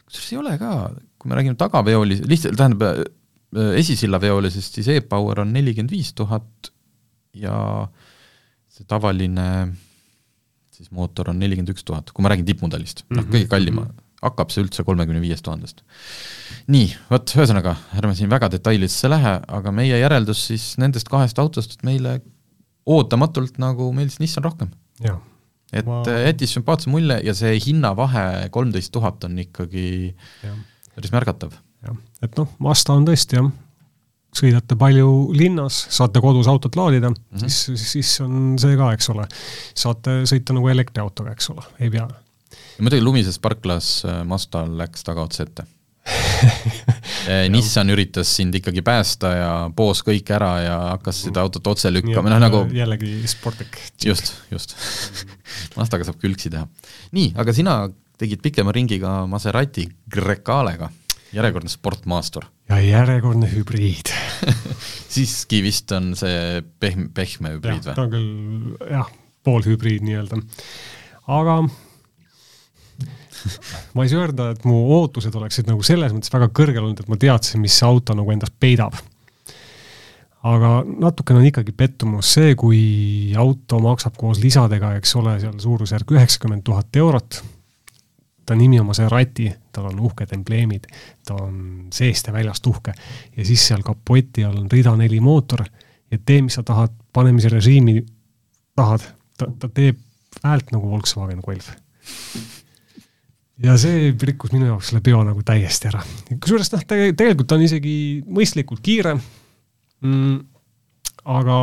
kusjuures 0.05 0.33
ei 0.35 0.43
ole 0.45 0.57
ka, 0.61 0.73
kui 1.17 1.33
me 1.33 1.41
räägime 1.41 1.57
tagaveolis-, 1.61 2.27
lihtsalt 2.29 2.61
tähendab, 2.61 2.85
äh, 3.57 3.77
esisillaveolisest, 3.81 4.77
siis 4.77 4.93
e-Power 4.93 5.41
on 5.47 5.57
nelikümmend 5.57 5.97
viis 5.97 6.13
tuhat 6.13 6.77
ja 7.43 7.89
see 8.73 8.87
tavaline 8.89 9.47
siis 10.79 10.93
mootor 10.95 11.33
on 11.33 11.41
nelikümmend 11.43 11.73
üks 11.75 11.83
tuhat, 11.87 12.13
kui 12.15 12.23
ma 12.23 12.31
räägin 12.33 12.47
tippmudelist, 12.47 13.05
noh 13.11 13.25
Mhm, 13.25 13.33
kõige 13.35 13.49
kallima, 13.51 13.87
hakkab 14.23 14.51
see 14.55 14.63
üldse 14.63 14.85
kolmekümne 14.87 15.21
viiest 15.23 15.43
tuhandest. 15.47 15.83
nii, 16.71 16.93
vot 17.11 17.33
ühesõnaga, 17.35 17.77
ärme 17.99 18.15
siin 18.19 18.31
väga 18.31 18.49
detailidesse 18.53 19.11
lähe, 19.11 19.35
aga 19.59 19.73
meie 19.75 19.99
järeldus 19.99 20.45
siis 20.51 20.77
nendest 20.79 21.09
kahest 21.11 21.39
autost, 21.43 21.75
et 21.79 21.83
meile 21.87 22.21
ootamatult 22.89 23.59
nagu 23.61 23.91
meeldis 23.93 24.21
Nissan 24.23 24.45
rohkem. 24.45 24.71
et 25.73 25.85
Ma- 25.87 26.03
ma... 26.07 26.19
jättis 26.25 26.55
sümpaatse 26.57 26.89
mulje 26.91 27.19
ja 27.27 27.35
see 27.35 27.59
hinnavahe 27.61 28.49
kolmteist 28.55 28.93
tuhat 28.93 29.25
on 29.25 29.39
ikkagi 29.39 30.15
jah, 30.45 30.55
päris 30.95 31.13
märgatav. 31.13 31.53
jah, 31.85 31.97
et 32.23 32.39
noh, 32.39 32.49
Mazda 32.59 32.95
on 32.95 33.05
tõesti 33.05 33.37
jah, 33.37 33.51
sõidate 34.35 34.77
palju 34.79 35.33
linnas, 35.37 35.81
saate 35.95 36.21
kodus 36.23 36.49
autot 36.51 36.77
laadida 36.77 37.11
mm. 37.11 37.17
-hmm. 37.33 37.49
siis, 37.49 37.89
siis 37.95 38.21
on 38.25 38.59
see 38.61 38.77
ka, 38.77 38.93
eks 38.97 39.11
ole. 39.15 39.27
saate 39.75 40.23
sõita 40.29 40.57
nagu 40.57 40.69
elektriautoga, 40.69 41.33
eks 41.33 41.51
ole, 41.55 41.65
ei 41.81 41.91
pea. 41.91 42.07
ja 42.07 42.85
muidugi 42.85 43.03
lumises 43.05 43.39
parklas 43.39 44.05
äh, 44.05 44.23
Mazda 44.25 44.67
läks 44.69 45.05
tagaotsa 45.05 45.49
ette 45.49 45.67
Nissan 47.53 47.91
üritas 47.93 48.31
sind 48.37 48.55
ikkagi 48.57 48.83
päästa 48.85 49.31
ja 49.35 49.51
poos 49.77 50.01
kõik 50.07 50.31
ära 50.33 50.53
ja 50.63 50.77
hakkas 50.95 51.23
seda 51.27 51.43
autot 51.45 51.67
otse 51.75 51.91
lükkama, 51.93 52.31
noh 52.33 52.41
nagu 52.41 52.63
jällegi 52.73 53.21
sportlik. 53.29 53.77
just, 54.05 54.33
just 54.53 54.77
Mazdaga 55.77 56.09
saab 56.09 56.21
külgsi 56.23 56.53
teha. 56.55 56.65
nii, 57.13 57.33
aga 57.37 57.53
sina 57.57 57.81
tegid 58.19 58.43
pikema 58.43 58.73
ringiga 58.75 59.21
Maserati 59.31 59.87
Grecalega, 60.11 60.91
järjekordne 61.33 61.73
sportmaastur. 61.73 62.49
ja 62.69 62.79
järjekordne 62.81 63.51
hübriid. 63.53 64.13
siiski 65.15 65.63
vist 65.65 65.93
on 65.97 66.15
see 66.19 66.63
pehme, 66.81 67.11
pehme 67.15 67.57
hübriid 67.57 67.85
ta 67.85 67.95
või? 67.95 68.07
on 68.07 68.15
küll 68.15 68.89
jah, 68.95 69.13
poolhübriid 69.47 70.07
nii-öelda. 70.07 70.41
aga 71.39 71.61
ma 73.95 74.05
ei 74.05 74.11
saa 74.11 74.25
öelda, 74.25 74.51
et 74.55 74.67
mu 74.69 74.81
ootused 74.99 75.35
oleksid 75.39 75.69
nagu 75.71 75.85
selles 75.87 76.15
mõttes 76.15 76.33
väga 76.33 76.51
kõrgel 76.55 76.83
olnud, 76.83 77.03
et 77.03 77.11
ma 77.11 77.19
teadsin, 77.21 77.63
mis 77.63 77.77
see 77.79 77.87
auto 77.89 78.17
nagu 78.19 78.33
endast 78.35 78.57
peidab. 78.61 78.97
aga 80.49 80.73
natukene 80.87 81.43
on 81.43 81.49
ikkagi 81.51 81.75
pettumus 81.77 82.33
see, 82.39 82.55
kui 82.59 82.81
auto 83.39 83.81
maksab 83.85 84.17
koos 84.19 84.41
lisadega, 84.43 84.95
eks 85.01 85.15
ole, 85.21 85.37
seal 85.43 85.57
suurusjärk 85.61 86.15
üheksakümmend 86.17 86.65
tuhat 86.67 86.97
eurot. 86.97 87.43
Ta 88.49 88.57
nimi 88.57 88.81
on 88.81 88.89
Maserati, 88.89 89.51
tal 89.73 89.91
on 89.91 90.01
uhked 90.09 90.33
embleemid, 90.37 90.89
ta 91.27 91.37
on 91.45 91.89
seest 91.95 92.31
ja 92.31 92.33
väljast 92.33 92.67
uhke 92.67 92.95
ja 93.37 93.45
siis 93.45 93.67
seal 93.69 93.85
kapoti 93.87 94.47
all 94.49 94.63
on 94.63 94.71
rida 94.73 94.95
neli 94.97 95.21
mootor 95.21 95.65
ja 96.11 96.19
tee, 96.19 96.41
mis 96.43 96.57
sa 96.57 96.65
tahad, 96.67 96.95
panemise 97.13 97.53
režiimi 97.53 98.01
tahad, 98.79 99.05
ta, 99.39 99.51
ta 99.59 99.69
teeb 99.69 100.01
häält 100.45 100.73
nagu 100.73 100.91
Volkswagen 100.91 101.43
Golf 101.45 101.73
ja 103.63 103.75
see 103.81 104.13
rikkus 104.31 104.53
minu 104.55 104.71
jaoks 104.71 104.91
selle 104.91 105.03
peo 105.05 105.21
nagu 105.27 105.43
täiesti 105.47 105.91
ära. 105.91 106.03
kusjuures 106.31 106.71
noh, 106.73 106.85
tegelikult 106.89 107.57
on 107.57 107.65
isegi 107.67 107.97
mõistlikult 108.25 108.83
kiire 108.85 109.17
mm,, 109.19 110.39
aga, 111.35 111.59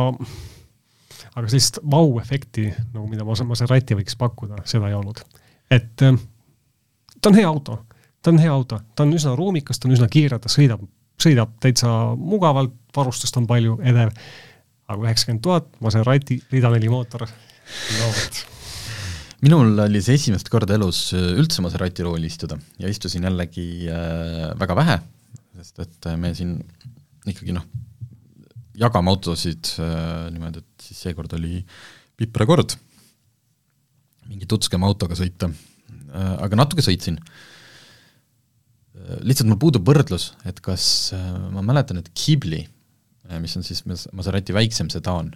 aga 1.34 1.46
sellist 1.48 1.80
vau-efekti 1.82 2.68
nagu 2.92 3.06
mida 3.08 3.24
Mas-, 3.26 3.44
Maserati 3.48 3.96
võiks 3.98 4.18
pakkuda, 4.20 4.62
seda 4.68 4.90
ei 4.90 4.98
olnud. 4.98 5.22
et 5.72 6.04
äh, 6.04 6.20
ta 7.20 7.30
on 7.30 7.38
hea 7.38 7.46
auto, 7.48 7.78
ta 8.22 8.32
on 8.32 8.40
hea 8.42 8.52
auto, 8.52 8.80
ta 8.94 9.06
on 9.06 9.14
üsna 9.16 9.36
ruumikas, 9.38 9.80
ta 9.80 9.88
on 9.88 9.96
üsna 9.96 10.08
kiire, 10.12 10.38
ta 10.42 10.50
sõidab, 10.52 10.82
sõidab 11.22 11.54
täitsa 11.62 11.92
mugavalt, 12.16 12.74
varustust 12.96 13.38
on 13.40 13.48
palju, 13.48 13.78
edev, 13.86 14.12
aga 14.86 15.08
üheksakümmend 15.08 15.44
tuhat, 15.44 15.70
Maserati 15.84 16.38
rida 16.52 16.70
neli 16.74 16.90
mootor, 16.92 17.26
no 17.26 18.10
vot. 18.10 18.44
Minul 19.44 19.76
oli 19.84 20.00
see 20.00 20.16
esimest 20.16 20.48
korda 20.50 20.78
elus 20.78 21.10
üldse 21.12 21.60
Maserati 21.62 22.06
rooli 22.06 22.30
istuda. 22.30 22.56
Ja 22.80 22.88
istusin 22.88 23.26
jällegi 23.28 23.66
äh, 23.92 24.46
väga 24.58 24.76
vähe, 24.78 24.96
sest 25.60 25.82
et 25.84 26.08
me 26.16 26.32
siin 26.34 26.56
ikkagi 27.26 27.52
noh, 27.52 27.66
jagame 28.80 29.12
autosid 29.12 29.76
äh, 29.82 30.26
niimoodi, 30.32 30.64
et 30.64 30.88
siis 30.88 31.04
seekord 31.06 31.36
oli 31.36 31.60
piprarekord 32.16 32.76
mingi 34.26 34.48
tutskema 34.50 34.88
autoga 34.88 35.16
sõita 35.18 35.50
aga 36.14 36.58
natuke 36.62 36.84
sõitsin 36.84 37.18
äh,. 37.20 39.18
lihtsalt 39.26 39.48
mul 39.50 39.60
puudub 39.60 39.86
võrdlus, 39.86 40.32
et 40.48 40.60
kas 40.64 41.12
äh, 41.16 41.26
ma 41.52 41.64
mäletan, 41.66 42.00
et 42.02 42.12
Ghibli 42.14 42.62
äh,, 42.64 43.40
mis 43.42 43.56
on 43.58 43.66
siis 43.66 43.84
Mas- 43.88 44.08
Maserati 44.12 44.54
väiksem 44.56 44.90
sedaan, 44.92 45.34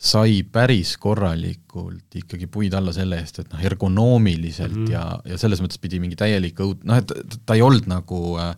sai 0.00 0.40
päris 0.48 0.94
korralikult 0.96 2.16
ikkagi 2.16 2.48
puid 2.48 2.74
alla 2.74 2.92
selle 2.96 3.18
eest, 3.20 3.42
et 3.42 3.50
noh, 3.52 3.60
ergonoomiliselt 3.60 4.72
mm 4.72 4.84
-hmm. 4.86 4.92
ja, 4.92 5.20
ja 5.28 5.38
selles 5.38 5.60
mõttes 5.60 5.80
pidi 5.80 6.00
mingi 6.00 6.16
täielik 6.16 6.60
õud-, 6.64 6.84
noh 6.88 6.96
et 6.96 7.12
ta 7.44 7.54
ei 7.54 7.62
olnud 7.62 7.86
nagu 7.90 8.38
äh, 8.40 8.54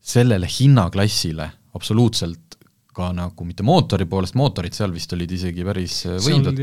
sellele 0.00 0.48
hinnaklassile 0.50 1.50
absoluutselt 1.74 2.58
ka 2.94 3.12
nagu 3.14 3.46
mitte 3.46 3.62
mootori 3.62 4.06
poolest, 4.10 4.34
mootorid 4.34 4.74
seal 4.74 4.92
vist 4.92 5.12
olid 5.14 5.30
isegi 5.30 5.64
päris 5.64 6.02
äh, 6.06 6.18
võimsad, 6.18 6.58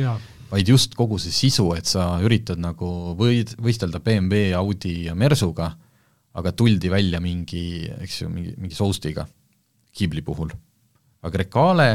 vaid 0.52 0.70
just 0.70 0.96
kogu 0.96 1.20
see 1.20 1.34
sisu, 1.34 1.72
et 1.76 1.88
sa 1.90 2.18
üritad 2.24 2.60
nagu 2.62 3.16
võid-, 3.20 3.56
võistelda 3.62 4.00
BMW, 4.04 4.54
Audi 4.58 5.08
ja 5.08 5.16
Mersuga, 5.16 5.72
aga 6.38 6.54
tuldi 6.54 6.92
välja 6.94 7.20
mingi, 7.24 7.88
eks 8.04 8.22
ju, 8.22 8.30
mingi, 8.32 8.54
mingi 8.62 8.78
soustiga 8.78 9.26
Ghibli 9.98 10.22
puhul. 10.22 10.52
aga 11.26 11.38
Recale 11.42 11.88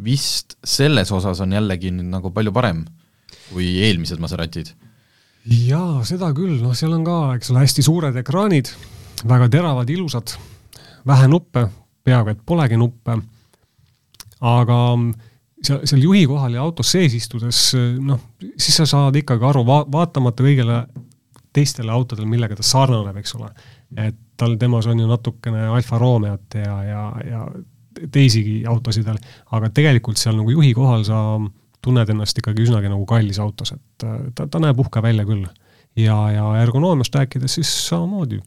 vist 0.00 0.56
selles 0.64 1.10
osas 1.12 1.42
on 1.44 1.52
jällegi 1.52 1.90
nüüd 1.92 2.08
nagu 2.08 2.30
palju 2.32 2.52
parem 2.56 2.86
kui 3.50 3.66
eelmised 3.84 4.20
Maseratid. 4.22 4.72
jaa, 5.44 6.00
seda 6.06 6.30
küll, 6.36 6.58
noh, 6.62 6.74
seal 6.76 6.94
on 6.96 7.04
ka, 7.04 7.18
eks 7.36 7.50
ole, 7.52 7.64
hästi 7.64 7.84
suured 7.84 8.16
ekraanid, 8.22 8.70
väga 9.28 9.48
teravad, 9.52 9.90
ilusad, 9.90 10.34
vähe 11.06 11.28
nuppe, 11.28 11.66
peaaegu 12.04 12.34
et 12.34 12.42
polegi 12.46 12.78
nuppe, 12.80 13.16
aga 14.40 14.78
seal, 15.66 15.84
seal 15.84 16.02
juhi 16.04 16.24
kohal 16.30 16.56
ja 16.56 16.64
autos 16.64 16.92
sees 16.94 17.14
istudes, 17.16 17.70
noh, 18.00 18.20
siis 18.56 18.80
sa 18.80 18.88
saad 18.88 19.16
ikkagi 19.20 19.46
aru, 19.50 19.64
va-, 19.66 19.84
vaatamata 19.92 20.46
kõigele 20.46 20.82
teistele 21.52 21.92
autodele, 21.92 22.28
millega 22.30 22.56
ta 22.58 22.64
sarnaneb, 22.66 23.16
eks 23.20 23.34
ole, 23.38 23.50
et 23.98 24.18
tal, 24.38 24.54
temas 24.60 24.86
on 24.90 25.00
ju 25.02 25.08
natukene 25.10 25.66
Alfa 25.74 25.98
Romeot 25.98 26.56
ja, 26.60 26.76
ja, 26.86 27.04
ja 27.26 27.44
teisigi 28.12 28.60
autosid 28.70 29.08
veel, 29.08 29.18
aga 29.56 29.70
tegelikult 29.74 30.20
seal 30.20 30.38
nagu 30.38 30.52
juhi 30.54 30.72
kohal 30.76 31.04
sa 31.06 31.20
tunned 31.84 32.12
ennast 32.12 32.38
ikkagi 32.38 32.64
üsnagi 32.66 32.90
nagu 32.92 33.06
kallis 33.08 33.40
autos, 33.42 33.74
et 33.74 34.06
ta, 34.34 34.46
ta 34.46 34.62
näeb 34.62 34.80
uhke 34.80 35.02
välja 35.02 35.26
küll. 35.28 35.46
ja, 35.98 36.16
ja 36.30 36.44
ergonoomiast 36.62 37.14
rääkides 37.14 37.58
siis 37.58 37.70
samamoodi. 37.88 38.40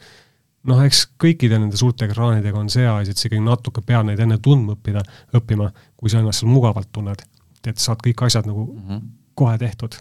Noh, 0.64 0.80
eks 0.86 1.02
kõikide 1.20 1.58
nende 1.60 1.76
suurte 1.76 2.06
ekraanidega 2.08 2.56
on 2.56 2.70
see 2.72 2.86
asi, 2.88 3.12
et 3.12 3.20
sa 3.20 3.28
ikkagi 3.28 3.44
natuke 3.44 3.82
pead 3.84 4.08
neid 4.08 4.22
enne 4.24 4.38
tundma 4.40 4.78
õppida, 4.78 5.02
õppima, 5.36 5.68
kui 6.04 6.12
sa 6.12 6.22
ennast 6.22 6.44
seal 6.44 6.52
mugavalt 6.52 6.92
tunned. 6.96 7.24
et 7.64 7.80
saad 7.80 8.02
kõik 8.04 8.26
asjad 8.26 8.48
nagu 8.50 8.66
mm 8.68 8.88
-hmm. 8.88 9.04
kohe 9.40 9.58
tehtud. 9.58 9.96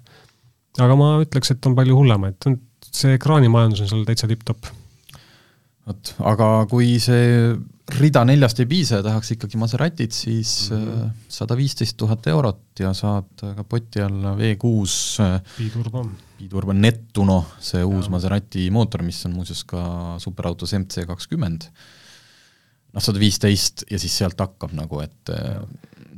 aga 0.79 0.97
ma 0.97 1.11
ütleks, 1.23 1.53
et 1.53 1.67
on 1.67 1.75
palju 1.79 1.97
hullemaid, 1.97 2.49
see 2.91 3.15
ekraanimajandus 3.15 3.85
on 3.85 3.89
seal 3.89 4.05
täitsa 4.09 4.29
tipp-topp. 4.29 4.67
vot, 5.87 6.15
aga 6.33 6.67
kui 6.71 6.99
see 6.99 7.55
rida 7.99 8.25
neljast 8.25 8.61
ei 8.61 8.67
piisa 8.67 9.01
ja 9.01 9.03
tahaks 9.03 9.31
ikkagi 9.35 9.57
Maseratit, 9.59 10.13
siis 10.13 10.71
mhm. 10.71 11.07
äh, 11.07 11.11
sada 11.29 11.57
viisteist 11.57 11.97
tuhat 11.97 12.27
eurot 12.27 12.81
ja 12.81 12.93
saad 12.93 13.47
kapoti 13.57 14.03
alla 14.03 14.37
V6 14.37 15.41
biturbo 15.59 16.07
biturbo 16.43 16.75
Nettuno, 16.75 17.39
see 17.63 17.83
uus 17.87 18.09
ja. 18.09 18.15
Maserati 18.17 18.69
mootor, 18.75 19.05
mis 19.07 19.21
on 19.29 19.37
muuseas 19.37 19.63
ka 19.69 19.83
superautos 20.23 20.75
MC 20.79 21.07
kakskümmend, 21.09 21.69
noh, 22.93 23.03
sada 23.05 23.22
viisteist 23.22 23.86
ja 23.90 24.01
siis 24.01 24.14
sealt 24.22 24.40
hakkab 24.40 24.74
nagu, 24.76 25.01
et 25.05 25.32
ja. 25.32 25.61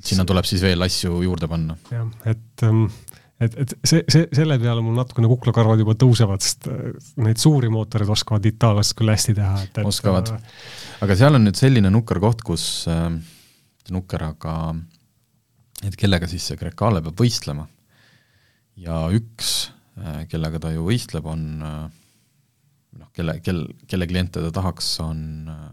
sinna 0.05 0.27
tuleb 0.29 0.47
siis 0.49 0.63
veel 0.65 0.83
asju 0.87 1.23
juurde 1.27 1.51
panna. 1.51 1.79
jah, 1.93 2.09
et 2.31 2.67
ähm, 2.67 2.87
et, 3.43 3.55
et 3.59 3.75
see, 3.83 4.03
see, 4.11 4.27
selle 4.37 4.57
peale 4.63 4.83
mul 4.85 4.97
natukene 4.99 5.29
kuklakarvad 5.31 5.81
juba 5.83 5.97
tõusevad, 5.99 6.43
sest 6.45 6.69
äh, 6.71 6.91
neid 7.25 7.41
suuri 7.43 7.71
mootoreid 7.73 8.11
oskavad 8.15 8.47
itaallased 8.49 8.97
küll 8.99 9.13
hästi 9.13 9.37
teha, 9.39 9.63
et, 9.67 9.79
et 9.81 9.89
oskavad. 9.91 10.35
Äh, 10.37 10.59
aga 11.05 11.17
seal 11.19 11.39
on 11.39 11.47
nüüd 11.49 11.59
selline 11.59 11.93
nukker 11.93 12.21
koht, 12.23 12.45
kus 12.47 12.67
äh,, 12.91 13.09
nukker, 13.95 14.29
aga 14.31 14.55
et 15.85 15.97
kellega 16.01 16.29
siis 16.31 16.47
see 16.49 16.61
Grecale 16.61 17.03
peab 17.05 17.19
võistlema. 17.21 17.67
ja 18.81 19.05
üks, 19.15 19.71
äh, 20.01 20.25
kellega 20.31 20.63
ta 20.63 20.73
ju 20.75 20.87
võistleb, 20.87 21.27
on 21.31 21.45
äh, 21.63 21.83
noh, 23.01 23.11
kelle, 23.15 23.39
kel, 23.45 23.67
kelle 23.91 24.09
kliente 24.11 24.43
ta 24.43 24.53
tahaks, 24.55 24.95
on 25.05 25.51
äh, 25.51 25.69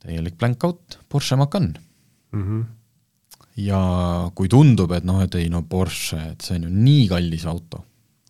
täielik 0.00 0.36
blank 0.40 0.64
out, 0.64 0.98
Porsche 1.08 1.36
Macan 1.36 1.72
mm. 2.32 2.44
-hmm 2.44 2.68
ja 3.60 3.80
kui 4.36 4.50
tundub, 4.50 4.92
et 4.96 5.06
noh, 5.06 5.20
et 5.24 5.34
ei 5.40 5.50
no 5.52 5.62
Porsche, 5.68 6.20
et 6.34 6.44
see 6.44 6.58
on 6.58 6.68
ju 6.68 6.72
nii 6.72 7.06
kallis 7.10 7.46
auto. 7.50 7.84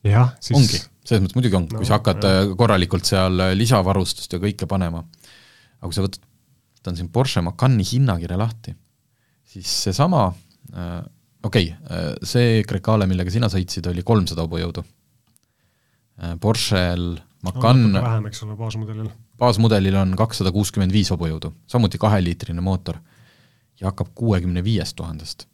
jah, 0.07 0.33
siis 0.41 0.57
ongi, 0.57 0.81
selles 1.05 1.23
mõttes 1.25 1.37
muidugi 1.37 1.59
on 1.59 1.67
no,, 1.69 1.81
kui 1.81 1.89
sa 1.89 1.99
hakkad 1.99 2.25
jah. 2.25 2.53
Korralikult 2.59 3.09
seal 3.09 3.43
lisavarustust 3.59 4.37
ja 4.37 4.41
kõike 4.43 4.69
panema. 4.71 5.05
aga 5.79 5.91
kui 5.91 5.97
sa 5.97 6.05
võtad, 6.07 6.25
võtan 6.81 6.99
siin 6.99 7.11
Porsche 7.13 7.45
Macani 7.45 7.87
hinnakirja 7.87 8.39
lahti, 8.41 8.75
siis 9.53 9.75
seesama 9.87 10.29
äh,, 10.73 11.03
okei 11.45 11.73
okay, 11.75 11.99
äh,, 11.99 12.15
see 12.25 12.63
Grecale, 12.69 13.09
millega 13.11 13.33
sina 13.33 13.53
sõitsid, 13.53 13.91
oli 13.93 14.07
kolmsada 14.07 14.47
hobujõudu 14.47 14.85
äh,. 16.25 16.37
Porschel 16.41 17.13
Macan 17.43 17.87
no, 17.93 18.03
vähem, 18.03 18.27
eks 18.29 18.43
ole, 18.45 18.57
baasmudelil. 18.57 19.07
baasmudelil 19.41 19.97
on 19.97 20.13
kakssada 20.19 20.53
kuuskümmend 20.53 20.93
viis 20.93 21.09
hobujõudu, 21.13 21.53
samuti 21.71 21.99
kaheliitrine 22.01 22.61
mootor 22.65 22.99
ja 23.81 23.89
hakkab 23.89 24.11
kuuekümne 24.15 24.65
viiest 24.65 24.97
tuhandest. 24.97 25.47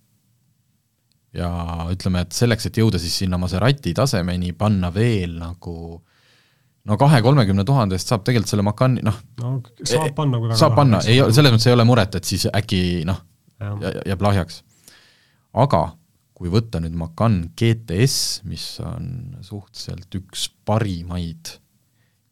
ja 1.36 1.50
ütleme, 1.92 2.24
et 2.24 2.32
selleks, 2.32 2.66
et 2.66 2.78
jõuda 2.80 2.98
siis 2.98 3.14
sinna 3.22 3.38
Maserati 3.38 3.94
tasemeni, 3.94 4.52
panna 4.52 4.90
veel 4.94 5.36
nagu 5.38 5.76
no 6.86 6.96
kahe-kolmekümne 6.96 7.64
tuhande 7.66 7.98
eest 7.98 8.10
saab 8.10 8.24
tegelikult 8.24 8.50
selle 8.50 8.64
Macani 8.66 9.04
noh 9.06 9.18
no 9.42 9.52
saab 9.82 10.14
panna, 10.16 10.40
kui 10.40 10.48
väga 10.50 10.58
saab 10.58 10.74
panna, 10.78 11.02
ei, 11.06 11.20
selles 11.34 11.54
mõttes 11.54 11.68
ei 11.70 11.76
ole 11.76 11.86
muret, 11.86 12.18
et 12.18 12.24
siis 12.26 12.48
äkki 12.50 12.80
noh, 13.06 13.20
jääb 13.60 14.26
lahjaks. 14.26 14.62
aga 15.54 15.84
kui 16.36 16.50
võtta 16.52 16.82
nüüd 16.82 16.96
Macan 16.98 17.38
GTS, 17.56 18.42
mis 18.44 18.64
on 18.84 19.38
suhteliselt 19.44 20.18
üks 20.18 20.50
parimaid 20.68 21.54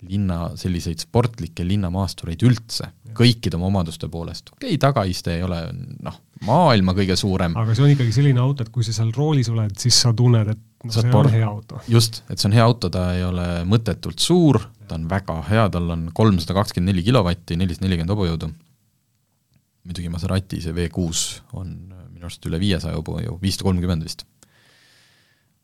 linna 0.09 0.51
selliseid 0.59 1.03
sportlikke 1.03 1.67
linnamaastureid 1.67 2.43
üldse, 2.47 2.91
kõikide 3.15 3.59
oma 3.59 3.71
omaduste 3.71 4.09
poolest, 4.11 4.53
okei 4.55 4.75
okay,, 4.75 4.81
tagaiste 4.83 5.37
ei 5.37 5.45
ole 5.47 5.61
noh, 6.03 6.21
maailma 6.47 6.95
kõige 6.97 7.17
suurem. 7.19 7.57
aga 7.57 7.75
see 7.75 7.87
on 7.87 7.93
ikkagi 7.95 8.15
selline 8.15 8.43
auto, 8.43 8.65
et 8.65 8.73
kui 8.75 8.87
sa 8.87 8.95
seal 8.97 9.13
roolis 9.15 9.51
oled, 9.53 9.75
siis 9.81 10.01
sa 10.05 10.13
tunned, 10.17 10.51
et 10.51 10.63
no, 10.85 10.93
see 10.95 11.15
on 11.15 11.31
hea 11.33 11.47
auto. 11.49 11.81
just, 11.91 12.23
et 12.29 12.41
see 12.41 12.51
on 12.51 12.57
hea 12.59 12.67
auto, 12.67 12.91
ta 12.93 13.07
ei 13.17 13.25
ole 13.27 13.49
mõttetult 13.69 14.23
suur, 14.23 14.61
ta 14.89 14.99
on 14.99 15.09
väga 15.11 15.41
hea, 15.49 15.67
tal 15.73 15.91
on 15.95 16.09
kolmsada 16.17 16.57
kakskümmend 16.59 16.93
neli 16.93 17.05
kilovatti, 17.07 17.59
nelisada 17.61 17.89
nelikümmend 17.89 18.15
hobujõudu. 18.15 18.51
muidugi 19.85 20.13
Maserati 20.13 20.61
see 20.65 20.73
V6 20.77 21.27
on 21.61 21.75
minu 22.13 22.27
arust 22.27 22.47
üle 22.49 22.61
viiesaja 22.61 22.97
hobujõu, 22.97 23.39
viissada 23.43 23.69
kolmkümmend 23.69 24.07
vist. 24.07 24.27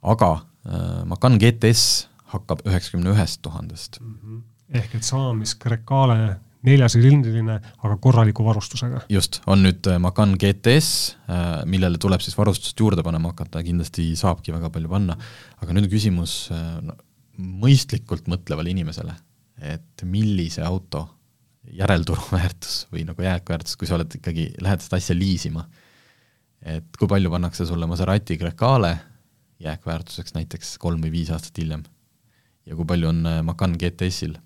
aga 0.03 0.33
äh, 0.37 1.03
Macan 1.09 1.39
GTS 1.41 2.10
hakkab 2.35 2.63
üheksakümne 2.67 3.11
ühest 3.15 3.43
tuhandest. 3.43 4.01
-hmm. 4.01 4.43
ehk 4.81 4.95
et 4.95 5.05
sama, 5.05 5.33
mis 5.35 5.55
Grecale 5.59 6.39
neljasilindriline, 6.67 7.57
aga 7.81 7.97
korraliku 8.03 8.45
varustusega. 8.45 9.05
just, 9.09 9.41
on 9.49 9.63
nüüd 9.65 9.87
äh, 9.89 9.99
Macan 10.03 10.35
GTS, 10.41 10.91
äh, 11.25 11.53
millele 11.71 11.99
tuleb 12.01 12.21
siis 12.25 12.37
varustust 12.37 12.81
juurde 12.81 13.05
panema 13.07 13.33
hakata, 13.33 13.63
kindlasti 13.65 14.11
saabki 14.19 14.53
väga 14.53 14.71
palju 14.73 14.91
panna, 14.93 15.17
aga 15.61 15.77
nüüd 15.77 15.89
on 15.89 15.93
küsimus 15.93 16.35
äh, 16.53 16.67
no, 16.85 16.97
mõistlikult 17.63 18.29
mõtlevale 18.29 18.73
inimesele, 18.75 19.15
et 19.73 20.05
millise 20.05 20.65
auto 20.67 21.07
järelturuväärtus 21.77 22.91
või 22.93 23.07
nagu 23.09 23.25
jääkväärtus, 23.25 23.79
kui 23.81 23.89
sa 23.89 23.97
oled 23.97 24.19
ikkagi, 24.21 24.51
lähed 24.65 24.85
seda 24.85 25.01
asja 25.01 25.17
liisima, 25.17 25.65
et 26.61 26.99
kui 27.01 27.09
palju 27.09 27.33
pannakse 27.33 27.65
sulle 27.69 27.89
Maserati 27.89 28.37
Grecale 28.41 28.99
jääkväärtuseks 29.65 30.37
näiteks 30.37 30.77
kolm 30.81 31.01
või 31.05 31.15
viis 31.21 31.33
aastat 31.33 31.57
hiljem 31.61 31.85
ja 32.71 32.79
kui 32.79 32.87
palju 32.89 33.11
on 33.11 33.27
äh, 33.29 33.43
Macan 33.47 33.75
GTS-il. 33.81 34.37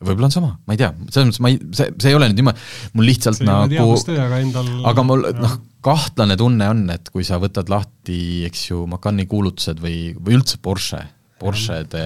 võib-olla 0.00 0.30
on 0.30 0.34
sama, 0.34 0.52
ma 0.66 0.74
ei 0.74 0.80
tea, 0.80 0.90
selles 1.12 1.28
mõttes 1.28 1.42
ma 1.44 1.52
ei, 1.52 1.58
see, 1.76 1.94
see 2.00 2.12
ei 2.12 2.16
ole 2.18 2.30
nüüd 2.30 2.40
niimoodi, 2.40 2.66
mul 2.96 3.08
lihtsalt 3.10 3.40
see 3.40 3.48
nagu 3.48 3.96
aga 4.16 4.40
endal 4.40 4.70
aga 4.90 5.04
mul 5.06 5.26
noh, 5.36 5.56
kahtlane 5.84 6.36
tunne 6.40 6.68
on, 6.72 6.82
et 6.94 7.10
kui 7.12 7.24
sa 7.26 7.40
võtad 7.42 7.70
lahti, 7.72 8.20
eks 8.48 8.66
ju, 8.70 8.84
Macani 8.90 9.28
kuulutused 9.30 9.80
või, 9.82 10.10
või 10.18 10.38
üldse 10.40 10.60
Porsche, 10.64 11.04
Porschede 11.40 12.04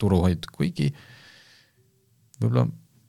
turuhoid, 0.00 0.48
kuigi 0.52 0.90
võib-olla 2.40 2.66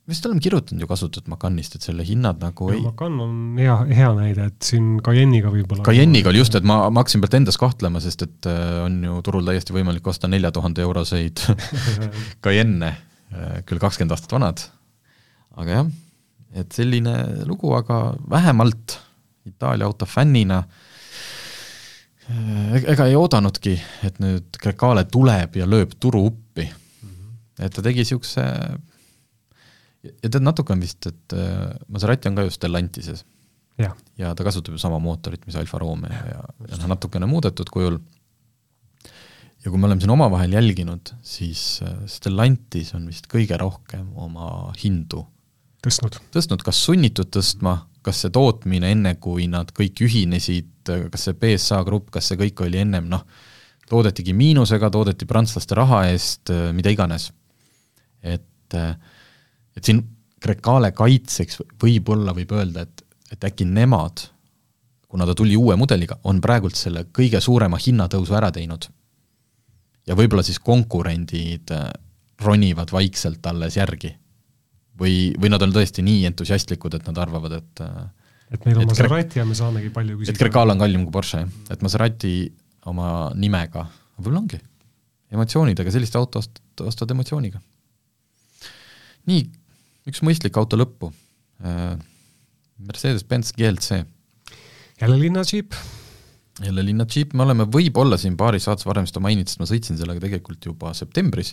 vist 0.08 0.26
oleme 0.26 0.40
kirjutanud 0.44 0.82
ju 0.84 0.88
kasutatud 0.88 1.30
Macanist, 1.32 1.78
et 1.78 1.86
selle 1.86 2.04
hinnad 2.04 2.42
nagu 2.42 2.68
ja, 2.68 2.76
ei 2.76 2.82
Macan 2.84 3.16
on 3.24 3.34
hea, 3.60 3.76
hea 3.96 4.10
näide, 4.18 4.48
et 4.52 4.68
siin 4.68 4.98
Cayenne'iga 5.04 5.52
võib-olla 5.52 5.86
Cayenne'iga 5.86 6.28
oli 6.32 6.42
just, 6.42 6.56
et 6.58 6.66
ma, 6.68 6.76
ma 6.92 7.00
hakkasin 7.00 7.24
pealt 7.24 7.38
endas 7.40 7.58
kahtlema, 7.60 8.02
sest 8.04 8.26
et 8.26 8.50
äh, 8.50 8.84
on 8.84 9.00
ju 9.06 9.16
turul 9.24 9.48
täiesti 9.48 9.76
võimalik 9.76 10.06
osta 10.12 10.28
nelja 10.30 10.52
tuhande 10.54 10.84
euroseid 10.84 11.36
Cayenne, 12.44 12.90
äh, 13.32 13.58
küll 13.68 13.80
kakskümmend 13.82 14.12
aastat 14.16 14.36
vanad, 14.36 14.58
aga 15.56 15.80
jah, 15.80 15.92
et 16.60 16.76
selline 16.76 17.14
lugu, 17.48 17.72
aga 17.78 17.96
vähemalt 18.30 19.00
Itaalia 19.48 19.88
autofännina 19.88 20.58
äh, 22.28 22.80
ega 22.92 23.08
ei 23.08 23.16
oodanudki, 23.16 23.78
et 24.04 24.20
nüüd 24.20 24.60
Grecale 24.60 25.08
tuleb 25.08 25.56
ja 25.60 25.68
lööb 25.68 25.96
turu 26.00 26.28
uppi. 26.28 26.68
Mhm. 26.68 27.38
et 27.64 27.72
ta 27.72 27.80
tegi 27.80 28.04
niisuguse 28.04 28.44
ja 30.04 30.30
tead, 30.30 30.42
natuke 30.44 30.74
on 30.74 30.82
vist, 30.84 31.06
et 31.10 31.36
äh, 31.36 31.70
Maserati 31.92 32.30
on 32.30 32.38
ka 32.38 32.46
ju 32.46 32.54
Stellantises. 32.54 33.24
ja 34.18 34.34
ta 34.34 34.44
kasutab 34.46 34.76
ju 34.76 34.78
sama 34.78 35.00
mootorit, 35.02 35.46
mis 35.46 35.56
Alfa 35.58 35.78
Romeo 35.82 36.12
ja, 36.12 36.26
ja, 36.30 36.42
ja 36.68 36.76
noh, 36.78 36.92
natukene 36.94 37.26
muudetud 37.26 37.70
kujul. 37.74 37.98
ja 39.64 39.70
kui 39.70 39.78
me 39.80 39.88
oleme 39.88 40.00
siin 40.00 40.14
omavahel 40.14 40.52
jälginud, 40.52 41.14
siis 41.22 41.82
äh, 41.82 42.04
Stellantis 42.06 42.94
on 42.94 43.08
vist 43.10 43.30
kõige 43.32 43.58
rohkem 43.60 44.12
oma 44.14 44.72
hindu 44.82 45.24
tõstnud, 45.84 46.20
tõstnud, 46.32 46.62
kas 46.64 46.78
sunnitud 46.86 47.30
tõstma, 47.34 47.78
kas 48.04 48.22
see 48.24 48.32
tootmine 48.34 48.92
enne, 48.94 49.14
kui 49.22 49.48
nad 49.50 49.70
kõik 49.74 50.04
ühinesid, 50.06 50.70
kas 50.84 51.26
see 51.26 51.36
BSA 51.40 51.80
grupp, 51.86 52.10
kas 52.14 52.30
see 52.30 52.40
kõik 52.40 52.62
oli 52.66 52.80
ennem 52.82 53.08
noh, 53.10 53.24
toodetigi 53.88 54.34
miinusega, 54.36 54.90
toodeti 54.92 55.28
prantslaste 55.28 55.76
raha 55.78 56.04
eest, 56.12 56.52
äh, 56.52 56.70
mida 56.76 56.92
iganes. 56.92 57.32
et 58.24 58.74
äh, 58.74 58.94
et 59.76 59.84
siin 59.84 60.02
Grecale 60.44 60.90
kaitseks 60.92 61.62
võib-olla 61.80 62.34
võib 62.36 62.52
öelda, 62.52 62.84
et, 62.84 63.04
et 63.32 63.46
äkki 63.48 63.64
nemad, 63.64 64.26
kuna 65.08 65.26
ta 65.26 65.34
tuli 65.36 65.56
uue 65.56 65.76
mudeliga, 65.80 66.18
on 66.28 66.42
praegult 66.44 66.76
selle 66.76 67.06
kõige 67.14 67.40
suurema 67.40 67.78
hinnatõusu 67.80 68.36
ära 68.36 68.50
teinud. 68.52 68.88
ja 70.06 70.14
võib-olla 70.14 70.42
siis 70.44 70.58
konkurendid 70.60 71.70
äh, 71.72 71.88
ronivad 72.44 72.92
vaikselt 72.92 73.46
alles 73.46 73.76
järgi. 73.76 74.16
või, 75.00 75.32
või 75.40 75.50
nad 75.50 75.62
on 75.62 75.72
tõesti 75.72 76.02
nii 76.02 76.26
entusiastlikud, 76.26 76.94
et 76.94 77.06
nad 77.06 77.18
arvavad, 77.18 77.52
et 77.52 77.80
äh, 77.80 78.04
et 78.54 78.66
meil 78.66 78.78
on 78.78 78.86
Maserati 78.86 79.40
ja 79.40 79.44
me 79.48 79.56
saamegi 79.58 79.90
palju 79.90 80.18
küsida. 80.18 80.34
et 80.34 80.38
Grecale 80.38 80.74
on 80.74 80.78
kallim 80.78 81.06
kui 81.06 81.12
Porsche, 81.12 81.42
jah. 81.42 81.72
et 81.72 81.82
Maserati 81.82 82.52
oma 82.90 83.08
nimega, 83.34 83.86
võib-olla 84.18 84.42
ongi, 84.42 84.60
emotsioonidega, 85.34 85.90
sellist 85.94 86.16
auto 86.20 86.42
ost-, 86.42 86.62
ostad 86.84 87.10
emotsiooniga. 87.10 87.60
nii, 89.30 89.44
üks 90.08 90.22
mõistlik 90.24 90.56
auto 90.60 90.78
lõppu. 90.78 91.12
Mercedes-Benz 92.84 93.54
GLC, 93.56 94.02
jälle 95.00 95.18
linnadžiip, 95.20 95.76
jälle 96.62 96.84
linna 96.86 97.06
džiip, 97.08 97.32
me 97.34 97.42
oleme 97.42 97.66
võib-olla 97.70 98.18
siin 98.20 98.36
paari 98.38 98.60
saates 98.62 98.86
varem 98.86 99.06
seda 99.08 99.22
maininud, 99.24 99.50
sest 99.50 99.62
ma 99.62 99.66
sõitsin 99.66 99.98
sellega 99.98 100.22
tegelikult 100.22 100.68
juba 100.68 100.92
septembris, 100.94 101.50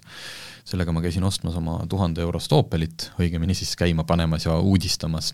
sellega 0.68 0.94
ma 0.94 1.02
käisin 1.02 1.26
ostmas 1.26 1.58
oma 1.58 1.80
tuhande 1.90 2.22
eurost 2.22 2.54
Opelit, 2.54 3.08
õigemini 3.22 3.56
siis 3.58 3.74
käima 3.80 4.06
panemas 4.08 4.46
ja 4.46 4.58
uudistamas. 4.60 5.34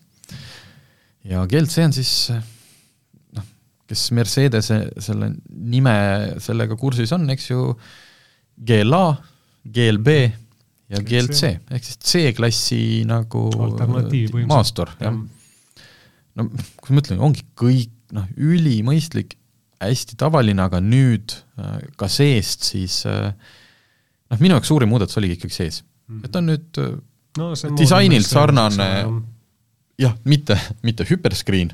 ja 1.28 1.44
GLC 1.48 1.84
on 1.84 1.96
siis 1.96 2.14
noh, 3.36 3.48
kes 3.88 4.12
Mercedese 4.16 4.80
selle 5.04 5.34
nime 5.50 5.96
sellega 6.44 6.80
kursis 6.80 7.12
on, 7.16 7.28
eks 7.36 7.50
ju, 7.52 7.74
GLA, 8.68 9.06
GLB 9.68 10.18
ja 10.94 11.02
GLC 11.04 11.52
ehk 11.74 11.84
siis 11.88 12.00
C-klassi 12.00 12.82
nagu 13.08 13.48
põhimõtteliselt. 13.52 14.48
maastur, 14.50 14.94
jah. 15.02 15.18
no 16.38 16.48
kuidas 16.48 16.94
ma 16.94 17.04
ütlen, 17.04 17.24
ongi 17.30 17.44
kõik 17.60 17.94
noh, 18.16 18.28
ülimõistlik, 18.40 19.36
hästi 19.84 20.16
tavaline, 20.20 20.64
aga 20.64 20.80
nüüd 20.82 21.36
äh, 21.60 21.82
ka 22.00 22.10
seest 22.12 22.66
siis 22.70 23.02
äh, 23.10 23.34
noh, 24.32 24.40
minu 24.40 24.56
jaoks 24.56 24.72
suurim 24.72 24.90
muudatus 24.94 25.20
oligi 25.20 25.38
ikkagi 25.38 25.58
sees 25.58 25.82
mm. 25.84 26.14
-hmm. 26.16 26.26
et 26.26 26.40
on 26.40 26.50
nüüd 26.54 26.82
äh, 26.84 26.96
no 27.38 27.52
disainilt 27.78 28.30
sarnane- 28.30 29.04
jah, 30.02 30.16
mitte, 30.24 30.58
mitte 30.86 31.06
hüperscreen 31.10 31.74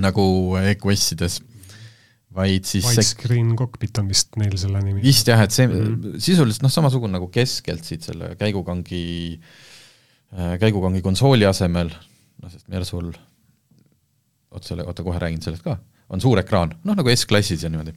nagu 0.00 0.24
EQS-ides, 0.58 1.40
vaid 2.34 2.66
siis 2.66 2.84
see 2.86 2.98
Widescreen 2.98 3.52
cockpit 3.58 4.00
on 4.02 4.08
vist 4.10 4.34
neil 4.40 4.56
selle 4.60 4.80
nimi. 4.84 5.02
vist 5.04 5.28
jah, 5.30 5.42
et 5.44 5.54
see 5.54 5.68
mm 5.68 6.18
sisuliselt 6.24 6.64
noh, 6.64 6.72
samasugune 6.72 7.16
nagu 7.16 7.28
keskelt 7.32 7.86
siit 7.86 8.04
selle 8.06 8.32
käigukangi, 8.38 9.04
käigukangi 10.60 11.02
konsooli 11.04 11.46
asemel, 11.48 11.90
noh 12.42 12.52
sest 12.52 12.68
Mersul, 12.72 13.10
oot 14.54 14.66
selle, 14.66 14.86
oota 14.86 15.04
kohe 15.06 15.20
räägin 15.22 15.42
sellest 15.44 15.64
ka, 15.66 15.76
on 16.12 16.22
suur 16.22 16.40
ekraan, 16.42 16.74
noh 16.86 16.98
nagu 16.98 17.12
S-klassis 17.14 17.64
ja 17.66 17.70
niimoodi. 17.72 17.94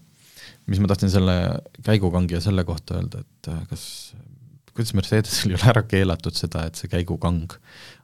mis 0.68 0.82
ma 0.84 0.90
tahtsin 0.92 1.12
selle 1.14 1.38
käigukangi 1.86 2.36
ja 2.38 2.42
selle 2.44 2.66
kohta 2.68 2.98
öelda, 3.00 3.22
et 3.24 3.52
äh, 3.54 3.62
kas, 3.70 3.86
kuidas 4.74 4.94
Mercedesil 4.98 5.54
ei 5.54 5.60
ole 5.60 5.72
ära 5.74 5.86
keelatud 5.88 6.36
seda, 6.36 6.66
et 6.68 6.80
see 6.80 6.92
käigukang 6.92 7.54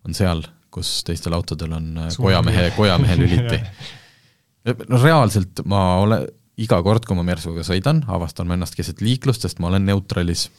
on 0.07 0.15
seal, 0.17 0.45
kus 0.73 1.01
teistel 1.07 1.35
autodel 1.35 1.75
on 1.79 1.91
äh, 2.05 2.13
Suur 2.13 2.29
kojamehe, 2.29 2.69
kojamehe 2.77 3.19
lüliti 3.19 3.59
no 4.71 4.99
reaalselt 5.01 5.63
ma 5.69 5.83
olen, 6.03 6.25
iga 6.61 6.79
kord, 6.85 7.05
kui 7.07 7.17
ma 7.17 7.25
Mersuga 7.25 7.65
sõidan, 7.65 8.03
avastan 8.11 8.49
ma 8.49 8.57
ennast 8.57 8.77
keset 8.77 9.01
liiklust, 9.03 9.45
sest 9.45 9.61
ma 9.63 9.71
olen 9.71 9.87
neutralis. 9.89 10.49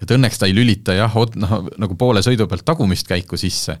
et 0.00 0.10
õnneks 0.10 0.40
ta 0.40 0.48
ei 0.48 0.54
lülita 0.56 0.96
jah, 0.96 1.14
noh, 1.36 1.56
nagu 1.78 1.96
poole 2.00 2.22
sõidu 2.24 2.48
pealt 2.48 2.64
tagumist 2.64 3.08
käiku 3.08 3.36
sisse, 3.40 3.76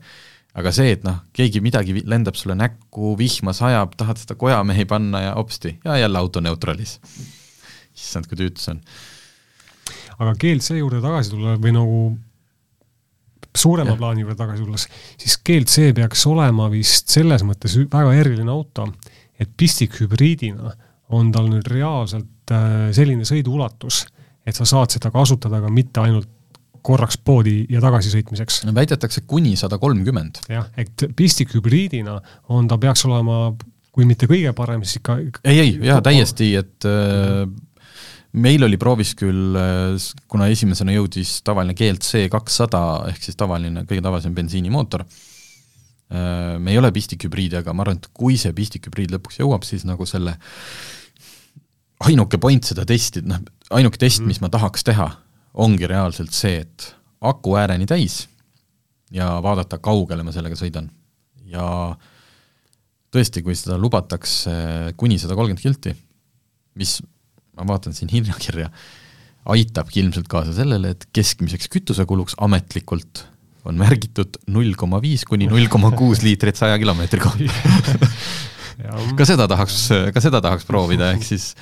aga 0.54 0.72
see, 0.74 0.92
et 0.98 1.04
noh, 1.06 1.22
keegi 1.32 1.62
midagi 1.64 2.02
lendab 2.04 2.36
sulle 2.36 2.56
näkku, 2.58 3.14
vihma 3.18 3.54
sajab, 3.56 3.96
tahad 3.96 4.20
seda 4.20 4.36
kojamehi 4.36 4.84
panna 4.90 5.22
ja 5.30 5.36
hopsti, 5.38 5.78
ja 5.84 5.96
jälle 6.02 6.18
auto 6.18 6.42
neutralis. 6.44 6.98
issand, 7.96 8.28
kui 8.28 8.36
tüütu 8.36 8.60
see 8.60 8.74
on. 8.76 8.82
aga 10.20 10.34
GLC 10.34 10.76
juurde 10.78 11.00
tagasi 11.00 11.32
tulla 11.32 11.56
või 11.60 11.72
nagu 11.74 12.00
suurema 13.56 13.94
Jah. 13.94 13.98
plaani 13.98 14.22
juurde 14.22 14.36
tagasi 14.38 14.62
tulles, 14.62 14.86
siis 15.18 15.38
GLC 15.46 15.94
peaks 15.96 16.26
olema 16.30 16.68
vist 16.70 17.08
selles 17.10 17.42
mõttes 17.46 17.74
väga 17.80 18.12
eriline 18.20 18.52
auto, 18.52 18.86
et 19.40 19.50
pistikhübriidina 19.56 20.74
on 21.16 21.30
tal 21.34 21.48
nüüd 21.50 21.66
reaalselt 21.70 22.52
äh, 22.54 22.90
selline 22.96 23.26
sõiduulatus, 23.26 24.04
et 24.46 24.56
sa 24.56 24.66
saad 24.68 24.92
seda 24.94 25.10
kasutada 25.14 25.60
ka 25.62 25.72
mitte 25.72 26.02
ainult 26.02 26.28
korraks 26.84 27.18
poodi 27.20 27.66
ja 27.68 27.80
tagasi 27.82 28.12
sõitmiseks. 28.12 28.62
no 28.64 28.74
väidetakse 28.76 29.24
kuni 29.28 29.56
sada 29.60 29.78
kolmkümmend. 29.80 30.44
jah, 30.48 30.68
et 30.80 31.08
pistikhübriidina 31.16 32.16
on, 32.48 32.68
ta 32.68 32.78
peaks 32.80 33.04
olema, 33.08 33.50
kui 33.92 34.06
mitte 34.08 34.28
kõige 34.30 34.54
parem, 34.56 34.84
siis 34.84 35.00
ikka 35.02 35.18
ei, 35.20 35.58
ei, 35.58 35.74
jaa, 35.90 36.00
täiesti, 36.04 36.54
et 36.60 36.88
äh, 36.88 37.42
meil 38.32 38.64
oli 38.64 38.78
proovis 38.80 39.12
küll, 39.18 39.58
kuna 40.30 40.46
esimesena 40.52 40.94
jõudis 40.94 41.40
tavaline 41.44 41.74
GLC 41.76 42.28
kakssada, 42.32 42.84
ehk 43.10 43.28
siis 43.28 43.36
tavaline, 43.36 43.84
kõige 43.90 44.04
tavalisem 44.06 44.36
bensiinimootor, 44.36 45.04
äh, 45.04 45.29
me 46.10 46.72
ei 46.72 46.78
ole 46.78 46.90
pistikhübriid, 46.94 47.54
aga 47.60 47.74
ma 47.74 47.84
arvan, 47.84 48.00
et 48.00 48.08
kui 48.16 48.38
see 48.40 48.54
pistikhübriid 48.56 49.12
lõpuks 49.14 49.40
jõuab, 49.42 49.66
siis 49.66 49.84
nagu 49.86 50.06
selle 50.08 50.34
ainuke 52.06 52.40
point 52.40 52.66
seda 52.66 52.86
testi, 52.88 53.22
noh, 53.26 53.42
ainuke 53.76 54.00
test, 54.00 54.24
mis 54.26 54.40
ma 54.42 54.50
tahaks 54.52 54.86
teha, 54.86 55.06
ongi 55.60 55.88
reaalselt 55.90 56.34
see, 56.34 56.64
et 56.64 56.88
aku 57.20 57.54
ääreni 57.60 57.86
täis 57.90 58.24
ja 59.14 59.36
vaadata, 59.42 59.80
kaugele 59.82 60.24
ma 60.26 60.34
sellega 60.34 60.58
sõidan. 60.58 60.88
ja 61.50 61.66
tõesti, 63.10 63.42
kui 63.42 63.56
seda 63.58 63.74
lubatakse 63.78 64.52
kuni 64.96 65.18
sada 65.18 65.34
kolmkümmend 65.34 65.62
kilti, 65.62 65.94
mis 66.78 67.00
ma 67.58 67.66
vaatan 67.66 67.94
siin 67.96 68.12
hinnakirja, 68.12 68.68
aitabki 69.50 70.02
ilmselt 70.04 70.28
kaasa 70.30 70.54
sellele, 70.54 70.94
et 70.94 71.08
keskmiseks 71.16 71.66
kütusekuluks 71.72 72.38
ametlikult 72.38 73.24
on 73.68 73.76
märgitud 73.80 74.38
null 74.52 74.74
koma 74.78 75.00
viis 75.02 75.24
kuni 75.28 75.48
null 75.50 75.68
koma 75.72 75.90
kuus 75.96 76.22
liitrit 76.24 76.56
saja 76.56 76.78
kilomeetri 76.80 77.20
kohta. 77.20 78.08
ka 79.16 79.26
seda 79.28 79.46
tahaks, 79.50 79.78
ka 80.14 80.22
seda 80.24 80.40
tahaks 80.44 80.64
proovida, 80.68 81.12
ehk 81.14 81.26
siis 81.26 81.52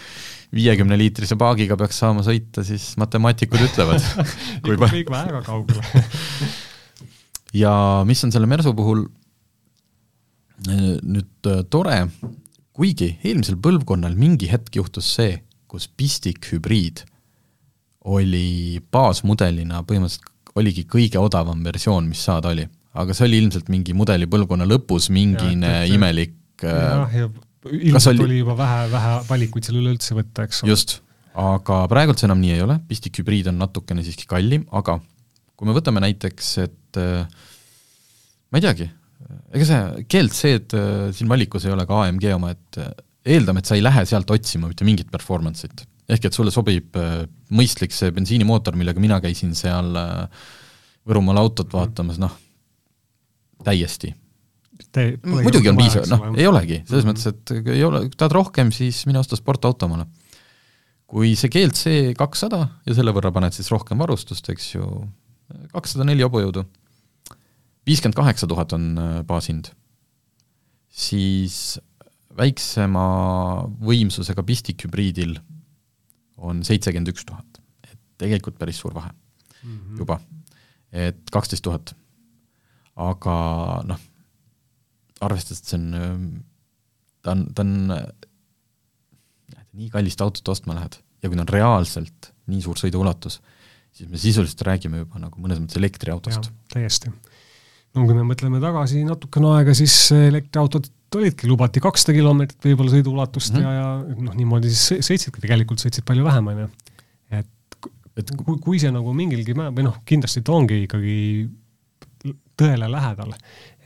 viiekümne 0.55 0.96
liitrise 0.96 1.36
paagiga 1.40 1.76
peaks 1.80 1.99
saama 2.01 2.22
sõita, 2.24 2.64
siis 2.64 2.92
matemaatikud 3.01 3.66
ütlevad 3.66 4.05
kui 4.64 4.76
ikka 4.76 4.84
pa- 4.84 4.92
kõik 4.94 5.12
väga 5.12 5.42
kaugele 5.44 6.05
ja 7.62 7.72
mis 8.09 8.24
on 8.24 8.32
selle 8.34 8.49
Mersu 8.51 8.72
puhul 8.76 9.05
eh, 10.68 10.96
nüüd 11.03 11.51
eh, 11.53 11.61
tore, 11.70 12.01
kuigi 12.78 13.16
eelmisel 13.26 13.59
põlvkonnal 13.61 14.16
mingi 14.18 14.49
hetk 14.53 14.80
juhtus 14.80 15.11
see, 15.18 15.40
kus 15.68 15.88
pistikhübriid 15.99 17.05
oli 18.09 18.78
baasmudelina 18.94 19.82
põhimõtteliselt 19.84 20.32
oligi 20.61 20.85
kõige 20.91 21.21
odavam 21.23 21.63
versioon, 21.65 22.09
mis 22.11 22.23
saada 22.29 22.53
oli. 22.55 22.67
aga 22.99 23.15
see 23.15 23.27
oli 23.29 23.39
ilmselt 23.45 23.69
mingi 23.71 23.95
mudeli 23.95 24.27
põlvkonna 24.27 24.67
lõpus 24.67 25.09
mingine 25.15 25.67
Ja, 25.69 25.83
et- 25.85 25.93
imelik 25.95 26.35
jah, 26.63 27.05
äh, 27.07 27.19
ja 27.21 27.29
ilmselt 27.71 28.15
oli- 28.19 28.25
oli... 28.25 28.39
juba 28.43 28.57
vähe, 28.59 28.89
vähe 28.93 29.13
valikuid 29.29 29.65
seal 29.69 29.79
üleüldse 29.83 30.17
võtta, 30.19 30.45
eks 30.49 30.63
ole. 30.65 30.71
just, 30.73 30.97
aga 31.39 31.83
praegult 31.91 32.19
see 32.19 32.27
enam 32.31 32.41
nii 32.43 32.55
ei 32.57 32.63
ole, 32.65 32.79
pistikhübriid 32.89 33.51
on 33.53 33.59
natukene 33.63 34.03
siiski 34.07 34.27
kallim, 34.31 34.65
aga 34.73 34.99
kui 35.59 35.67
me 35.69 35.75
võtame 35.77 36.01
näiteks, 36.03 36.49
et 36.65 36.99
äh, 37.03 37.27
ma 38.51 38.59
ei 38.59 38.65
teagi, 38.65 38.89
ega 39.53 39.67
see 39.69 40.07
GLC-d 40.11 40.75
äh, 40.79 41.13
siin 41.15 41.29
valikus 41.31 41.67
ei 41.69 41.75
ole 41.75 41.87
ka 41.87 42.03
AMG 42.07 42.25
oma, 42.35 42.51
et 42.57 42.81
eeldame, 43.29 43.61
et 43.63 43.69
sa 43.69 43.77
ei 43.77 43.83
lähe 43.85 44.05
sealt 44.09 44.31
otsima 44.33 44.71
mitte 44.71 44.87
mingit 44.89 45.11
performance'it. 45.13 45.83
Ehk 46.09 46.29
et 46.29 46.37
sulle 46.37 46.53
sobib 46.55 46.97
äh, 46.97 47.27
mõistlik 47.55 47.93
see 47.95 48.13
bensiinimootor, 48.15 48.77
millega 48.79 49.01
mina 49.03 49.21
käisin 49.25 49.55
seal 49.59 49.97
äh, 49.99 50.47
Võrumaal 51.09 51.39
autot 51.41 51.73
vaatamas, 51.73 52.19
noh, 52.21 52.35
täiesti. 53.65 54.11
muidugi 55.25 55.71
on 55.71 55.79
piisav, 55.79 56.05
noh, 56.11 56.27
ei 56.37 56.45
olegi, 56.47 56.83
selles 56.85 57.07
Mhm. 57.07 57.13
mõttes, 57.15 57.27
et 57.33 57.69
ei 57.73 57.85
ole, 57.85 58.03
tahad 58.11 58.35
rohkem, 58.37 58.71
siis 58.73 59.07
mine 59.07 59.19
osta 59.19 59.37
sportauto 59.37 59.87
omale. 59.87 60.07
kui 61.09 61.33
see 61.41 61.49
GLC 61.49 62.13
kakssada 62.21 62.69
ja 62.85 62.95
selle 62.95 63.15
võrra 63.17 63.33
paned 63.33 63.55
siis 63.57 63.71
rohkem 63.73 63.97
varustust, 63.97 64.45
eks 64.53 64.75
ju, 64.75 65.09
kakssada 65.73 66.05
neli 66.05 66.21
hobujõudu, 66.21 66.67
viiskümmend 67.89 68.15
kaheksa 68.15 68.47
tuhat 68.47 68.75
on 68.77 68.99
äh, 68.99 69.23
baashind, 69.25 69.71
siis 70.93 71.79
väiksema 72.37 73.07
võimsusega 73.81 74.45
pistikhübriidil 74.45 75.39
on 76.39 76.62
seitsekümmend 76.66 77.11
üks 77.12 77.24
tuhat. 77.28 77.61
et 77.84 77.99
tegelikult 78.18 78.59
päris 78.59 78.78
suur 78.80 78.95
vahe 78.95 79.11
Mhm. 79.64 79.97
juba, 79.99 80.20
et 80.93 81.18
kaksteist 81.34 81.62
tuhat. 81.64 81.95
aga 82.99 83.34
noh, 83.86 83.99
arvestades, 85.20 85.61
et 85.61 85.66
see 85.70 85.78
on, 85.78 86.43
ta 87.22 87.30
on, 87.30 87.45
ta 87.55 87.62
on, 87.62 87.74
nii 89.78 89.91
kallist 89.93 90.20
autot 90.24 90.49
ostma 90.51 90.74
lähed 90.74 90.99
ja 91.22 91.28
kui 91.30 91.39
ta 91.39 91.45
on 91.45 91.53
reaalselt 91.53 92.32
nii 92.51 92.62
suur 92.64 92.78
sõiduulatus, 92.80 93.39
siis 93.95 94.11
me 94.11 94.18
sisuliselt 94.18 94.62
räägime 94.66 95.05
juba 95.05 95.20
nagu 95.22 95.39
mõnes 95.43 95.61
mõttes 95.62 95.78
elektriautost. 95.78 96.51
täiesti. 96.72 97.12
no 97.95 98.05
kui 98.07 98.14
me 98.14 98.24
mõtleme 98.26 98.61
tagasi 98.62 99.05
natukene 99.07 99.53
aega, 99.59 99.74
siis 99.78 99.95
elektriautod 100.16 100.91
olidki, 101.17 101.49
lubati 101.49 101.81
kakssada 101.83 102.17
kilomeetrit 102.17 102.69
võib-olla 102.71 102.93
sõiduulatust 102.93 103.55
mm 103.55 103.63
-hmm. 103.63 103.79
ja, 103.79 104.13
ja 104.13 104.27
noh, 104.27 104.37
niimoodi 104.37 104.73
siis 104.75 105.07
sõitsidki, 105.07 105.41
tegelikult 105.45 105.81
sõitsid 105.81 106.05
palju 106.09 106.27
vähem, 106.27 106.53
on 106.53 106.63
ju. 106.65 106.69
et, 107.41 107.81
et 108.21 108.37
kui, 108.37 108.59
kui 108.61 108.83
see 108.83 108.93
nagu 108.93 109.15
mingilgi 109.17 109.57
määral, 109.57 109.75
või 109.79 109.89
noh, 109.89 109.99
kindlasti 110.09 110.45
ta 110.45 110.57
ongi 110.59 110.83
ikkagi 110.85 111.17
tõele 112.59 112.89
lähedal, 112.91 113.35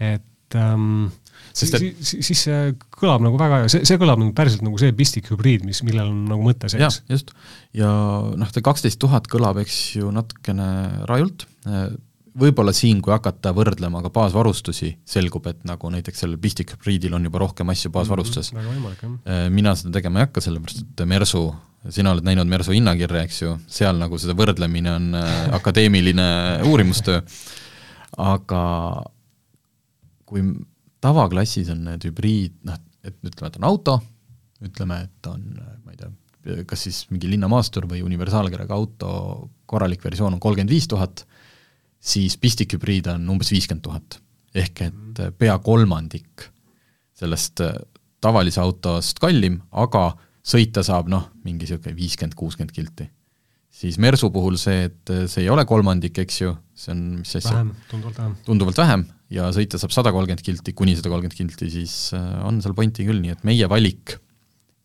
et 0.01 0.57
ähm, 0.59 1.11
sest 1.53 1.77
et 1.77 1.85
siis, 2.01 2.29
siis 2.29 2.45
see 2.49 2.61
kõlab 2.97 3.25
nagu 3.25 3.39
väga, 3.41 3.67
see, 3.73 3.85
see 3.89 4.01
kõlab 4.01 4.21
nagu 4.23 4.33
päriselt 4.37 4.65
nagu 4.65 4.79
see 4.81 4.95
pistikhübriid, 4.97 5.67
mis, 5.69 5.83
millel 5.87 6.11
on 6.13 6.23
nagu 6.31 6.47
mõte 6.47 6.71
sees. 6.73 7.03
just. 7.13 7.35
ja 7.77 7.91
noh, 8.39 8.53
see 8.53 8.65
kaksteist 8.65 9.01
tuhat 9.03 9.29
kõlab, 9.31 9.61
eks 9.63 9.79
ju, 9.99 10.11
natukene 10.15 10.69
rajult, 11.11 11.47
võib-olla 12.39 12.73
siin, 12.77 13.03
kui 13.05 13.13
hakata 13.13 13.53
võrdlema 13.57 14.03
ka 14.05 14.11
baasvarustusi, 14.13 14.95
selgub, 15.09 15.47
et 15.51 15.61
nagu 15.69 15.91
näiteks 15.93 16.25
sellel 16.25 16.41
pistikhübriidil 16.43 17.15
on 17.17 17.29
juba 17.29 17.43
rohkem 17.45 17.73
asju 17.73 17.93
baasvarustus 17.93 18.53
mm. 18.53 18.59
-hmm. 18.59 19.19
Äh, 19.27 19.51
mina 19.51 19.75
seda 19.77 19.93
tegema 19.99 20.21
ei 20.21 20.27
hakka, 20.27 20.41
sellepärast 20.41 20.83
et 20.83 21.05
Mersu, 21.09 21.55
sina 21.91 22.13
oled 22.13 22.25
näinud 22.25 22.49
Mersu 22.49 22.73
hinnakirja, 22.73 23.23
eks 23.23 23.43
ju, 23.43 23.57
seal 23.67 23.99
nagu 23.99 24.19
seda 24.19 24.35
võrdlemine 24.39 24.95
on 24.95 25.15
äh, 25.15 25.55
akadeemiline 25.55 26.29
uurimustöö, 26.71 27.21
aga 28.19 28.63
kui 30.25 30.43
tavaklassis 31.01 31.71
on 31.75 31.85
need 31.91 32.09
hübriid, 32.09 32.57
noh, 32.65 32.79
et 33.05 33.17
ütleme, 33.21 33.49
et 33.49 33.57
on 33.61 33.69
auto, 33.69 34.01
ütleme, 34.63 35.03
et 35.05 35.27
on, 35.27 35.43
ma 35.85 35.93
ei 35.93 35.99
tea, 35.99 36.11
kas 36.67 36.87
siis 36.87 37.05
mingi 37.11 37.31
linnamaastur 37.31 37.87
või 37.91 38.03
universaalkärega 38.07 38.75
auto 38.75 39.11
korralik 39.67 40.03
versioon 40.05 40.35
on 40.35 40.41
kolmkümmend 40.43 40.73
viis 40.73 40.89
tuhat, 40.91 41.27
siis 42.03 42.37
pistikhübriid 42.43 43.07
on 43.13 43.29
umbes 43.31 43.53
viiskümmend 43.55 43.85
tuhat. 43.85 44.19
ehk 44.55 44.83
et 44.85 45.21
pea 45.39 45.55
kolmandik 45.59 46.49
sellest 47.17 47.63
tavalise 48.21 48.61
autost 48.61 49.19
kallim, 49.23 49.63
aga 49.71 50.11
sõita 50.45 50.83
saab 50.85 51.09
noh, 51.09 51.31
mingi 51.45 51.65
niisugune 51.65 51.97
viiskümmend, 51.97 52.35
kuuskümmend 52.37 52.75
kilti 52.75 53.07
siis 53.73 53.99
Mersu 54.03 54.31
puhul 54.33 54.59
see, 54.61 54.87
et 54.91 55.13
see 55.31 55.47
ei 55.47 55.51
ole 55.53 55.65
kolmandik, 55.69 56.19
eks 56.23 56.41
ju, 56.43 56.53
see 56.77 56.93
on 56.95 57.03
mis 57.23 57.37
asja? 57.39 57.55
vähem, 57.55 57.71
tunduvalt 57.91 58.19
vähem. 58.21 58.35
tunduvalt 58.47 58.81
vähem 58.83 59.05
ja 59.33 59.49
sõita 59.55 59.81
saab 59.81 59.95
sada 59.95 60.13
kolmkümmend 60.15 60.45
kilti, 60.45 60.75
kuni 60.77 60.97
sada 60.99 61.13
kolmkümmend 61.13 61.39
kilti, 61.39 61.71
siis 61.73 61.97
äh, 62.17 62.27
on 62.47 62.61
seal 62.65 62.77
pointi 62.79 63.07
küll, 63.09 63.23
nii 63.25 63.33
et 63.35 63.47
meie 63.49 63.69
valik 63.71 64.19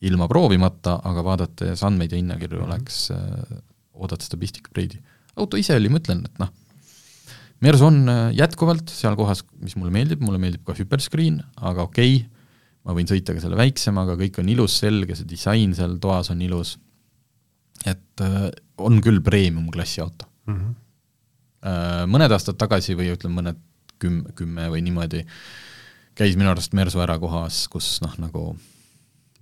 ilma 0.08 0.30
proovimata, 0.30 1.00
aga 1.10 1.26
vaadates 1.26 1.84
andmeid 1.84 2.14
ja 2.14 2.22
hinnakirju 2.22 2.62
mm 2.62 2.64
-hmm. 2.64 2.72
oleks 2.72 3.12
äh, 3.12 3.60
oodata 3.98 4.24
seda 4.24 4.40
pistikupreidi. 4.40 5.02
auto 5.36 5.58
ise 5.58 5.76
oli, 5.76 5.90
ma 5.90 6.00
ütlen, 6.00 6.24
et 6.26 6.40
noh, 6.40 6.54
Mersu 7.66 7.88
on 7.90 8.02
äh, 8.12 8.24
jätkuvalt 8.38 8.92
seal 8.94 9.16
kohas, 9.18 9.44
mis 9.64 9.76
mulle 9.80 9.94
meeldib, 9.94 10.22
mulle 10.22 10.40
meeldib 10.42 10.66
ka 10.68 10.76
hüperscreen, 10.78 11.40
aga 11.58 11.88
okei 11.88 12.20
okay,, 12.20 12.50
ma 12.86 12.96
võin 12.98 13.10
sõita 13.10 13.36
ka 13.36 13.44
selle 13.44 13.58
väiksemaga, 13.60 14.18
kõik 14.20 14.38
on 14.42 14.52
ilus, 14.54 14.78
selge, 14.84 15.18
see 15.18 15.30
disain 15.30 15.74
seal 15.78 15.98
toas 16.04 16.30
on 16.34 16.44
ilus, 16.46 16.76
et 17.86 18.26
äh, 18.26 18.50
on 18.78 19.02
küll 19.04 19.24
premium-klassi 19.26 20.04
auto 20.06 20.30
mm. 20.50 20.60
-hmm. 20.60 20.76
Mõned 22.08 22.32
aastad 22.32 22.56
tagasi 22.56 22.94
või 22.96 23.10
ütleme, 23.12 23.42
mõned 23.42 23.58
küm-, 24.00 24.22
kümme 24.38 24.70
või 24.72 24.84
niimoodi, 24.86 25.24
käis 26.16 26.38
minu 26.38 26.52
arust 26.52 26.76
Mersu 26.78 27.02
ära 27.04 27.18
kohas, 27.20 27.66
kus 27.68 27.98
noh, 28.06 28.14
nagu 28.22 28.44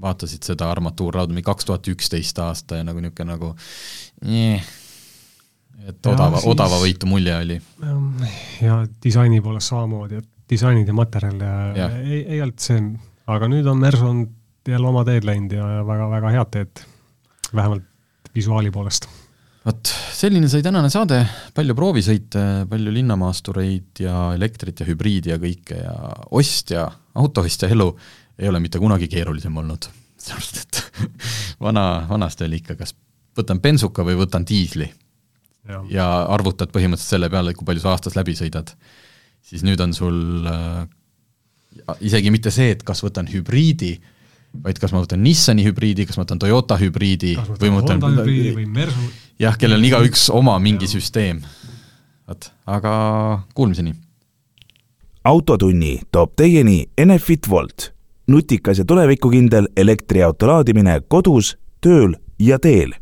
vaatasid 0.02 0.44
seda 0.48 0.68
armatuurrauda, 0.72 1.34
mingi 1.34 1.48
kaks 1.48 1.68
tuhat 1.68 1.88
üksteist 1.92 2.40
aasta 2.44 2.80
ja 2.80 2.88
nagu 2.88 3.04
niisugune 3.04 3.32
nagu 3.32 3.52
nee, 4.28 4.58
et 5.86 6.08
odava, 6.12 6.40
siis... 6.40 6.48
odavavõitu 6.54 7.10
mulje 7.10 7.36
oli. 7.36 7.60
ja 8.62 8.80
disaini 9.04 9.42
poolest 9.42 9.74
samamoodi, 9.74 10.22
et 10.24 10.30
disainid 10.50 10.88
ja 10.88 10.96
materjal 10.96 11.44
ja. 11.76 11.90
ei, 12.02 12.22
ei 12.36 12.42
olnud 12.42 12.62
see, 12.62 12.82
aga 13.34 13.50
nüüd 13.52 13.68
on 13.70 13.82
Mersu 13.82 14.08
on 14.08 14.26
jälle 14.68 14.90
oma 14.90 15.04
teed 15.06 15.28
läinud 15.28 15.54
ja 15.54 15.68
väga-väga 15.86 16.34
head 16.34 16.52
teed, 16.54 16.84
vähemalt 17.56 17.86
visuaali 18.36 18.72
poolest. 18.72 19.08
vot, 19.66 19.94
selline 20.14 20.50
sai 20.52 20.64
tänane 20.66 20.90
saade, 20.94 21.22
palju 21.56 21.76
proovisõite, 21.78 22.44
palju 22.70 22.94
linnamaastureid 22.94 24.04
ja 24.06 24.30
elektrit 24.36 24.82
ja 24.82 24.90
hübriidi 24.90 25.34
ja 25.34 25.40
kõike 25.42 25.80
ja 25.82 25.96
ostja, 26.32 26.88
autoostja 27.16 27.70
elu 27.74 27.90
ei 28.40 28.50
ole 28.52 28.60
mitte 28.60 28.82
kunagi 28.82 29.08
keerulisem 29.12 29.58
olnud. 29.58 29.90
sellepärast, 30.26 30.62
et 30.62 31.10
vana, 31.66 32.06
vanasti 32.10 32.46
oli 32.48 32.62
ikka, 32.62 32.78
kas 32.80 32.96
võtan 33.38 33.62
bensuka 33.62 34.06
või 34.08 34.18
võtan 34.20 34.46
diisli. 34.48 34.90
Ja 35.90 36.08
arvutad 36.30 36.72
põhimõtteliselt 36.74 37.16
selle 37.18 37.30
peale, 37.34 37.54
kui 37.58 37.66
palju 37.66 37.84
sa 37.84 37.96
aastas 37.96 38.18
läbi 38.18 38.36
sõidad. 38.38 38.76
siis 39.46 39.64
nüüd 39.66 39.82
on 39.82 39.94
sul 39.94 40.46
äh, 40.50 40.86
isegi 42.02 42.32
mitte 42.34 42.52
see, 42.52 42.72
et 42.74 42.84
kas 42.84 43.04
võtan 43.06 43.30
hübriidi 43.30 43.96
vaid 44.64 44.80
kas 44.80 44.94
ma 44.94 45.02
võtan 45.04 45.24
Nissani 45.24 45.66
hübriidi, 45.66 46.06
kas 46.08 46.18
ma 46.18 46.26
võtan 46.26 46.42
Toyota 46.42 46.78
hübriidi 46.80 47.36
või 47.36 47.72
ma 47.72 47.82
võtan 47.82 48.00
Honda 48.00 48.24
hübriidi 48.24 48.56
või 48.56 48.68
Mersu. 48.78 49.10
jah, 49.42 49.58
kellel 49.60 49.82
on 49.82 49.88
igaüks 49.90 50.30
oma 50.34 50.58
mingi 50.64 50.88
ja. 50.88 50.96
süsteem. 50.96 51.42
vot, 52.28 52.50
aga 52.66 52.94
kuulmiseni. 53.54 53.96
autotunni 55.24 56.00
toob 56.12 56.36
teieni 56.36 56.86
Enefit 56.98 57.50
Volt, 57.50 57.92
nutikas 58.28 58.80
ja 58.80 58.86
tulevikukindel 58.86 59.68
elektriauto 59.76 60.48
laadimine 60.48 61.02
kodus, 61.08 61.56
tööl 61.82 62.16
ja 62.40 62.60
teel 62.60 62.96